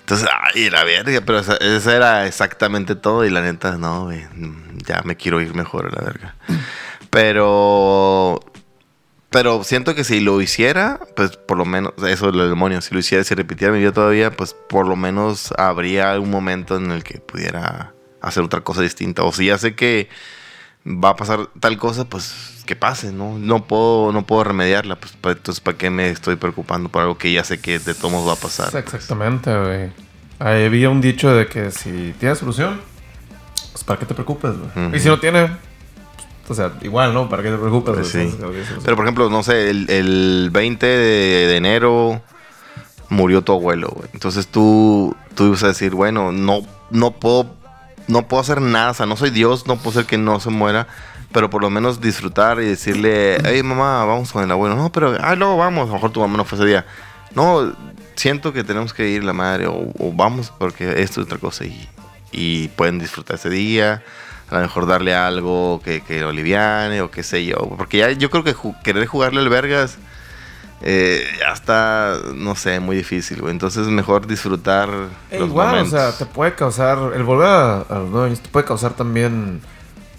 Entonces, 0.00 0.28
ay, 0.54 0.70
la 0.70 0.82
verga, 0.82 1.20
pero 1.24 1.38
esa, 1.38 1.56
esa 1.56 1.94
era 1.94 2.26
exactamente 2.26 2.96
todo 2.96 3.24
y 3.24 3.30
la 3.30 3.42
neta, 3.42 3.76
no, 3.76 4.04
güey. 4.04 4.26
Ya 4.86 5.02
me 5.04 5.14
quiero 5.16 5.42
ir 5.42 5.54
mejor 5.54 5.86
a 5.86 5.90
la 5.90 6.02
verga. 6.02 6.34
Pero. 7.10 8.40
Pero 9.30 9.62
siento 9.62 9.94
que 9.94 10.02
si 10.04 10.20
lo 10.20 10.40
hiciera, 10.40 10.98
pues 11.14 11.36
por 11.36 11.56
lo 11.56 11.64
menos, 11.64 11.92
eso 12.08 12.32
del 12.32 12.48
demonio, 12.50 12.80
si 12.80 12.92
lo 12.94 13.00
hiciera, 13.00 13.22
si 13.22 13.34
repitiera 13.34 13.72
mi 13.72 13.78
vida 13.78 13.92
todavía, 13.92 14.32
pues 14.32 14.54
por 14.68 14.88
lo 14.88 14.96
menos 14.96 15.52
habría 15.56 16.18
un 16.18 16.30
momento 16.30 16.76
en 16.76 16.90
el 16.90 17.04
que 17.04 17.18
pudiera 17.20 17.94
hacer 18.20 18.42
otra 18.42 18.62
cosa 18.62 18.82
distinta. 18.82 19.22
O 19.22 19.32
si 19.32 19.46
ya 19.46 19.56
sé 19.56 19.74
que 19.76 20.08
va 20.84 21.10
a 21.10 21.16
pasar 21.16 21.48
tal 21.60 21.78
cosa, 21.78 22.06
pues 22.06 22.62
que 22.66 22.74
pase, 22.74 23.12
¿no? 23.12 23.38
No 23.38 23.64
puedo, 23.66 24.12
no 24.12 24.26
puedo 24.26 24.44
remediarla, 24.44 24.96
pues 24.96 25.12
pa- 25.12 25.32
entonces 25.32 25.60
¿para 25.60 25.76
qué 25.78 25.90
me 25.90 26.08
estoy 26.10 26.36
preocupando 26.36 26.88
por 26.88 27.02
algo 27.02 27.16
que 27.18 27.32
ya 27.32 27.44
sé 27.44 27.60
que 27.60 27.78
de 27.78 27.94
todos 27.94 28.26
va 28.28 28.32
a 28.32 28.36
pasar? 28.36 28.74
Exactamente, 28.76 29.56
güey. 29.56 29.92
Ahí 30.40 30.64
había 30.64 30.88
un 30.90 31.00
dicho 31.00 31.32
de 31.34 31.46
que 31.46 31.70
si 31.70 32.14
tiene 32.18 32.34
solución, 32.34 32.80
pues 33.72 33.84
para 33.84 34.00
qué 34.00 34.06
te 34.06 34.14
preocupes, 34.14 34.52
güey. 34.56 34.86
Ujú. 34.88 34.96
Y 34.96 35.00
si 35.00 35.08
no 35.08 35.20
tiene, 35.20 35.46
pues, 35.46 35.58
o 36.48 36.54
sea, 36.54 36.72
igual, 36.82 37.14
¿no? 37.14 37.28
¿Para 37.28 37.42
qué 37.42 37.50
te 37.50 37.56
preocupes? 37.56 37.94
Pues 37.94 38.08
sí. 38.08 38.36
Pero 38.84 38.96
por 38.96 39.04
ejemplo, 39.04 39.30
no 39.30 39.42
sé, 39.42 39.70
el, 39.70 39.88
el 39.88 40.50
20 40.52 40.86
de, 40.86 41.46
de 41.46 41.56
enero 41.56 42.20
murió 43.08 43.42
tu 43.42 43.52
abuelo, 43.52 43.88
güey. 43.94 44.08
Entonces 44.14 44.46
tú, 44.46 45.14
tú 45.34 45.46
ibas 45.46 45.62
a 45.64 45.68
decir, 45.68 45.94
bueno, 45.94 46.32
no, 46.32 46.62
no 46.90 47.10
puedo, 47.10 47.54
no 48.06 48.26
puedo 48.26 48.40
hacer 48.40 48.60
nada, 48.60 48.92
o 48.92 48.94
sea, 48.94 49.06
no 49.06 49.16
soy 49.16 49.30
Dios, 49.30 49.66
no 49.66 49.76
puedo 49.76 49.92
ser 49.92 50.06
que 50.06 50.16
no 50.18 50.40
se 50.40 50.50
muera, 50.50 50.86
pero 51.32 51.50
por 51.50 51.62
lo 51.62 51.70
menos 51.70 52.00
disfrutar 52.00 52.60
y 52.60 52.66
decirle, 52.66 53.38
hey 53.44 53.62
mamá, 53.62 54.04
vamos 54.04 54.32
con 54.32 54.42
el 54.42 54.50
abuelo. 54.50 54.76
No, 54.76 54.90
pero, 54.90 55.16
ah, 55.20 55.34
luego 55.34 55.56
vamos, 55.56 55.84
a 55.84 55.88
lo 55.88 55.94
mejor 55.94 56.12
tu 56.12 56.20
mamá 56.20 56.36
no 56.36 56.44
fue 56.44 56.58
ese 56.58 56.66
día. 56.66 56.86
No, 57.34 57.72
siento 58.16 58.52
que 58.52 58.64
tenemos 58.64 58.94
que 58.94 59.08
ir 59.08 59.24
la 59.24 59.32
madre, 59.32 59.66
o, 59.66 59.92
o 59.98 60.12
vamos 60.12 60.52
porque 60.58 61.02
esto 61.02 61.20
es 61.20 61.26
otra 61.26 61.38
cosa 61.38 61.64
y, 61.64 61.88
y 62.32 62.68
pueden 62.68 62.98
disfrutar 62.98 63.36
ese 63.36 63.50
día. 63.50 64.02
A 64.50 64.56
lo 64.56 64.60
mejor 64.62 64.86
darle 64.86 65.14
algo 65.14 65.80
que, 65.84 66.00
que 66.02 66.20
lo 66.20 66.30
aliviane 66.30 67.02
o 67.02 67.10
qué 67.10 67.22
sé 67.22 67.44
yo. 67.44 67.56
Porque 67.76 67.98
ya 67.98 68.10
yo 68.10 68.30
creo 68.30 68.42
que 68.44 68.54
ju- 68.54 68.74
querer 68.82 69.06
jugarle 69.06 69.40
al 69.40 69.48
vergas 69.48 69.98
eh, 70.82 71.24
ya 71.38 71.52
está, 71.52 72.16
no 72.34 72.54
sé, 72.56 72.80
muy 72.80 72.96
difícil, 72.96 73.40
güey. 73.42 73.52
Entonces 73.52 73.86
mejor 73.88 74.26
disfrutar 74.26 74.88
Eh, 75.30 75.38
los 75.38 75.48
igual, 75.48 75.68
momentos. 75.68 75.92
o 75.92 75.96
sea, 75.96 76.12
te 76.18 76.24
puede 76.26 76.54
causar, 76.54 77.12
el 77.14 77.22
volver 77.22 77.46
a, 77.48 77.80
a 77.82 77.98
los 77.98 78.24
años 78.26 78.40
te 78.40 78.48
puede 78.48 78.64
causar 78.66 78.94
también, 78.94 79.60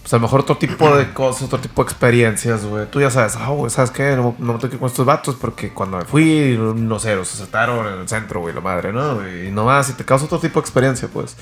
pues 0.04 0.14
a 0.14 0.18
lo 0.18 0.22
mejor 0.22 0.42
otro 0.42 0.58
tipo 0.58 0.96
de 0.96 1.10
cosas, 1.14 1.44
otro 1.44 1.60
tipo 1.60 1.84
de 1.84 1.90
experiencias, 1.90 2.64
güey. 2.64 2.86
Tú 2.92 3.02
ya 3.02 3.10
sabes, 3.10 3.36
ah, 3.38 3.50
güey, 3.50 3.72
¿sabes 3.72 3.90
qué? 3.90 4.16
No, 4.16 4.36
no 4.38 4.54
me 4.54 4.60
tengo 4.60 4.70
que 4.70 4.76
ir 4.76 4.80
con 4.80 4.88
estos 4.90 5.06
vatos 5.06 5.36
porque 5.36 5.74
cuando 5.74 5.98
me 5.98 6.06
fui, 6.06 6.58
no 6.76 7.00
sé, 7.00 7.16
los 7.16 7.34
asaltaron 7.34 7.88
en 7.92 8.00
el 8.02 8.08
centro, 8.08 8.40
güey, 8.42 8.54
la 8.54 8.62
madre, 8.62 8.94
¿no? 8.94 9.28
Y 9.28 9.50
nomás, 9.52 9.90
y 9.90 9.94
te 9.94 10.06
causa 10.06 10.26
otro 10.26 10.40
tipo 10.40 10.60
de 10.62 10.66
experiencia, 10.66 11.08
pues. 11.12 11.36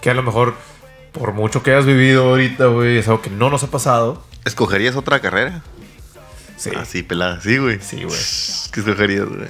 Que 0.00 0.08
a 0.10 0.14
lo 0.14 0.22
mejor, 0.22 0.54
por 1.14 1.32
mucho 1.32 1.62
que 1.62 1.70
hayas 1.70 1.86
vivido 1.86 2.28
ahorita, 2.28 2.66
güey, 2.66 2.98
es 2.98 3.06
algo 3.06 3.22
que 3.22 3.30
no 3.30 3.48
nos 3.48 3.62
ha 3.62 3.68
pasado. 3.68 4.22
¿Escogerías 4.44 4.96
otra 4.96 5.20
carrera? 5.20 5.62
Sí. 6.56 6.70
Así, 6.76 7.04
pelada. 7.04 7.40
Sí, 7.40 7.56
güey. 7.56 7.78
Sí, 7.80 8.02
güey. 8.02 8.18
¿Qué 8.72 8.80
escogerías, 8.80 9.26
güey? 9.26 9.48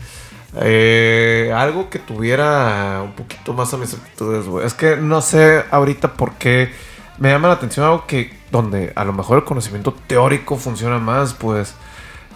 Eh, 0.60 1.52
algo 1.56 1.88
que 1.88 1.98
tuviera 1.98 3.00
un 3.02 3.12
poquito 3.12 3.54
más 3.54 3.72
a 3.72 3.78
mis 3.78 3.94
actitudes, 3.94 4.44
güey. 4.44 4.66
Es 4.66 4.74
que 4.74 4.96
no 4.96 5.22
sé 5.22 5.64
ahorita 5.70 6.12
por 6.12 6.34
qué 6.34 6.70
me 7.18 7.30
llama 7.30 7.48
la 7.48 7.54
atención 7.54 7.86
algo 7.86 8.06
que 8.06 8.36
donde 8.52 8.92
a 8.94 9.04
lo 9.04 9.14
mejor 9.14 9.38
el 9.38 9.44
conocimiento 9.44 9.96
teórico 10.06 10.56
funciona 10.56 10.98
más, 10.98 11.32
pues 11.32 11.74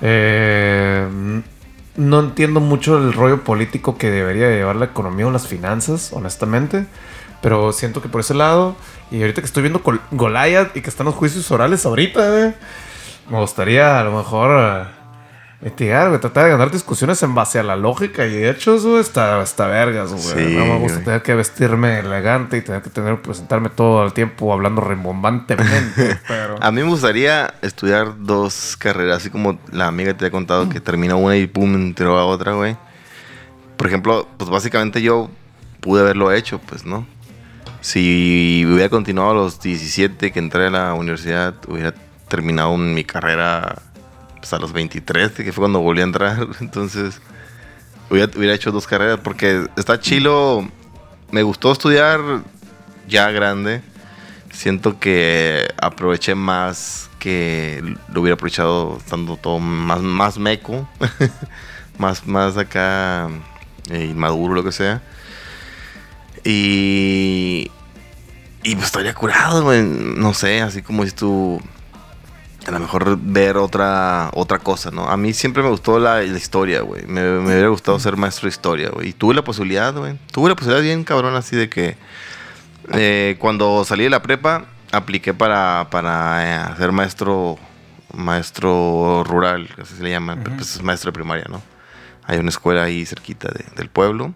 eh, 0.00 1.06
no 1.96 2.20
entiendo 2.20 2.60
mucho 2.60 2.96
el 2.96 3.12
rollo 3.12 3.44
político 3.44 3.98
que 3.98 4.10
debería 4.10 4.48
llevar 4.48 4.76
la 4.76 4.86
economía 4.86 5.26
o 5.26 5.30
las 5.30 5.46
finanzas, 5.46 6.12
honestamente. 6.14 6.86
Pero 7.40 7.72
siento 7.72 8.02
que 8.02 8.08
por 8.08 8.20
ese 8.20 8.34
lado, 8.34 8.74
y 9.10 9.20
ahorita 9.20 9.40
que 9.40 9.46
estoy 9.46 9.62
viendo 9.62 9.80
Gol- 9.80 10.00
Goliath 10.10 10.76
y 10.76 10.80
que 10.82 10.90
están 10.90 11.06
los 11.06 11.14
juicios 11.14 11.50
orales 11.52 11.86
ahorita, 11.86 12.30
güey, 12.30 12.54
me 13.30 13.38
gustaría 13.38 14.00
a 14.00 14.02
lo 14.04 14.16
mejor 14.16 14.50
eh, 14.60 14.84
mitigar, 15.60 16.08
güey, 16.08 16.20
tratar 16.20 16.44
de 16.44 16.50
ganar 16.50 16.70
discusiones 16.72 17.22
en 17.22 17.34
base 17.36 17.60
a 17.60 17.62
la 17.62 17.76
lógica 17.76 18.26
y 18.26 18.44
hechos, 18.44 18.84
güey, 18.84 19.00
está, 19.00 19.40
está 19.42 19.66
vergas, 19.68 20.10
güey. 20.10 20.48
Sí, 20.48 20.56
no 20.56 20.64
me 20.66 20.78
gusta 20.78 20.94
güey. 20.94 21.04
tener 21.04 21.22
que 21.22 21.34
vestirme 21.34 22.00
elegante 22.00 22.56
y 22.56 22.62
tener 22.62 22.82
que 22.82 22.90
tener 22.90 23.22
presentarme 23.22 23.68
todo 23.68 24.04
el 24.04 24.12
tiempo 24.12 24.52
hablando 24.52 24.80
rimbombantemente, 24.80 26.18
pero... 26.28 26.56
A 26.60 26.70
mí 26.72 26.82
me 26.82 26.88
gustaría 26.88 27.54
estudiar 27.62 28.14
dos 28.18 28.76
carreras, 28.76 29.18
así 29.18 29.30
como 29.30 29.58
la 29.70 29.86
amiga 29.86 30.12
te 30.16 30.26
ha 30.26 30.30
contado 30.32 30.68
que 30.68 30.80
terminó 30.80 31.18
una 31.18 31.36
y 31.36 31.46
pum, 31.46 31.74
entró 31.74 32.18
a 32.18 32.24
otra, 32.26 32.52
güey. 32.54 32.76
Por 33.76 33.86
ejemplo, 33.86 34.26
pues 34.38 34.50
básicamente 34.50 35.02
yo 35.02 35.30
pude 35.80 36.00
haberlo 36.00 36.32
hecho, 36.32 36.58
pues, 36.58 36.84
¿no? 36.84 37.06
Si 37.80 38.64
hubiera 38.66 38.88
continuado 38.88 39.30
a 39.30 39.34
los 39.34 39.60
17 39.60 40.32
que 40.32 40.38
entré 40.38 40.66
a 40.66 40.70
la 40.70 40.94
universidad, 40.94 41.54
hubiera 41.68 41.94
terminado 42.28 42.76
mi 42.76 43.04
carrera 43.04 43.80
pues, 44.38 44.52
a 44.52 44.58
los 44.58 44.72
23, 44.72 45.32
que 45.32 45.52
fue 45.52 45.62
cuando 45.62 45.80
volví 45.80 46.00
a 46.00 46.04
entrar. 46.04 46.48
Entonces, 46.60 47.20
hubiera, 48.10 48.30
hubiera 48.36 48.54
hecho 48.54 48.72
dos 48.72 48.86
carreras 48.86 49.20
porque 49.22 49.66
está 49.76 50.00
chilo. 50.00 50.68
Me 51.30 51.42
gustó 51.42 51.72
estudiar 51.72 52.20
ya 53.06 53.30
grande. 53.30 53.82
Siento 54.52 54.98
que 54.98 55.68
aproveché 55.80 56.34
más 56.34 57.08
que 57.18 57.82
lo 58.12 58.20
hubiera 58.20 58.34
aprovechado 58.34 58.96
estando 58.98 59.36
todo 59.36 59.58
más, 59.58 60.00
más 60.00 60.38
meco, 60.38 60.88
más, 61.98 62.26
más 62.26 62.56
acá 62.56 63.28
eh, 63.90 64.04
inmaduro, 64.04 64.54
lo 64.54 64.64
que 64.64 64.72
sea. 64.72 65.02
Y, 66.44 67.70
y 68.62 68.74
pues 68.74 68.86
estaría 68.86 69.14
curado, 69.14 69.62
güey. 69.64 69.82
No 69.82 70.34
sé, 70.34 70.60
así 70.62 70.82
como 70.82 71.04
si 71.04 71.12
tú 71.12 71.60
a 72.66 72.70
lo 72.70 72.80
mejor 72.80 73.18
ver 73.20 73.56
otra 73.56 74.30
otra 74.34 74.58
cosa, 74.58 74.90
¿no? 74.90 75.08
A 75.08 75.16
mí 75.16 75.32
siempre 75.32 75.62
me 75.62 75.70
gustó 75.70 75.98
la, 75.98 76.16
la 76.20 76.36
historia, 76.38 76.82
güey. 76.82 77.06
Me, 77.06 77.22
me 77.22 77.46
hubiera 77.46 77.68
gustado 77.68 77.98
ser 77.98 78.16
maestro 78.16 78.46
de 78.46 78.50
historia, 78.50 78.90
güey. 78.90 79.08
Y 79.08 79.12
tuve 79.12 79.34
la 79.34 79.42
posibilidad, 79.42 79.94
güey. 79.94 80.18
Tuve 80.32 80.50
la 80.50 80.54
posibilidad 80.56 80.82
bien 80.82 81.04
cabrón 81.04 81.34
así 81.34 81.56
de 81.56 81.68
que 81.68 81.96
eh, 82.92 83.36
cuando 83.38 83.84
salí 83.84 84.04
de 84.04 84.10
la 84.10 84.22
prepa 84.22 84.66
apliqué 84.92 85.32
para, 85.34 85.88
para 85.90 86.72
eh, 86.72 86.76
ser 86.78 86.92
maestro 86.92 87.58
maestro 88.14 89.22
rural, 89.24 89.68
así 89.80 89.94
se 89.96 90.02
le 90.02 90.10
llama, 90.10 90.36
pues 90.42 90.76
es 90.76 90.82
maestro 90.82 91.10
de 91.10 91.14
primaria, 91.14 91.44
¿no? 91.50 91.62
Hay 92.24 92.38
una 92.38 92.48
escuela 92.48 92.82
ahí 92.84 93.04
cerquita 93.06 93.48
de- 93.48 93.64
del 93.76 93.90
pueblo 93.90 94.34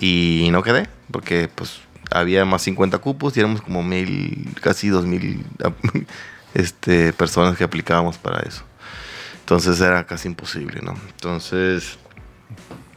y 0.00 0.48
no 0.50 0.62
quedé 0.62 0.88
porque 1.10 1.48
pues 1.54 1.80
había 2.10 2.44
más 2.44 2.62
50 2.62 2.98
cupos 2.98 3.36
y 3.36 3.40
éramos 3.40 3.62
como 3.62 3.82
mil, 3.82 4.48
casi 4.60 4.88
dos 4.88 5.06
mil 5.06 5.44
este, 6.54 7.12
personas 7.12 7.56
que 7.56 7.64
aplicábamos 7.64 8.18
para 8.18 8.40
eso. 8.40 8.62
Entonces 9.40 9.80
era 9.80 10.06
casi 10.06 10.28
imposible, 10.28 10.80
¿no? 10.82 10.94
Entonces 11.08 11.98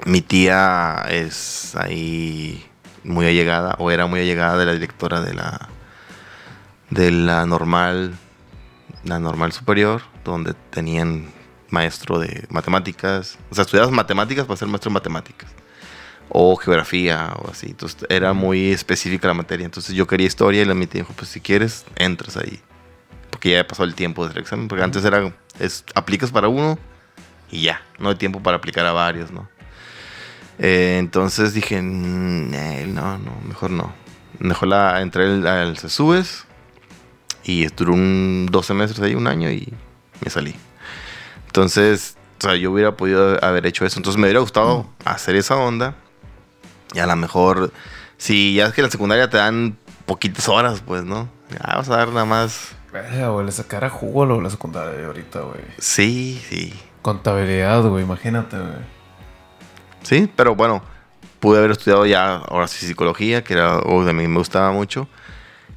mi 0.05 0.21
tía 0.21 1.05
es 1.09 1.75
ahí 1.75 2.65
muy 3.03 3.25
allegada 3.25 3.75
o 3.79 3.91
era 3.91 4.05
muy 4.05 4.19
allegada 4.19 4.57
de 4.57 4.65
la 4.65 4.73
directora 4.73 5.21
de 5.21 5.33
la 5.33 5.69
de 6.89 7.11
la 7.11 7.45
normal 7.45 8.13
la 9.03 9.19
normal 9.19 9.51
superior 9.51 10.01
donde 10.23 10.53
tenían 10.69 11.27
maestro 11.69 12.19
de 12.19 12.45
matemáticas 12.49 13.37
o 13.49 13.55
sea 13.55 13.63
estudiabas 13.63 13.91
matemáticas 13.91 14.45
para 14.45 14.57
ser 14.57 14.67
maestro 14.67 14.89
de 14.89 14.93
matemáticas 14.93 15.49
o 16.29 16.55
geografía 16.55 17.33
o 17.39 17.51
así 17.51 17.67
entonces 17.67 18.05
era 18.09 18.33
muy 18.33 18.71
específica 18.71 19.27
la 19.27 19.33
materia 19.33 19.65
entonces 19.65 19.95
yo 19.95 20.07
quería 20.07 20.27
historia 20.27 20.61
y 20.61 20.65
la 20.65 20.73
mi 20.73 20.87
tía 20.87 21.01
dijo 21.01 21.13
pues 21.15 21.29
si 21.29 21.41
quieres 21.41 21.85
entras 21.95 22.37
ahí 22.37 22.59
porque 23.29 23.51
ya 23.51 23.67
pasó 23.67 23.83
el 23.83 23.95
tiempo 23.95 24.27
del 24.27 24.37
examen 24.37 24.67
porque 24.67 24.83
antes 24.83 25.03
era 25.05 25.33
es 25.59 25.83
aplicas 25.95 26.31
para 26.31 26.47
uno 26.47 26.77
y 27.51 27.61
ya 27.61 27.81
no 27.99 28.09
hay 28.09 28.15
tiempo 28.15 28.41
para 28.41 28.57
aplicar 28.57 28.85
a 28.85 28.91
varios 28.93 29.31
no 29.31 29.47
eh, 30.59 30.97
entonces 30.99 31.53
dije, 31.53 31.81
"Mm, 31.81 32.53
eh, 32.53 32.85
no, 32.87 33.17
no, 33.17 33.31
mejor 33.47 33.71
no. 33.71 33.93
Mejor 34.39 34.67
la, 34.67 35.01
entré 35.01 35.25
al, 35.25 35.45
al 35.47 35.77
CESUBES 35.77 36.45
y 37.43 37.65
duré 37.67 37.91
un, 37.91 38.47
dos 38.51 38.65
semestres 38.65 39.01
ahí, 39.01 39.15
un 39.15 39.27
año 39.27 39.49
y 39.51 39.73
me 40.23 40.29
salí. 40.29 40.55
Entonces, 41.47 42.17
o 42.39 42.41
sea, 42.47 42.55
yo 42.55 42.71
hubiera 42.71 42.95
podido 42.97 43.43
haber 43.43 43.65
hecho 43.65 43.85
eso. 43.85 43.99
Entonces 43.99 44.19
me 44.19 44.25
hubiera 44.27 44.39
gustado 44.39 44.87
hacer 45.05 45.35
esa 45.35 45.55
onda. 45.55 45.95
Y 46.93 46.99
a 46.99 47.07
lo 47.07 47.15
mejor, 47.15 47.71
si 48.17 48.53
ya 48.55 48.67
es 48.67 48.73
que 48.73 48.81
en 48.81 48.85
la 48.85 48.91
secundaria 48.91 49.29
te 49.29 49.37
dan 49.37 49.77
poquitas 50.05 50.47
horas, 50.47 50.81
pues, 50.85 51.03
¿no? 51.03 51.29
Ya 51.49 51.75
vas 51.75 51.89
a 51.89 51.97
dar 51.97 52.09
nada 52.09 52.25
más. 52.25 52.75
Verga, 52.91 53.29
güey, 53.29 53.45
le 53.45 53.51
sacara 53.51 53.89
jugo 53.89 54.23
a 54.23 54.41
la 54.41 54.49
secundaria 54.49 55.05
ahorita, 55.05 55.39
güey. 55.41 55.61
Sí, 55.79 56.41
sí. 56.49 56.73
Contabilidad, 57.01 57.81
güey, 57.83 58.03
imagínate, 58.03 58.57
güey. 58.57 58.93
Sí, 60.03 60.29
pero 60.35 60.55
bueno, 60.55 60.83
pude 61.39 61.57
haber 61.57 61.71
estudiado 61.71 62.05
ya, 62.05 62.35
ahora 62.35 62.67
sí, 62.67 62.85
psicología, 62.85 63.43
que 63.43 63.53
era 63.53 63.75
algo 63.75 64.03
que 64.03 64.11
a 64.11 64.13
mí 64.13 64.27
me 64.27 64.37
gustaba 64.37 64.71
mucho. 64.71 65.07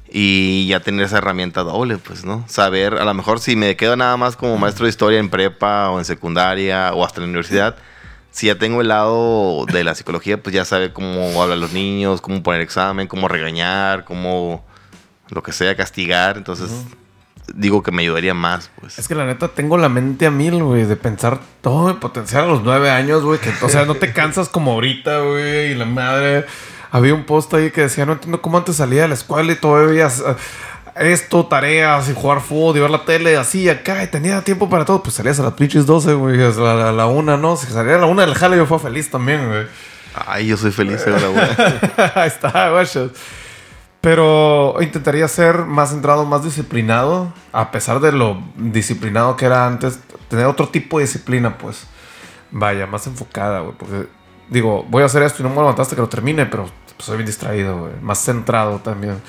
Y 0.09 0.67
ya 0.67 0.79
tener 0.79 1.05
esa 1.05 1.17
herramienta 1.17 1.63
doble, 1.63 1.97
pues, 1.97 2.23
¿no? 2.23 2.45
Saber, 2.47 2.93
a 2.93 3.03
lo 3.03 3.13
mejor 3.13 3.39
si 3.39 3.55
me 3.55 3.75
quedo 3.75 3.95
nada 3.97 4.15
más 4.15 4.37
como 4.37 4.57
maestro 4.57 4.85
de 4.85 4.91
historia 4.91 5.19
en 5.19 5.29
prepa 5.29 5.89
o 5.89 5.99
en 5.99 6.05
secundaria 6.05 6.93
o 6.93 7.03
hasta 7.03 7.19
en 7.19 7.23
la 7.23 7.29
universidad, 7.29 7.75
si 8.37 8.45
ya 8.45 8.59
tengo 8.59 8.81
el 8.81 8.89
lado 8.89 9.65
de 9.65 9.83
la 9.83 9.95
psicología, 9.95 10.39
pues 10.39 10.53
ya 10.53 10.63
sabe 10.63 10.93
cómo 10.93 11.41
hablan 11.41 11.59
los 11.59 11.73
niños, 11.73 12.21
cómo 12.21 12.43
poner 12.43 12.61
examen, 12.61 13.07
cómo 13.07 13.27
regañar, 13.27 14.05
cómo 14.05 14.63
lo 15.29 15.41
que 15.41 15.51
sea, 15.51 15.75
castigar. 15.75 16.37
Entonces, 16.37 16.69
digo 17.55 17.81
que 17.81 17.89
me 17.89 18.03
ayudaría 18.03 18.35
más, 18.35 18.69
pues. 18.79 18.99
Es 18.99 19.07
que 19.07 19.15
la 19.15 19.25
neta 19.25 19.47
tengo 19.47 19.75
la 19.79 19.89
mente 19.89 20.27
a 20.27 20.29
mil, 20.29 20.61
güey, 20.61 20.85
de 20.85 20.95
pensar 20.95 21.39
todo 21.61 21.87
mi 21.87 21.95
potencial 21.95 22.43
a 22.43 22.47
los 22.47 22.61
nueve 22.61 22.91
años, 22.91 23.23
güey. 23.23 23.39
Que, 23.39 23.51
o 23.59 23.69
sea, 23.69 23.85
no 23.85 23.95
te 23.95 24.13
cansas 24.13 24.49
como 24.49 24.73
ahorita, 24.73 25.17
güey. 25.21 25.71
Y 25.71 25.73
la 25.73 25.85
madre. 25.85 26.45
Había 26.91 27.15
un 27.15 27.23
post 27.23 27.51
ahí 27.55 27.71
que 27.71 27.81
decía, 27.81 28.05
no 28.05 28.13
entiendo 28.13 28.43
cómo 28.43 28.59
antes 28.59 28.75
salía 28.75 29.01
de 29.01 29.07
la 29.07 29.15
escuela 29.15 29.51
y 29.51 29.55
todavía 29.55 30.11
esto, 30.99 31.45
tareas 31.45 32.09
y 32.09 32.13
jugar 32.13 32.41
fútbol 32.41 32.77
y 32.77 32.79
ver 32.79 32.89
la 32.89 33.05
tele 33.05 33.37
así 33.37 33.69
acá 33.69 34.03
y 34.03 34.07
tenía 34.07 34.41
tiempo 34.41 34.69
para 34.69 34.85
todo. 34.85 35.03
Pues 35.03 35.15
salías 35.15 35.39
a 35.39 35.43
las 35.43 35.53
pinches 35.53 35.85
12, 35.85 36.13
güey, 36.13 36.41
a 36.41 36.49
la, 36.49 36.89
a 36.89 36.91
la 36.91 37.05
una, 37.07 37.37
¿no? 37.37 37.55
Si 37.57 37.67
salía 37.67 37.95
a 37.95 37.99
la 37.99 38.05
una 38.05 38.25
del 38.25 38.35
jale 38.35 38.57
yo 38.57 38.65
fue 38.65 38.79
feliz 38.79 39.09
también, 39.09 39.47
güey. 39.47 39.65
Ay, 40.25 40.47
yo 40.47 40.57
soy 40.57 40.71
feliz 40.71 41.05
ahora, 41.05 41.27
güey. 41.27 41.47
Ahí 42.15 42.27
está, 42.27 42.71
guachos. 42.71 43.11
Pero 44.01 44.75
intentaría 44.81 45.27
ser 45.27 45.65
más 45.65 45.89
centrado, 45.89 46.25
más 46.25 46.43
disciplinado. 46.43 47.33
A 47.51 47.71
pesar 47.71 47.99
de 47.99 48.11
lo 48.11 48.41
disciplinado 48.55 49.35
que 49.35 49.45
era 49.45 49.67
antes, 49.67 49.99
tener 50.29 50.45
otro 50.45 50.69
tipo 50.69 50.97
de 50.97 51.05
disciplina, 51.05 51.57
pues. 51.57 51.85
Vaya, 52.51 52.87
más 52.87 53.05
enfocada, 53.07 53.59
güey. 53.59 53.75
Porque 53.77 54.07
digo, 54.49 54.85
voy 54.89 55.03
a 55.03 55.07
hacer 55.07 55.23
esto 55.23 55.41
y 55.41 55.43
no 55.43 55.49
me 55.49 55.55
levantar 55.57 55.83
hasta 55.83 55.95
que 55.95 56.01
lo 56.01 56.09
termine, 56.09 56.45
pero 56.45 56.63
pues, 56.95 57.05
soy 57.05 57.17
bien 57.17 57.27
distraído, 57.27 57.79
güey. 57.79 57.93
Más 58.01 58.19
centrado 58.19 58.79
también. 58.79 59.21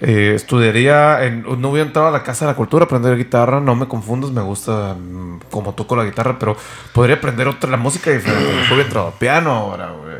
Eh, 0.00 0.32
estudiaría, 0.36 1.24
en, 1.24 1.42
no 1.60 1.70
voy 1.70 1.80
a 1.80 1.82
entrar 1.82 2.06
a 2.06 2.10
la 2.12 2.22
Casa 2.22 2.44
de 2.44 2.52
la 2.52 2.56
Cultura 2.56 2.84
a 2.84 2.86
aprender 2.86 3.16
guitarra, 3.16 3.58
no 3.60 3.74
me 3.74 3.88
confundas, 3.88 4.30
me 4.30 4.42
gusta 4.42 4.94
mm, 4.94 5.40
como 5.50 5.74
toco 5.74 5.96
la 5.96 6.04
guitarra, 6.04 6.38
pero 6.38 6.56
podría 6.92 7.16
aprender 7.16 7.48
otra, 7.48 7.68
la 7.68 7.76
música 7.78 8.10
diferente. 8.12 8.48
He 8.70 8.80
entrado 8.80 9.08
a 9.08 9.18
piano 9.18 9.50
ahora, 9.50 9.90
güey. 9.90 10.18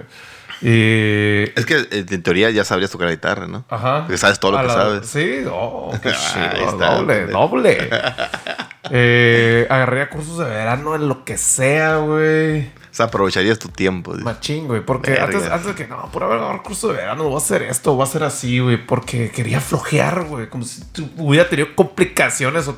Y 0.60 1.44
Es 1.54 1.64
que 1.66 1.76
eh, 1.92 2.04
en 2.10 2.22
teoría 2.24 2.50
ya 2.50 2.64
sabrías 2.64 2.90
tocar 2.90 3.06
la 3.06 3.12
guitarra, 3.14 3.46
¿no? 3.46 3.64
Ajá. 3.68 4.00
Porque 4.00 4.18
sabes 4.18 4.40
todo 4.40 4.50
lo 4.52 4.58
A 4.58 4.62
que 4.62 4.66
la- 4.66 4.74
sabes. 4.74 5.06
Sí, 5.08 5.44
oh, 5.48 5.92
qué 6.02 6.10
chido. 6.58 6.72
doble, 6.72 7.26
doble. 7.28 7.90
eh, 8.90 9.66
agarraría 9.70 10.08
cursos 10.08 10.38
de 10.38 10.44
verano 10.46 10.94
en 10.96 11.08
lo 11.08 11.24
que 11.24 11.36
sea, 11.38 11.98
güey. 11.98 12.70
Sea, 12.98 13.06
aprovecharías 13.06 13.60
tu 13.60 13.68
tiempo. 13.68 14.12
dice. 14.12 14.24
Machín, 14.24 14.66
güey. 14.66 14.80
Porque 14.84 15.12
Verga. 15.12 15.26
antes, 15.26 15.42
antes 15.50 15.66
de 15.68 15.74
que, 15.76 15.86
no, 15.86 16.10
por 16.10 16.24
haber 16.24 16.40
curso 16.62 16.88
de 16.88 16.94
verano, 16.94 17.24
voy 17.24 17.34
a 17.34 17.38
hacer 17.38 17.62
esto, 17.62 17.92
voy 17.94 18.00
a 18.00 18.04
hacer 18.08 18.24
así, 18.24 18.58
güey. 18.58 18.76
Porque 18.84 19.30
quería 19.30 19.60
flojear, 19.60 20.24
güey. 20.24 20.48
Como 20.48 20.64
si 20.64 20.82
hubiera 21.16 21.48
tenido 21.48 21.68
complicaciones 21.76 22.66
o 22.66 22.76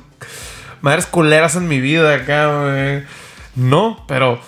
madres 0.82 1.06
culeras 1.06 1.56
en 1.56 1.68
mi 1.68 1.80
vida 1.80 2.14
acá, 2.14 2.48
güey. 2.60 3.04
No, 3.56 4.04
pero 4.06 4.38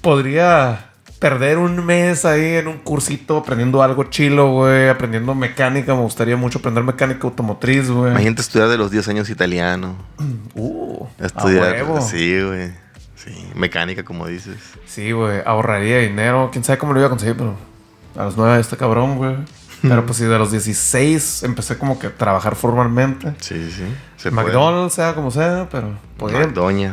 podría 0.00 0.90
perder 1.20 1.58
un 1.58 1.86
mes 1.86 2.24
ahí 2.24 2.56
en 2.56 2.66
un 2.68 2.78
cursito 2.78 3.38
aprendiendo 3.38 3.82
algo 3.82 4.04
chilo, 4.04 4.50
güey. 4.52 4.88
Aprendiendo 4.88 5.34
mecánica. 5.34 5.94
Me 5.94 6.02
gustaría 6.02 6.36
mucho 6.36 6.58
aprender 6.58 6.82
mecánica 6.84 7.26
automotriz, 7.26 7.88
güey. 7.90 8.10
Imagínate 8.10 8.42
estudiar 8.42 8.68
de 8.68 8.78
los 8.78 8.90
10 8.90 9.08
años 9.08 9.30
italiano. 9.30 9.94
Uh, 10.56 11.06
a 11.20 11.26
Estudiar. 11.26 11.72
huevo. 11.72 12.00
Sí, 12.00 12.40
güey. 12.40 12.83
Sí, 13.24 13.50
mecánica, 13.54 14.04
como 14.04 14.26
dices. 14.26 14.58
Sí, 14.86 15.12
güey, 15.12 15.40
ahorraría 15.46 16.00
dinero. 16.00 16.50
Quién 16.52 16.62
sabe 16.62 16.78
cómo 16.78 16.92
lo 16.92 17.00
iba 17.00 17.06
a 17.06 17.10
conseguir, 17.10 17.36
pero 17.36 17.56
a 18.16 18.24
los 18.24 18.36
9 18.36 18.60
está 18.60 18.76
cabrón, 18.76 19.16
güey. 19.16 19.36
Pero 19.82 20.06
pues 20.06 20.16
sí, 20.16 20.24
de 20.24 20.38
los 20.38 20.50
16 20.50 21.42
empecé 21.42 21.76
como 21.76 21.98
que 21.98 22.06
a 22.06 22.10
trabajar 22.16 22.56
formalmente. 22.56 23.34
Sí, 23.40 23.70
sí. 23.70 23.84
se 24.16 24.30
puede. 24.30 24.46
McDonald's, 24.46 24.94
sea 24.94 25.14
como 25.14 25.30
sea, 25.30 25.68
pero 25.70 25.98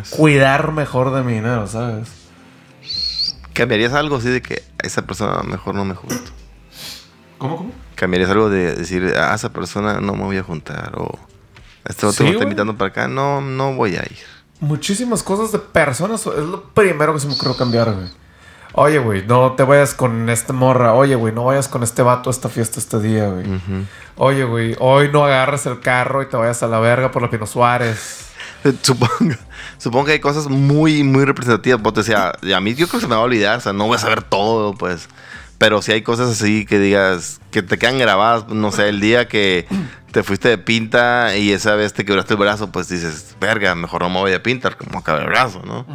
cuidar 0.09 0.73
mejor 0.73 1.13
de 1.13 1.23
mi 1.23 1.35
dinero, 1.35 1.67
¿sabes? 1.67 2.09
¿Cambiarías 3.53 3.93
algo 3.93 4.17
así 4.17 4.27
de 4.27 4.41
que 4.41 4.63
a 4.83 4.85
esa 4.85 5.03
persona 5.03 5.41
mejor 5.43 5.73
no 5.75 5.85
me 5.85 5.95
junto? 5.95 6.31
¿Cómo, 7.37 7.55
cómo? 7.55 7.71
¿Cambiarías 7.95 8.29
algo 8.29 8.49
de 8.49 8.75
decir 8.75 9.13
a 9.17 9.35
esa 9.35 9.53
persona 9.53 10.01
no 10.01 10.13
me 10.13 10.23
voy 10.23 10.37
a 10.37 10.43
juntar? 10.43 10.91
O 10.97 11.17
este 11.85 12.05
otro 12.05 12.17
Sí, 12.17 12.23
me 12.23 12.31
está 12.31 12.43
invitando 12.43 12.77
para 12.77 12.89
acá, 12.89 13.07
no, 13.07 13.39
no 13.39 13.73
voy 13.73 13.95
a 13.95 14.03
ir. 14.03 14.40
Muchísimas 14.61 15.23
cosas 15.23 15.51
de 15.51 15.59
personas 15.59 16.25
es 16.25 16.45
lo 16.45 16.63
primero 16.63 17.13
que 17.13 17.19
se 17.19 17.27
me 17.27 17.33
ocurrió 17.33 17.57
cambiar, 17.57 17.93
güey. 17.93 18.07
Oye, 18.73 18.99
güey, 18.99 19.25
no 19.25 19.53
te 19.53 19.63
vayas 19.63 19.93
con 19.93 20.29
esta 20.29 20.53
morra. 20.53 20.93
Oye, 20.93 21.15
güey, 21.15 21.33
no 21.33 21.43
vayas 21.43 21.67
con 21.67 21.83
este 21.83 22.03
vato 22.03 22.29
a 22.29 22.31
esta 22.31 22.47
fiesta 22.47 22.79
este 22.79 22.99
día, 23.01 23.27
güey. 23.27 23.45
Oye, 24.15 24.45
güey, 24.45 24.75
hoy 24.79 25.09
no 25.11 25.25
agarres 25.25 25.65
el 25.65 25.79
carro 25.81 26.21
y 26.21 26.27
te 26.27 26.37
vayas 26.37 26.63
a 26.63 26.67
la 26.67 26.79
verga 26.79 27.11
por 27.11 27.21
la 27.21 27.29
Pino 27.29 27.45
Suárez. 27.45 28.27
Supongo, 28.83 29.35
supongo 29.79 30.05
que 30.05 30.11
hay 30.11 30.19
cosas 30.19 30.47
muy, 30.47 31.03
muy 31.03 31.25
representativas. 31.25 31.81
Pues, 31.81 31.97
o 31.97 32.03
sea, 32.03 32.31
a 32.55 32.61
mí 32.61 32.75
yo 32.75 32.87
creo 32.87 32.99
que 32.99 33.05
se 33.05 33.07
me 33.07 33.15
va 33.15 33.21
a 33.21 33.25
olvidar. 33.25 33.57
O 33.57 33.61
sea, 33.61 33.73
no 33.73 33.87
voy 33.87 33.95
a 33.95 33.99
saber 33.99 34.21
todo, 34.21 34.75
pues. 34.75 35.09
Pero 35.61 35.83
si 35.83 35.91
hay 35.91 36.01
cosas 36.01 36.31
así 36.31 36.65
que 36.65 36.79
digas, 36.79 37.39
que 37.51 37.61
te 37.61 37.77
quedan 37.77 37.99
grabadas, 37.99 38.47
no 38.47 38.71
sé, 38.71 38.89
el 38.89 38.99
día 38.99 39.27
que 39.27 39.67
te 40.11 40.23
fuiste 40.23 40.49
de 40.49 40.57
pinta 40.57 41.37
y 41.37 41.51
esa 41.51 41.75
vez 41.75 41.93
te 41.93 42.03
quebraste 42.03 42.33
el 42.33 42.39
brazo, 42.39 42.71
pues 42.71 42.89
dices, 42.89 43.35
verga, 43.39 43.75
mejor 43.75 44.01
no 44.01 44.09
me 44.09 44.21
voy 44.21 44.33
a 44.33 44.41
pintar, 44.41 44.75
como 44.75 44.97
acabar 44.97 45.21
el 45.21 45.27
brazo, 45.27 45.61
¿no? 45.63 45.85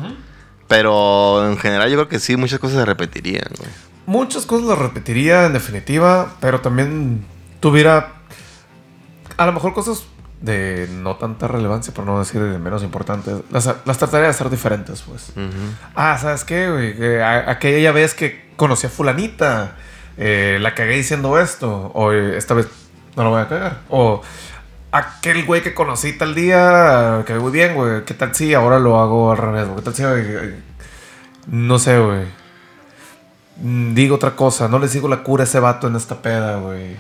Pero 0.69 1.51
en 1.51 1.59
general 1.59 1.91
yo 1.91 1.97
creo 1.97 2.09
que 2.09 2.21
sí, 2.21 2.37
muchas 2.37 2.61
cosas 2.61 2.79
se 2.79 2.85
repetirían, 2.85 3.49
güey. 3.59 3.69
Muchas 4.07 4.47
cosas 4.47 4.69
las 4.69 4.79
repetiría 4.79 5.47
en 5.47 5.55
definitiva, 5.55 6.37
pero 6.39 6.61
también 6.61 7.27
tuviera 7.59 8.21
a 9.37 9.47
lo 9.47 9.53
mejor 9.53 9.75
cosas 9.75 10.05
de 10.41 10.87
no 10.91 11.17
tanta 11.17 11.49
relevancia, 11.49 11.95
por 11.95 12.05
no 12.05 12.19
decir 12.19 12.43
de 12.43 12.59
menos 12.59 12.83
importantes. 12.83 13.37
Las, 13.51 13.67
las 13.85 13.99
trataría 13.99 14.25
de 14.25 14.31
hacer 14.31 14.51
diferentes, 14.51 15.03
pues. 15.03 15.33
Ah, 15.95 16.19
¿sabes 16.21 16.45
qué, 16.45 16.71
güey? 16.71 17.21
Aquella 17.23 17.93
vez 17.93 18.15
que 18.15 18.51
conocí 18.57 18.87
a 18.87 18.91
fulanita, 18.91 19.77
eh, 20.19 20.59
la 20.61 20.75
cagué 20.75 20.97
diciendo 20.97 21.39
esto, 21.39 21.91
o 21.95 22.13
eh, 22.13 22.37
esta 22.37 22.55
vez 22.55 22.69
no 23.17 23.25
lo 23.25 23.31
voy 23.31 23.41
a 23.43 23.49
cagar. 23.49 23.81
O 23.89 24.23
aquel 24.93 25.45
güey 25.47 25.63
que 25.63 25.75
conocí 25.75 26.13
tal 26.13 26.35
día, 26.35 27.23
que 27.27 27.35
muy 27.35 27.51
bien, 27.53 27.75
güey. 27.75 28.05
¿Qué 28.05 28.15
tal 28.15 28.35
si 28.35 28.53
ahora 28.55 28.79
lo 28.79 29.01
hago 29.01 29.31
al 29.33 29.39
revés? 29.39 29.65
güey? 29.67 29.77
¿Qué 29.77 29.83
tal 29.83 29.95
si... 29.95 30.03
eh, 30.05 30.61
No 31.49 31.79
sé, 31.79 31.99
güey. 31.99 32.25
Mm, 33.63 33.95
Digo 33.95 34.17
otra 34.17 34.37
cosa, 34.37 34.69
no 34.69 34.79
le 34.79 34.89
sigo 34.89 35.09
la 35.09 35.23
cura 35.23 35.43
a 35.45 35.47
ese 35.47 35.61
vato 35.61 35.87
en 35.89 35.97
esta 35.97 36.21
peda, 36.21 36.57
güey. 36.59 36.97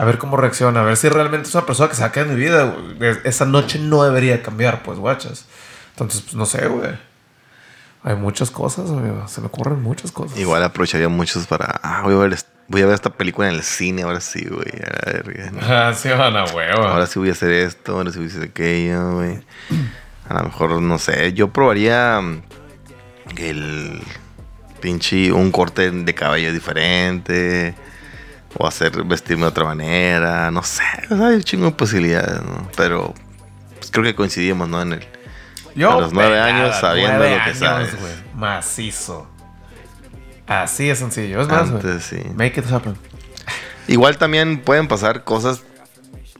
A 0.00 0.04
ver 0.04 0.18
cómo 0.18 0.36
reacciona, 0.36 0.80
a 0.80 0.84
ver 0.84 0.96
si 0.96 1.08
realmente 1.08 1.48
es 1.48 1.54
una 1.56 1.66
persona 1.66 1.88
que 1.88 1.96
se 1.96 2.02
va 2.02 2.08
a 2.08 2.12
quedar 2.12 2.28
en 2.28 2.34
mi 2.36 2.40
vida. 2.40 2.64
güey. 2.64 3.10
Es- 3.10 3.18
Esa 3.24 3.44
noche 3.46 3.78
no 3.80 4.04
debería 4.04 4.42
cambiar, 4.42 4.82
pues, 4.84 4.96
guachas. 4.98 5.46
Entonces, 5.90 6.20
pues 6.22 6.34
no 6.36 6.46
sé, 6.46 6.66
güey. 6.68 6.90
Hay 8.04 8.14
muchas 8.14 8.50
cosas, 8.52 8.88
amigo. 8.90 9.26
Se 9.26 9.40
me 9.40 9.48
ocurren 9.48 9.82
muchas 9.82 10.12
cosas. 10.12 10.38
Igual 10.38 10.62
aprovecharía 10.62 11.08
muchos 11.08 11.48
para, 11.48 11.80
ah, 11.82 12.02
voy 12.04 12.14
a 12.14 12.18
ver, 12.18 12.38
voy 12.68 12.82
a 12.82 12.86
ver 12.86 12.94
esta 12.94 13.10
película 13.10 13.48
en 13.48 13.56
el 13.56 13.62
cine, 13.64 14.02
ahora 14.02 14.20
sí, 14.20 14.46
güey. 14.48 14.70
a 14.86 15.10
verga, 15.10 15.50
¿no? 15.50 15.58
Ah, 15.62 15.92
sí, 15.92 16.08
van 16.10 16.36
a 16.36 16.44
huevo. 16.44 16.84
Ahora 16.84 17.06
sí 17.06 17.18
voy 17.18 17.30
a 17.30 17.32
hacer 17.32 17.50
esto, 17.50 17.96
ahora 17.96 18.12
sí 18.12 18.18
voy 18.18 18.28
a 18.28 18.30
hacer 18.30 18.42
aquello, 18.44 19.14
güey. 19.16 19.40
A 20.28 20.34
lo 20.34 20.44
mejor, 20.44 20.80
no 20.80 20.98
sé, 20.98 21.32
yo 21.32 21.48
probaría 21.52 22.20
mm, 22.20 22.42
el 23.38 24.00
pinche, 24.80 25.32
un 25.32 25.50
corte 25.50 25.90
de 25.90 26.14
cabello 26.14 26.52
diferente. 26.52 27.74
O 28.56 28.66
hacer 28.66 29.04
vestirme 29.04 29.42
de 29.42 29.48
otra 29.48 29.64
manera, 29.64 30.50
no 30.50 30.62
sé, 30.62 30.82
hay 31.10 31.34
un 31.36 31.42
chingo 31.42 31.66
de 31.66 31.72
posibilidades, 31.72 32.42
¿no? 32.42 32.68
Pero 32.76 33.14
pues, 33.76 33.90
creo 33.90 34.04
que 34.04 34.14
coincidimos, 34.14 34.68
¿no? 34.68 34.80
En 34.82 34.94
el, 34.94 35.06
Yo, 35.74 35.92
a 35.98 36.00
los 36.00 36.12
nueve 36.12 36.40
años, 36.40 36.74
sabiendo 36.80 37.18
nueve 37.18 37.36
lo 37.36 37.44
que 37.44 37.50
años, 37.50 37.58
sabes. 37.58 37.94
Macizo. 38.34 39.26
Así 40.46 40.88
es 40.88 40.98
sencillo. 40.98 41.42
Es 41.42 41.48
más, 41.48 41.68
antes, 41.68 42.04
sí. 42.04 42.22
Make 42.34 42.60
it 42.60 42.72
happen. 42.72 42.96
Igual 43.86 44.16
también 44.16 44.60
pueden 44.62 44.88
pasar 44.88 45.24
cosas. 45.24 45.62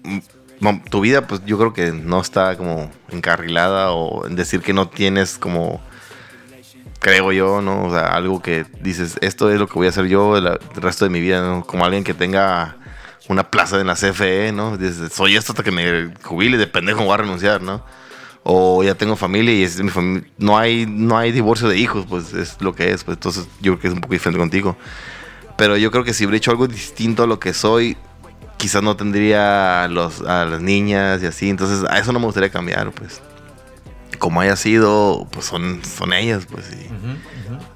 mm, 0.02 0.78
Tu 0.90 1.00
vida, 1.02 1.26
pues 1.26 1.42
yo 1.44 1.58
creo 1.58 1.72
que 1.74 1.92
no 1.92 2.20
está 2.20 2.56
como 2.56 2.90
encarrilada 3.10 3.92
o 3.92 4.26
en 4.26 4.34
decir 4.34 4.62
que 4.62 4.72
no 4.72 4.88
tienes 4.88 5.36
como. 5.38 5.80
Creo 7.00 7.32
yo, 7.32 7.62
¿no? 7.62 7.84
O 7.84 7.90
sea, 7.90 8.08
algo 8.08 8.42
que 8.42 8.66
dices, 8.80 9.18
esto 9.20 9.50
es 9.50 9.58
lo 9.58 9.68
que 9.68 9.74
voy 9.74 9.86
a 9.86 9.90
hacer 9.90 10.06
yo 10.06 10.36
el, 10.36 10.58
resto 10.74 11.04
de 11.04 11.10
mi 11.10 11.20
vida, 11.20 11.40
¿no? 11.40 11.64
Como 11.64 11.84
alguien 11.84 12.02
que 12.02 12.14
tenga 12.14 12.76
una 13.28 13.50
plaza 13.50 13.80
en 13.80 13.86
la 13.86 13.94
CFE, 13.94 14.52
¿no? 14.52 14.76
Dices, 14.76 15.12
soy 15.12 15.36
esto 15.36 15.52
hasta 15.52 15.62
que 15.62 15.70
me 15.70 16.12
jubile, 16.22 16.56
de 16.56 16.66
pendejo 16.66 17.04
voy 17.04 17.14
a 17.14 17.18
renunciar, 17.18 17.62
¿no? 17.62 17.84
O 18.42 18.82
ya 18.82 18.94
tengo 18.94 19.14
familia 19.14 19.54
y 19.54 19.62
es 19.62 19.80
mi 19.80 19.90
familia. 19.90 20.28
No 20.38 20.58
hay, 20.58 20.86
no 20.86 21.16
hay 21.18 21.30
divorcio 21.32 21.68
de 21.68 21.76
hijos, 21.78 22.06
pues 22.08 22.32
es 22.32 22.56
lo 22.60 22.74
que 22.74 22.90
es. 22.90 23.04
Pues 23.04 23.16
entonces 23.16 23.46
yo 23.60 23.72
creo 23.72 23.80
que 23.80 23.88
es 23.88 23.94
un 23.94 24.00
poco 24.00 24.14
diferente 24.14 24.38
contigo. 24.38 24.76
Pero 25.56 25.76
yo 25.76 25.90
creo 25.90 26.02
que 26.04 26.14
si 26.14 26.24
hubiera 26.24 26.38
hecho 26.38 26.50
algo 26.50 26.66
distinto 26.66 27.22
a 27.22 27.26
lo 27.26 27.38
que 27.38 27.52
soy, 27.52 27.96
quizás 28.56 28.82
no 28.82 28.96
tendría 28.96 29.84
a, 29.84 29.88
los, 29.88 30.22
a 30.22 30.46
las 30.46 30.60
niñas 30.60 31.22
y 31.22 31.26
así. 31.26 31.50
Entonces 31.50 31.84
a 31.88 31.98
eso 31.98 32.12
no 32.12 32.20
me 32.20 32.26
gustaría 32.26 32.50
cambiar, 32.50 32.90
pues. 32.92 33.20
Como 34.18 34.40
haya 34.40 34.56
sido, 34.56 35.26
pues 35.30 35.46
son, 35.46 35.82
son 35.84 36.12
ellas, 36.12 36.46
pues. 36.50 36.70
y 36.72 36.88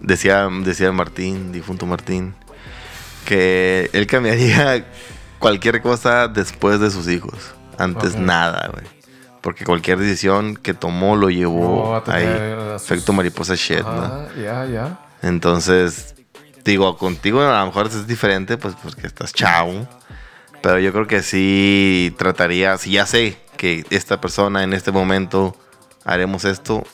Decía, 0.00 0.48
decía 0.64 0.92
Martín, 0.92 1.52
difunto 1.52 1.86
Martín, 1.86 2.34
que 3.24 3.88
él 3.92 4.06
cambiaría 4.06 4.86
cualquier 5.38 5.80
cosa 5.82 6.28
después 6.28 6.80
de 6.80 6.90
sus 6.90 7.08
hijos. 7.08 7.54
Antes 7.78 8.16
nada, 8.16 8.70
güey. 8.72 8.84
Porque 9.40 9.64
cualquier 9.64 9.98
decisión 9.98 10.56
que 10.56 10.72
tomó 10.72 11.16
lo 11.16 11.28
llevó 11.28 11.96
a 11.96 12.02
ahí. 12.06 12.76
Efecto 12.76 13.12
mariposa 13.12 13.54
shit, 13.56 13.82
¿no? 13.82 14.28
Ya, 14.40 14.64
ya. 14.66 15.00
Entonces, 15.20 16.14
digo, 16.64 16.96
contigo 16.96 17.42
a 17.42 17.60
lo 17.60 17.66
mejor 17.66 17.86
es 17.86 18.06
diferente, 18.06 18.56
pues 18.56 18.74
porque 18.80 19.06
estás 19.06 19.32
chavo. 19.32 19.86
Pero 20.62 20.78
yo 20.78 20.92
creo 20.92 21.08
que 21.08 21.22
sí 21.22 22.14
trataría, 22.18 22.78
si 22.78 22.92
ya 22.92 23.04
sé 23.04 23.36
que 23.56 23.84
esta 23.90 24.20
persona 24.20 24.62
en 24.62 24.72
este 24.72 24.92
momento 24.92 25.56
haremos 26.04 26.44
esto, 26.44 26.84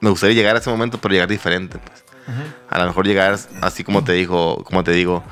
me 0.00 0.10
gustaría 0.10 0.34
llegar 0.34 0.56
a 0.56 0.58
ese 0.58 0.70
momento, 0.70 0.98
pero 0.98 1.12
llegar 1.12 1.28
diferente. 1.28 1.78
Pues. 1.78 2.04
A 2.68 2.78
lo 2.78 2.86
mejor 2.86 3.06
llegar 3.06 3.38
así 3.60 3.84
como 3.84 4.04
te 4.04 4.12
digo, 4.12 4.62
como 4.64 4.84
te 4.84 4.92
digo, 4.92 5.22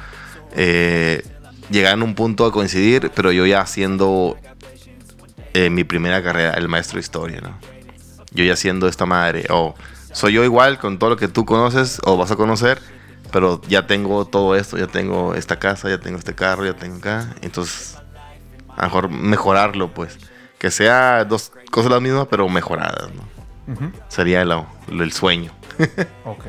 eh, 0.55 1.23
llegar 1.71 1.95
en 1.95 2.03
un 2.03 2.15
punto 2.15 2.45
a 2.45 2.53
coincidir, 2.53 3.11
pero 3.15 3.33
yo 3.33 3.47
ya 3.47 3.61
haciendo 3.61 4.37
eh, 5.55 5.71
mi 5.71 5.85
primera 5.85 6.23
carrera, 6.23 6.55
el 6.55 6.69
maestro 6.69 6.97
de 6.97 7.01
historia, 7.01 7.41
¿no? 7.41 7.59
Yo 8.33 8.45
ya 8.45 8.57
siendo 8.57 8.87
esta 8.87 9.07
madre, 9.07 9.47
o 9.51 9.75
soy 10.13 10.35
yo 10.35 10.45
igual 10.45 10.79
con 10.79 10.99
todo 10.99 11.11
lo 11.11 11.17
que 11.17 11.29
tú 11.29 11.45
conoces 11.45 12.01
o 12.05 12.17
vas 12.17 12.31
a 12.31 12.37
conocer, 12.37 12.81
pero 13.33 13.61
ya 13.69 13.87
tengo 13.87 14.25
todo 14.25 14.57
esto, 14.57 14.77
ya 14.79 14.87
tengo 14.87 15.35
esta 15.35 15.59
casa, 15.59 15.89
ya 15.89 15.99
tengo 15.99 16.19
este 16.19 16.35
carro, 16.35 16.65
ya 16.65 16.75
tengo 16.75 16.97
acá, 16.97 17.35
entonces 17.43 17.97
a 18.69 18.83
lo 18.83 18.85
mejor 18.85 19.09
mejorarlo, 19.11 19.93
pues, 19.93 20.19
que 20.61 20.71
sea 20.71 21.25
dos 21.25 21.51
cosas 21.73 21.91
las 21.91 22.01
mismas, 22.01 22.29
pero 22.31 22.49
mejoradas, 22.49 23.09
¿no? 23.13 23.93
Sería 24.09 24.45
lo- 24.45 24.67
lo- 24.89 25.03
el 25.03 25.13
sueño. 25.13 25.51
Ok. 26.25 26.45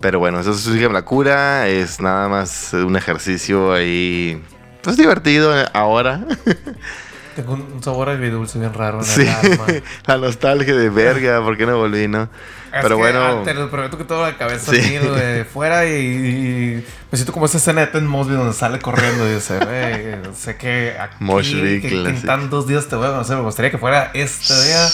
Pero 0.00 0.18
bueno, 0.18 0.40
eso 0.40 0.52
es 0.52 0.66
la 0.92 1.02
cura, 1.04 1.68
es 1.68 2.00
nada 2.00 2.26
más 2.28 2.72
un 2.72 2.96
ejercicio 2.96 3.74
ahí, 3.74 4.42
pues 4.82 4.96
divertido 4.96 5.58
eh, 5.60 5.66
ahora. 5.74 6.24
Tengo 7.36 7.54
un 7.54 7.82
sabor 7.82 8.08
agridulce 8.08 8.58
bien 8.58 8.74
raro 8.74 8.98
en 8.98 9.04
Sí, 9.04 9.22
el 9.22 9.28
alma. 9.28 9.66
la 10.06 10.16
nostalgia 10.18 10.74
de 10.74 10.90
verga, 10.90 11.40
¿por 11.42 11.56
qué 11.56 11.66
no 11.66 11.76
volví, 11.78 12.08
no? 12.08 12.24
Es 12.24 12.82
Pero 12.82 12.88
que, 12.88 12.94
bueno, 12.94 13.24
ah, 13.24 13.42
te 13.44 13.54
lo 13.54 13.70
prometo 13.70 13.98
que 13.98 14.04
tengo 14.04 14.22
la 14.22 14.36
cabeza 14.36 14.72
Sí. 14.72 14.80
de 14.80 15.44
fuera 15.52 15.86
y, 15.88 15.92
y 15.94 16.86
me 17.10 17.16
siento 17.18 17.32
como 17.32 17.46
esa 17.46 17.58
escena 17.58 17.80
de 17.82 17.86
Ted 17.88 18.02
Mosby 18.02 18.34
donde 18.34 18.52
sale 18.52 18.78
corriendo 18.80 19.28
y 19.28 19.34
dice, 19.34 19.58
"Güey, 19.58 20.34
sé 20.34 20.56
que 20.56 20.96
aquí 20.98 21.16
Mosh 21.20 21.52
que, 21.52 22.04
en 22.08 22.22
tantos 22.22 22.66
días 22.66 22.86
te 22.88 22.96
voy 22.96 23.06
a 23.06 23.10
conocer, 23.10 23.36
me 23.36 23.42
gustaría 23.42 23.70
que 23.70 23.78
fuera 23.78 24.10
este 24.14 24.54
día. 24.64 24.88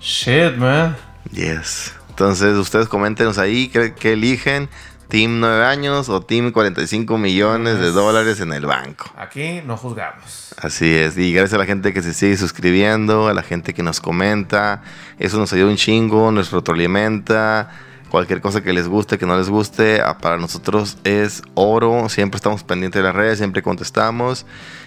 Shit, 0.00 0.56
man. 0.56 0.96
yes. 1.30 1.92
Entonces, 2.10 2.54
ustedes 2.56 2.86
coméntenos 2.88 3.38
ahí 3.38 3.68
qué, 3.68 3.92
qué 3.94 4.12
eligen, 4.12 4.68
Team 5.14 5.38
9 5.38 5.64
años 5.64 6.08
o 6.08 6.22
Team 6.22 6.50
45 6.50 7.18
millones 7.18 7.78
de 7.78 7.92
dólares 7.92 8.40
en 8.40 8.52
el 8.52 8.66
banco. 8.66 9.12
Aquí 9.16 9.62
no 9.64 9.76
juzgamos. 9.76 10.52
Así 10.56 10.92
es, 10.92 11.16
y 11.16 11.32
gracias 11.32 11.54
a 11.54 11.58
la 11.58 11.66
gente 11.66 11.92
que 11.92 12.02
se 12.02 12.12
sigue 12.12 12.36
suscribiendo, 12.36 13.28
a 13.28 13.32
la 13.32 13.44
gente 13.44 13.74
que 13.74 13.84
nos 13.84 14.00
comenta, 14.00 14.82
eso 15.20 15.38
nos 15.38 15.52
ayuda 15.52 15.70
un 15.70 15.76
chingo, 15.76 16.32
nos 16.32 16.50
retroalimenta, 16.50 17.70
cualquier 18.10 18.40
cosa 18.40 18.64
que 18.64 18.72
les 18.72 18.88
guste, 18.88 19.16
que 19.16 19.24
no 19.24 19.38
les 19.38 19.48
guste, 19.48 20.00
ah, 20.00 20.18
para 20.18 20.36
nosotros 20.36 20.98
es 21.04 21.44
oro, 21.54 22.08
siempre 22.08 22.38
estamos 22.38 22.64
pendientes 22.64 23.00
de 23.00 23.06
las 23.06 23.14
redes, 23.14 23.38
siempre 23.38 23.62
contestamos. 23.62 24.46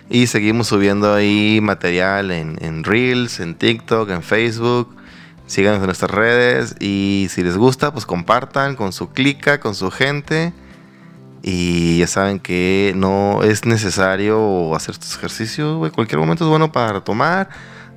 Y 0.09 0.27
seguimos 0.27 0.67
subiendo 0.67 1.13
ahí 1.13 1.61
material 1.61 2.31
en, 2.31 2.57
en 2.61 2.83
Reels, 2.83 3.39
en 3.39 3.55
TikTok, 3.55 4.09
en 4.09 4.23
Facebook, 4.23 4.93
Síganos 5.47 5.79
en 5.79 5.85
nuestras 5.85 6.11
redes 6.11 6.75
y 6.79 7.27
si 7.29 7.41
les 7.41 7.57
gusta, 7.57 7.91
pues 7.91 8.05
compartan 8.05 8.75
con 8.75 8.91
su 8.91 9.09
clica, 9.09 9.59
con 9.59 9.75
su 9.75 9.89
gente. 9.89 10.53
Y 11.41 11.99
ya 11.99 12.07
saben 12.07 12.39
que 12.39 12.93
no 12.95 13.41
es 13.43 13.65
necesario 13.65 14.75
hacer 14.75 14.93
estos 14.93 15.15
ejercicios, 15.15 15.77
güey. 15.77 15.91
Cualquier 15.91 16.19
momento 16.19 16.43
es 16.43 16.49
bueno 16.49 16.71
para 16.71 17.01
tomar. 17.01 17.49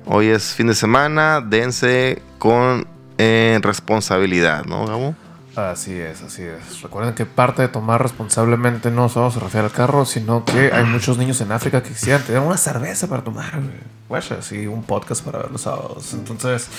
Hoy 0.05 0.27
es 0.27 0.53
fin 0.53 0.67
de 0.67 0.73
semana, 0.73 1.41
dense 1.41 2.21
con 2.39 2.87
eh, 3.17 3.59
responsabilidad, 3.61 4.65
¿no, 4.65 4.87
Gabo? 4.87 5.15
Así 5.55 5.93
es, 5.93 6.21
así 6.21 6.43
es. 6.43 6.81
Recuerden 6.81 7.13
que 7.13 7.25
parte 7.25 7.61
de 7.61 7.67
tomar 7.67 8.01
responsablemente 8.01 8.89
no 8.89 9.09
solo 9.09 9.29
se 9.31 9.41
refiere 9.41 9.65
al 9.65 9.73
carro, 9.73 10.05
sino 10.05 10.45
que 10.45 10.71
hay 10.71 10.85
muchos 10.85 11.17
niños 11.17 11.41
en 11.41 11.51
África 11.51 11.83
que 11.83 11.89
quisieran 11.89 12.23
tener 12.23 12.41
una 12.41 12.57
cerveza 12.57 13.07
para 13.07 13.23
tomar, 13.23 13.59
güey. 14.07 14.63
y 14.63 14.67
un 14.67 14.83
podcast 14.83 15.23
para 15.25 15.39
ver 15.39 15.51
los 15.51 15.61
sábados. 15.61 16.13
Entonces, 16.13 16.69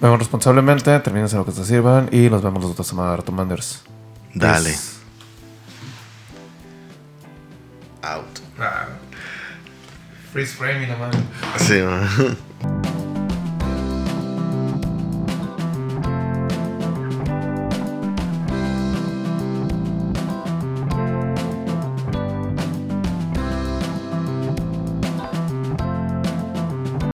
vemos 0.00 0.18
responsablemente, 0.18 0.98
termínense 1.00 1.36
lo 1.36 1.44
que 1.44 1.52
se 1.52 1.64
sirvan 1.64 2.08
y 2.12 2.28
nos 2.30 2.42
vemos 2.42 2.62
los 2.62 2.72
otra 2.72 2.84
semana, 2.84 3.16
Retomanders. 3.16 3.82
Dale. 4.34 4.70
Peace. 4.70 4.94
Out. 8.02 8.40
Freeze 10.32 10.54
framing, 10.56 10.88
la 10.88 10.96
madre. 10.96 11.18
Sí, 11.58 11.80
man. 11.80 12.84